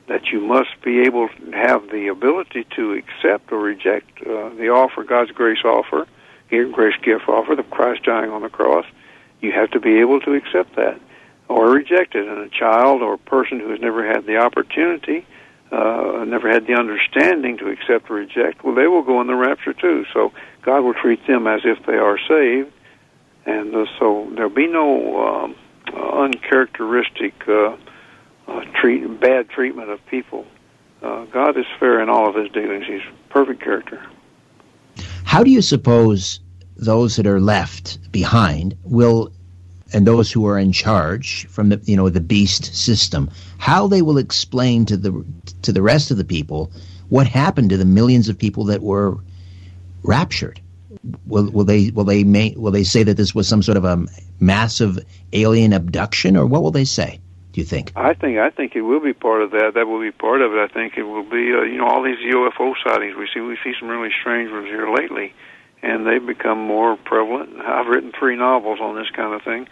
that 0.08 0.28
you 0.28 0.40
must 0.40 0.70
be 0.84 1.02
able 1.02 1.30
to 1.30 1.52
have 1.52 1.90
the 1.90 2.08
ability 2.08 2.66
to 2.76 2.94
accept 2.94 3.52
or 3.52 3.60
reject 3.60 4.22
uh, 4.22 4.50
the 4.50 4.70
offer, 4.70 5.04
God's 5.04 5.32
grace 5.32 5.64
offer, 5.64 6.08
grace 6.50 6.96
gift 7.02 7.28
offer, 7.28 7.56
the 7.56 7.64
Christ 7.64 8.04
dying 8.04 8.30
on 8.30 8.42
the 8.44 8.50
cross. 8.50 8.86
You 9.42 9.52
have 9.52 9.72
to 9.72 9.80
be 9.80 10.00
able 10.00 10.20
to 10.22 10.34
accept 10.34 10.76
that 10.76 11.00
or 11.48 11.70
rejected. 11.70 12.28
And 12.28 12.40
a 12.40 12.50
child 12.50 13.02
or 13.02 13.14
a 13.14 13.18
person 13.18 13.60
who 13.60 13.70
has 13.70 13.80
never 13.80 14.06
had 14.06 14.26
the 14.26 14.38
opportunity, 14.38 15.26
uh, 15.72 16.24
never 16.28 16.50
had 16.50 16.68
the 16.68 16.74
understanding 16.74 17.58
to 17.58 17.70
accept 17.70 18.10
or 18.10 18.16
reject, 18.16 18.64
well, 18.64 18.76
they 18.76 18.88
will 18.88 19.04
go 19.04 19.22
in 19.22 19.28
the 19.28 19.36
rapture 19.36 19.74
too. 19.74 20.06
So 20.14 20.32
God 20.62 20.82
will 20.82 20.94
treat 20.94 21.26
them 21.28 21.48
as 21.48 21.62
if 21.64 21.86
they 21.86 21.98
are 21.98 22.18
saved. 22.28 22.72
And 23.46 23.76
uh, 23.76 23.86
so 24.00 24.30
there'll 24.36 24.50
be 24.50 24.68
no 24.68 25.28
um, 25.28 25.56
uh, 25.94 26.22
uncharacteristic 26.22 27.34
uh, 27.48 27.76
uh, 28.48 28.66
treat, 28.80 29.20
bad 29.20 29.50
treatment 29.50 29.90
of 29.90 30.06
people. 30.08 30.46
Uh, 31.02 31.26
God 31.26 31.58
is 31.58 31.66
fair 31.80 32.02
in 32.02 32.10
all 32.10 32.28
of 32.28 32.36
his 32.36 32.52
dealings. 32.52 32.86
He's 32.88 33.02
perfect 33.30 33.62
character. 33.62 34.04
How 35.26 35.44
do 35.44 35.52
you 35.52 35.62
suppose 35.62 36.40
those 36.78 37.16
that 37.18 37.28
are 37.28 37.40
left 37.40 38.12
behind 38.12 38.78
will 38.84 39.32
and 39.96 40.06
those 40.06 40.30
who 40.30 40.46
are 40.46 40.60
in 40.60 40.74
charge 40.74 41.48
from 41.48 41.70
the 41.70 41.80
you 41.86 41.96
know 41.96 42.10
the 42.10 42.20
beast 42.20 42.76
system, 42.76 43.32
how 43.58 43.88
they 43.88 44.02
will 44.02 44.18
explain 44.18 44.86
to 44.86 44.98
the 44.98 45.26
to 45.62 45.72
the 45.72 45.82
rest 45.82 46.12
of 46.12 46.18
the 46.18 46.26
people 46.26 46.70
what 47.08 47.28
happened 47.28 47.70
to 47.70 47.78
the 47.78 47.86
millions 47.86 48.28
of 48.28 48.38
people 48.38 48.66
that 48.66 48.82
were 48.82 49.18
raptured. 50.04 50.60
Will, 51.28 51.50
will 51.50 51.64
they 51.64 51.92
will 51.92 52.04
they 52.04 52.26
may, 52.26 52.54
will 52.58 52.74
they 52.74 52.84
say 52.84 53.04
that 53.04 53.16
this 53.16 53.34
was 53.34 53.48
some 53.48 53.64
sort 53.64 53.78
of 53.78 53.86
a 53.86 54.06
massive 54.42 55.00
alien 55.32 55.72
abduction, 55.72 56.36
or 56.36 56.46
what 56.46 56.62
will 56.62 56.72
they 56.72 56.86
say? 56.86 57.22
Do 57.54 57.62
you 57.62 57.66
think? 57.66 57.94
I 57.96 58.14
think 58.14 58.38
I 58.38 58.50
think 58.50 58.76
it 58.76 58.82
will 58.82 59.00
be 59.00 59.14
part 59.14 59.44
of 59.44 59.52
that. 59.52 59.76
That 59.76 59.88
will 59.88 60.02
be 60.02 60.12
part 60.12 60.42
of 60.42 60.52
it. 60.52 60.60
I 60.60 60.68
think 60.68 60.98
it 60.98 61.04
will 61.04 61.24
be 61.24 61.54
uh, 61.54 61.62
you 61.62 61.78
know 61.78 61.88
all 61.88 62.04
these 62.04 62.18
UFO 62.18 62.74
sightings 62.84 63.16
we 63.16 63.30
see. 63.34 63.40
We 63.40 63.58
see 63.64 63.74
some 63.80 63.88
really 63.88 64.12
strange 64.20 64.52
ones 64.52 64.68
here 64.68 64.94
lately, 64.94 65.34
and 65.86 66.06
they've 66.06 66.26
become 66.26 66.60
more 66.60 66.98
prevalent. 66.98 67.50
I've 67.62 67.88
written 67.88 68.12
three 68.18 68.36
novels 68.36 68.80
on 68.82 68.96
this 68.96 69.10
kind 69.16 69.34
of 69.34 69.42
thing. 69.44 69.68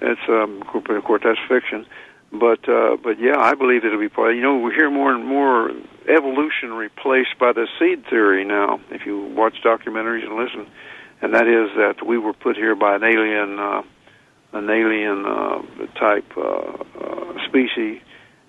It's 0.00 0.20
um, 0.28 0.62
of 0.62 1.04
course 1.04 1.22
that's 1.24 1.38
fiction, 1.48 1.86
but 2.32 2.68
uh, 2.68 2.96
but 3.02 3.18
yeah, 3.18 3.38
I 3.38 3.54
believe 3.54 3.84
it'll 3.84 3.98
be 3.98 4.08
part. 4.08 4.34
You 4.34 4.42
know, 4.42 4.56
we 4.58 4.72
hear 4.74 4.90
more 4.90 5.12
and 5.14 5.24
more 5.24 5.70
evolution 6.08 6.72
replaced 6.74 7.38
by 7.38 7.52
the 7.52 7.66
seed 7.78 8.04
theory 8.08 8.44
now. 8.44 8.80
If 8.90 9.06
you 9.06 9.14
watch 9.40 9.56
documentaries 9.64 10.24
and 10.24 10.36
listen, 10.36 10.66
and 11.22 11.34
that 11.34 11.46
is 11.46 11.68
that 11.76 12.06
we 12.06 12.16
were 12.18 12.32
put 12.32 12.56
here 12.56 12.74
by 12.74 12.96
an 12.96 13.04
alien. 13.04 13.58
Uh, 13.58 13.82
an 14.52 14.70
alien 14.70 15.26
uh, 15.26 15.60
type 15.98 16.32
uh, 16.36 16.40
uh, 16.40 17.46
species, 17.46 18.00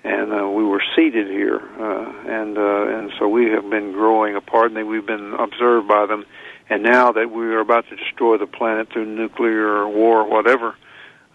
and 0.03 0.31
uh, 0.31 0.47
we 0.47 0.63
were 0.63 0.81
seeded 0.95 1.27
here, 1.27 1.59
uh, 1.79 2.13
and 2.27 2.57
uh, 2.57 2.97
and 2.97 3.11
so 3.19 3.27
we 3.27 3.49
have 3.49 3.69
been 3.69 3.91
growing 3.91 4.35
apart, 4.35 4.71
and 4.71 4.87
we've 4.87 5.05
been 5.05 5.33
observed 5.33 5.87
by 5.87 6.05
them, 6.05 6.25
and 6.69 6.83
now 6.83 7.11
that 7.11 7.31
we 7.31 7.45
are 7.45 7.59
about 7.59 7.87
to 7.89 7.95
destroy 7.95 8.37
the 8.37 8.47
planet 8.47 8.91
through 8.91 9.05
nuclear 9.05 9.87
war, 9.87 10.21
or 10.21 10.29
whatever. 10.29 10.75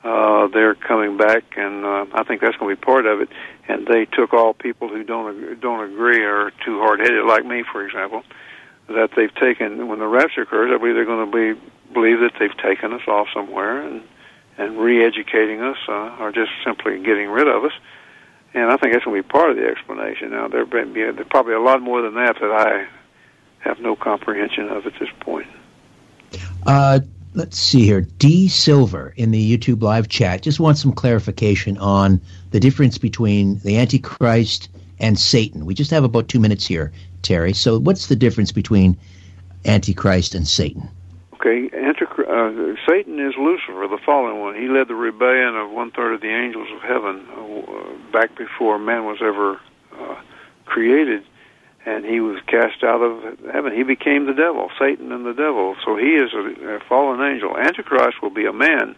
Uh, 0.04 0.48
they're 0.48 0.74
coming 0.74 1.16
back, 1.16 1.44
and 1.56 1.84
uh, 1.84 2.04
I 2.12 2.24
think 2.24 2.40
that's 2.40 2.56
going 2.56 2.74
to 2.74 2.80
be 2.80 2.84
part 2.84 3.06
of 3.06 3.20
it. 3.20 3.28
And 3.68 3.86
they 3.86 4.04
took 4.04 4.34
all 4.34 4.52
people 4.52 4.88
who 4.88 5.04
don't 5.04 5.60
don't 5.60 5.92
agree 5.92 6.24
or 6.24 6.46
are 6.46 6.50
too 6.64 6.80
hard 6.80 6.98
headed, 6.98 7.24
like 7.24 7.46
me, 7.46 7.62
for 7.70 7.86
example, 7.86 8.24
that 8.88 9.10
they've 9.14 9.32
taken 9.36 9.86
when 9.86 10.00
the 10.00 10.08
rapture 10.08 10.42
occurs. 10.42 10.72
I 10.74 10.78
believe 10.78 10.96
they're 10.96 11.04
going 11.04 11.30
to 11.30 11.54
be 11.54 11.60
believe 11.92 12.18
that 12.18 12.32
they've 12.40 12.56
taken 12.56 12.92
us 12.92 13.02
off 13.06 13.28
somewhere 13.32 13.80
and 13.80 14.02
and 14.58 14.76
re-educating 14.76 15.62
us, 15.62 15.78
uh, 15.88 16.16
or 16.18 16.32
just 16.32 16.50
simply 16.64 16.98
getting 16.98 17.30
rid 17.30 17.46
of 17.46 17.64
us. 17.64 17.72
And 18.54 18.70
I 18.70 18.76
think 18.76 18.92
that's 18.92 19.04
going 19.04 19.16
to 19.16 19.22
be 19.22 19.28
part 19.28 19.50
of 19.50 19.56
the 19.56 19.66
explanation. 19.66 20.30
Now, 20.30 20.48
there 20.48 20.66
there's 20.66 21.26
probably 21.30 21.54
a 21.54 21.60
lot 21.60 21.80
more 21.80 22.02
than 22.02 22.14
that 22.14 22.36
that 22.40 22.50
I 22.50 22.88
have 23.62 23.80
no 23.80 23.96
comprehension 23.96 24.68
of 24.68 24.86
at 24.86 24.92
this 24.98 25.08
point. 25.20 25.48
Uh, 26.66 27.00
let's 27.34 27.58
see 27.58 27.84
here. 27.84 28.00
D. 28.00 28.48
Silver 28.48 29.14
in 29.16 29.30
the 29.30 29.58
YouTube 29.58 29.82
live 29.82 30.08
chat 30.08 30.42
just 30.42 30.60
wants 30.60 30.80
some 30.80 30.92
clarification 30.92 31.78
on 31.78 32.20
the 32.50 32.60
difference 32.60 32.98
between 32.98 33.58
the 33.60 33.78
Antichrist 33.78 34.68
and 34.98 35.18
Satan. 35.18 35.66
We 35.66 35.74
just 35.74 35.90
have 35.90 36.04
about 36.04 36.28
two 36.28 36.40
minutes 36.40 36.66
here, 36.66 36.92
Terry. 37.22 37.52
So, 37.52 37.78
what's 37.78 38.06
the 38.06 38.16
difference 38.16 38.52
between 38.52 38.96
Antichrist 39.64 40.34
and 40.34 40.46
Satan? 40.46 40.88
Okay, 41.34 41.70
Antichrist, 41.76 42.30
uh, 42.30 42.74
Satan 42.88 43.18
is 43.18 43.34
Lucifer, 43.36 43.86
the 43.88 43.98
fallen 44.04 44.38
one. 44.38 44.54
He 44.54 44.68
led 44.68 44.88
the 44.88 44.94
rebellion 44.94 45.56
of 45.56 45.70
one 45.70 45.90
third 45.90 46.14
of 46.14 46.20
the 46.20 46.30
angels 46.30 46.68
of 46.72 46.80
heaven 46.82 47.26
uh, 47.36 48.12
back 48.12 48.36
before 48.36 48.78
man 48.78 49.04
was 49.04 49.18
ever 49.20 49.60
uh, 49.98 50.20
created, 50.66 51.24
and 51.84 52.04
he 52.04 52.20
was 52.20 52.40
cast 52.46 52.84
out 52.84 53.02
of 53.02 53.38
heaven. 53.52 53.74
He 53.74 53.82
became 53.82 54.26
the 54.26 54.34
devil, 54.34 54.70
Satan 54.78 55.10
and 55.10 55.26
the 55.26 55.32
devil. 55.32 55.74
So 55.84 55.96
he 55.96 56.14
is 56.14 56.32
a, 56.32 56.80
fallen 56.88 57.20
angel. 57.20 57.56
Antichrist 57.56 58.22
will 58.22 58.30
be 58.30 58.46
a 58.46 58.52
man. 58.52 58.94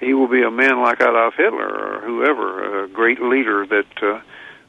He 0.00 0.14
will 0.14 0.28
be 0.28 0.42
a 0.42 0.50
man 0.50 0.82
like 0.82 1.00
Adolf 1.00 1.34
Hitler 1.36 1.68
or 1.68 2.00
whoever, 2.00 2.84
a 2.84 2.88
great 2.88 3.20
leader 3.20 3.66
that 3.66 4.02
uh, 4.02 4.20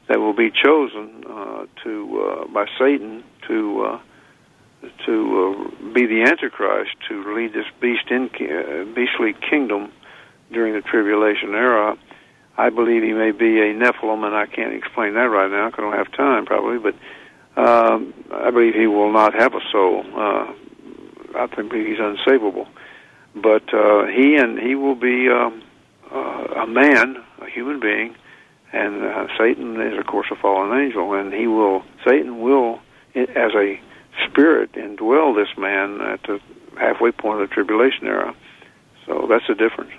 that 0.08 0.20
will 0.20 0.32
be 0.32 0.50
chosen 0.50 1.24
uh, 1.28 1.66
to 1.84 2.22
uh, 2.22 2.46
by 2.48 2.66
Satan 2.78 3.24
to. 3.46 3.82
Uh, 3.82 4.00
to 5.06 5.66
uh, 5.82 5.92
be 5.92 6.06
the 6.06 6.22
Antichrist 6.22 6.92
to 7.08 7.34
lead 7.34 7.52
this 7.52 7.66
beast 7.80 8.10
in, 8.10 8.30
uh, 8.30 8.84
beastly 8.94 9.34
kingdom 9.50 9.90
during 10.52 10.72
the 10.72 10.82
tribulation 10.82 11.52
era. 11.52 11.98
I 12.56 12.70
believe 12.70 13.02
he 13.02 13.12
may 13.12 13.32
be 13.32 13.60
a 13.60 13.74
Nephilim, 13.74 14.24
and 14.24 14.34
I 14.34 14.46
can't 14.46 14.74
explain 14.74 15.14
that 15.14 15.30
right 15.30 15.50
now 15.50 15.68
because 15.70 15.80
I 15.80 15.90
don't 15.90 15.98
have 15.98 16.12
time, 16.12 16.46
probably. 16.46 16.78
But 16.78 16.94
um, 17.58 18.14
I 18.30 18.50
believe 18.50 18.74
he 18.74 18.86
will 18.86 19.12
not 19.12 19.34
have 19.34 19.54
a 19.54 19.60
soul. 19.72 20.04
Uh, 20.14 20.52
I 21.34 21.46
think 21.48 21.72
he's 21.72 21.98
unsavable. 21.98 22.68
But 23.34 23.72
uh, 23.74 24.06
he 24.06 24.36
and 24.36 24.58
he 24.58 24.74
will 24.74 24.94
be 24.94 25.28
um, 25.28 25.62
uh, 26.12 26.62
a 26.62 26.66
man, 26.66 27.16
a 27.40 27.46
human 27.50 27.80
being, 27.80 28.14
and 28.72 29.04
uh, 29.04 29.26
Satan 29.36 29.80
is, 29.80 29.98
of 29.98 30.06
course, 30.06 30.28
a 30.30 30.36
fallen 30.36 30.78
angel, 30.78 31.12
and 31.14 31.32
he 31.32 31.46
will 31.46 31.82
Satan 32.04 32.40
will, 32.40 32.80
as 33.14 33.52
a 33.54 33.80
Spirit 34.26 34.72
indwell 34.72 35.34
this 35.34 35.56
man 35.56 36.00
at 36.00 36.22
the 36.22 36.40
halfway 36.78 37.12
point 37.12 37.40
of 37.40 37.48
the 37.48 37.54
tribulation 37.54 38.06
era. 38.06 38.34
So 39.06 39.26
that's 39.28 39.46
the 39.46 39.54
difference. 39.54 39.92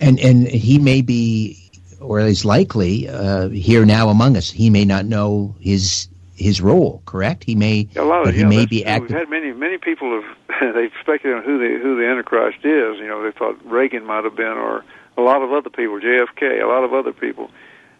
And 0.00 0.18
and 0.20 0.48
he 0.48 0.78
may 0.78 1.02
be, 1.02 1.56
or 2.00 2.20
is 2.20 2.44
likely, 2.44 3.08
uh, 3.08 3.48
here 3.48 3.84
now 3.84 4.08
among 4.08 4.36
us. 4.36 4.50
He 4.50 4.70
may 4.70 4.84
not 4.84 5.06
know 5.06 5.54
his 5.60 6.08
his 6.42 6.60
role. 6.60 7.02
Correct? 7.06 7.44
He 7.44 7.54
may. 7.54 7.88
A 7.96 8.04
lot 8.04 8.26
of 8.28 8.34
he 8.34 8.40
yeah, 8.40 8.48
may 8.48 8.66
be 8.66 8.84
active. 8.84 9.10
We've 9.10 9.18
had 9.18 9.30
many 9.30 9.52
many 9.52 9.78
people 9.78 10.20
have 10.20 10.74
they 10.74 10.90
speculated 11.00 11.38
on 11.38 11.44
who 11.44 11.58
the 11.58 11.82
who 11.82 11.96
the 11.96 12.06
Antichrist 12.06 12.58
is. 12.58 12.98
You 12.98 13.06
know, 13.06 13.22
they 13.22 13.36
thought 13.36 13.58
Reagan 13.64 14.04
might 14.04 14.24
have 14.24 14.36
been, 14.36 14.46
or 14.46 14.84
a 15.16 15.22
lot 15.22 15.42
of 15.42 15.52
other 15.52 15.70
people, 15.70 16.00
JFK, 16.00 16.62
a 16.62 16.66
lot 16.66 16.84
of 16.84 16.92
other 16.92 17.12
people, 17.12 17.50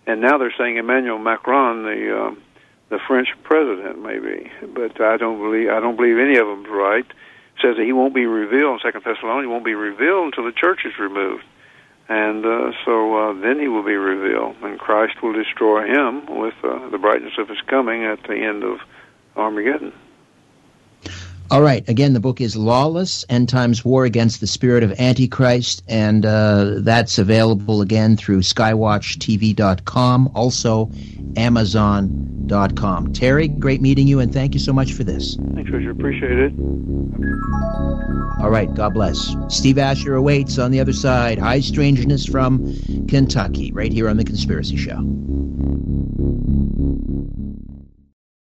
and 0.06 0.20
now 0.20 0.38
they're 0.38 0.54
saying 0.56 0.76
Emmanuel 0.76 1.18
Macron, 1.18 1.84
the 1.84 2.20
um, 2.20 2.42
the 2.90 2.98
French 3.08 3.28
president, 3.42 4.02
maybe, 4.02 4.50
but 4.74 5.00
I 5.00 5.16
don't 5.16 5.38
believe 5.38 5.70
I 5.70 5.80
don't 5.80 5.96
believe 5.96 6.18
any 6.18 6.36
of 6.36 6.46
them's 6.46 6.68
right. 6.68 7.06
says 7.60 7.76
that 7.78 7.84
he 7.84 7.92
won't 7.92 8.14
be 8.14 8.26
revealed 8.26 8.74
in 8.74 8.80
Second 8.82 9.02
Thessalonians. 9.04 9.44
He 9.44 9.50
won't 9.50 9.64
be 9.64 9.74
revealed 9.74 10.26
until 10.26 10.44
the 10.44 10.52
church 10.52 10.80
is 10.84 10.98
removed, 10.98 11.44
and 12.08 12.44
uh, 12.44 12.72
so 12.84 13.16
uh, 13.16 13.32
then 13.40 13.60
he 13.60 13.68
will 13.68 13.84
be 13.84 13.94
revealed, 13.94 14.56
and 14.62 14.78
Christ 14.78 15.22
will 15.22 15.32
destroy 15.32 15.86
him 15.86 16.26
with 16.40 16.54
uh, 16.64 16.88
the 16.90 16.98
brightness 16.98 17.34
of 17.38 17.48
his 17.48 17.60
coming 17.66 18.04
at 18.04 18.22
the 18.24 18.34
end 18.34 18.64
of 18.64 18.78
Armageddon. 19.36 19.92
All 21.52 21.60
right. 21.60 21.86
Again, 21.86 22.14
the 22.14 22.20
book 22.20 22.40
is 22.40 22.56
Lawless 22.56 23.26
End 23.28 23.46
Times 23.46 23.84
War 23.84 24.06
Against 24.06 24.40
the 24.40 24.46
Spirit 24.46 24.82
of 24.82 24.98
Antichrist, 24.98 25.82
and 25.86 26.24
uh, 26.24 26.76
that's 26.78 27.18
available 27.18 27.82
again 27.82 28.16
through 28.16 28.40
skywatchtv.com, 28.40 30.30
also 30.34 30.90
amazon.com. 31.36 33.12
Terry, 33.12 33.48
great 33.48 33.82
meeting 33.82 34.08
you, 34.08 34.18
and 34.18 34.32
thank 34.32 34.54
you 34.54 34.60
so 34.60 34.72
much 34.72 34.94
for 34.94 35.04
this. 35.04 35.36
Thanks, 35.52 35.70
Richard. 35.70 35.90
Appreciate 35.90 36.38
it. 36.38 36.54
All 38.40 38.48
right. 38.48 38.72
God 38.72 38.94
bless. 38.94 39.36
Steve 39.48 39.76
Asher 39.76 40.14
awaits 40.14 40.58
on 40.58 40.70
the 40.70 40.80
other 40.80 40.94
side. 40.94 41.38
High 41.38 41.60
Strangeness 41.60 42.24
from 42.24 42.74
Kentucky, 43.08 43.72
right 43.72 43.92
here 43.92 44.08
on 44.08 44.16
The 44.16 44.24
Conspiracy 44.24 44.78
Show. 44.78 45.06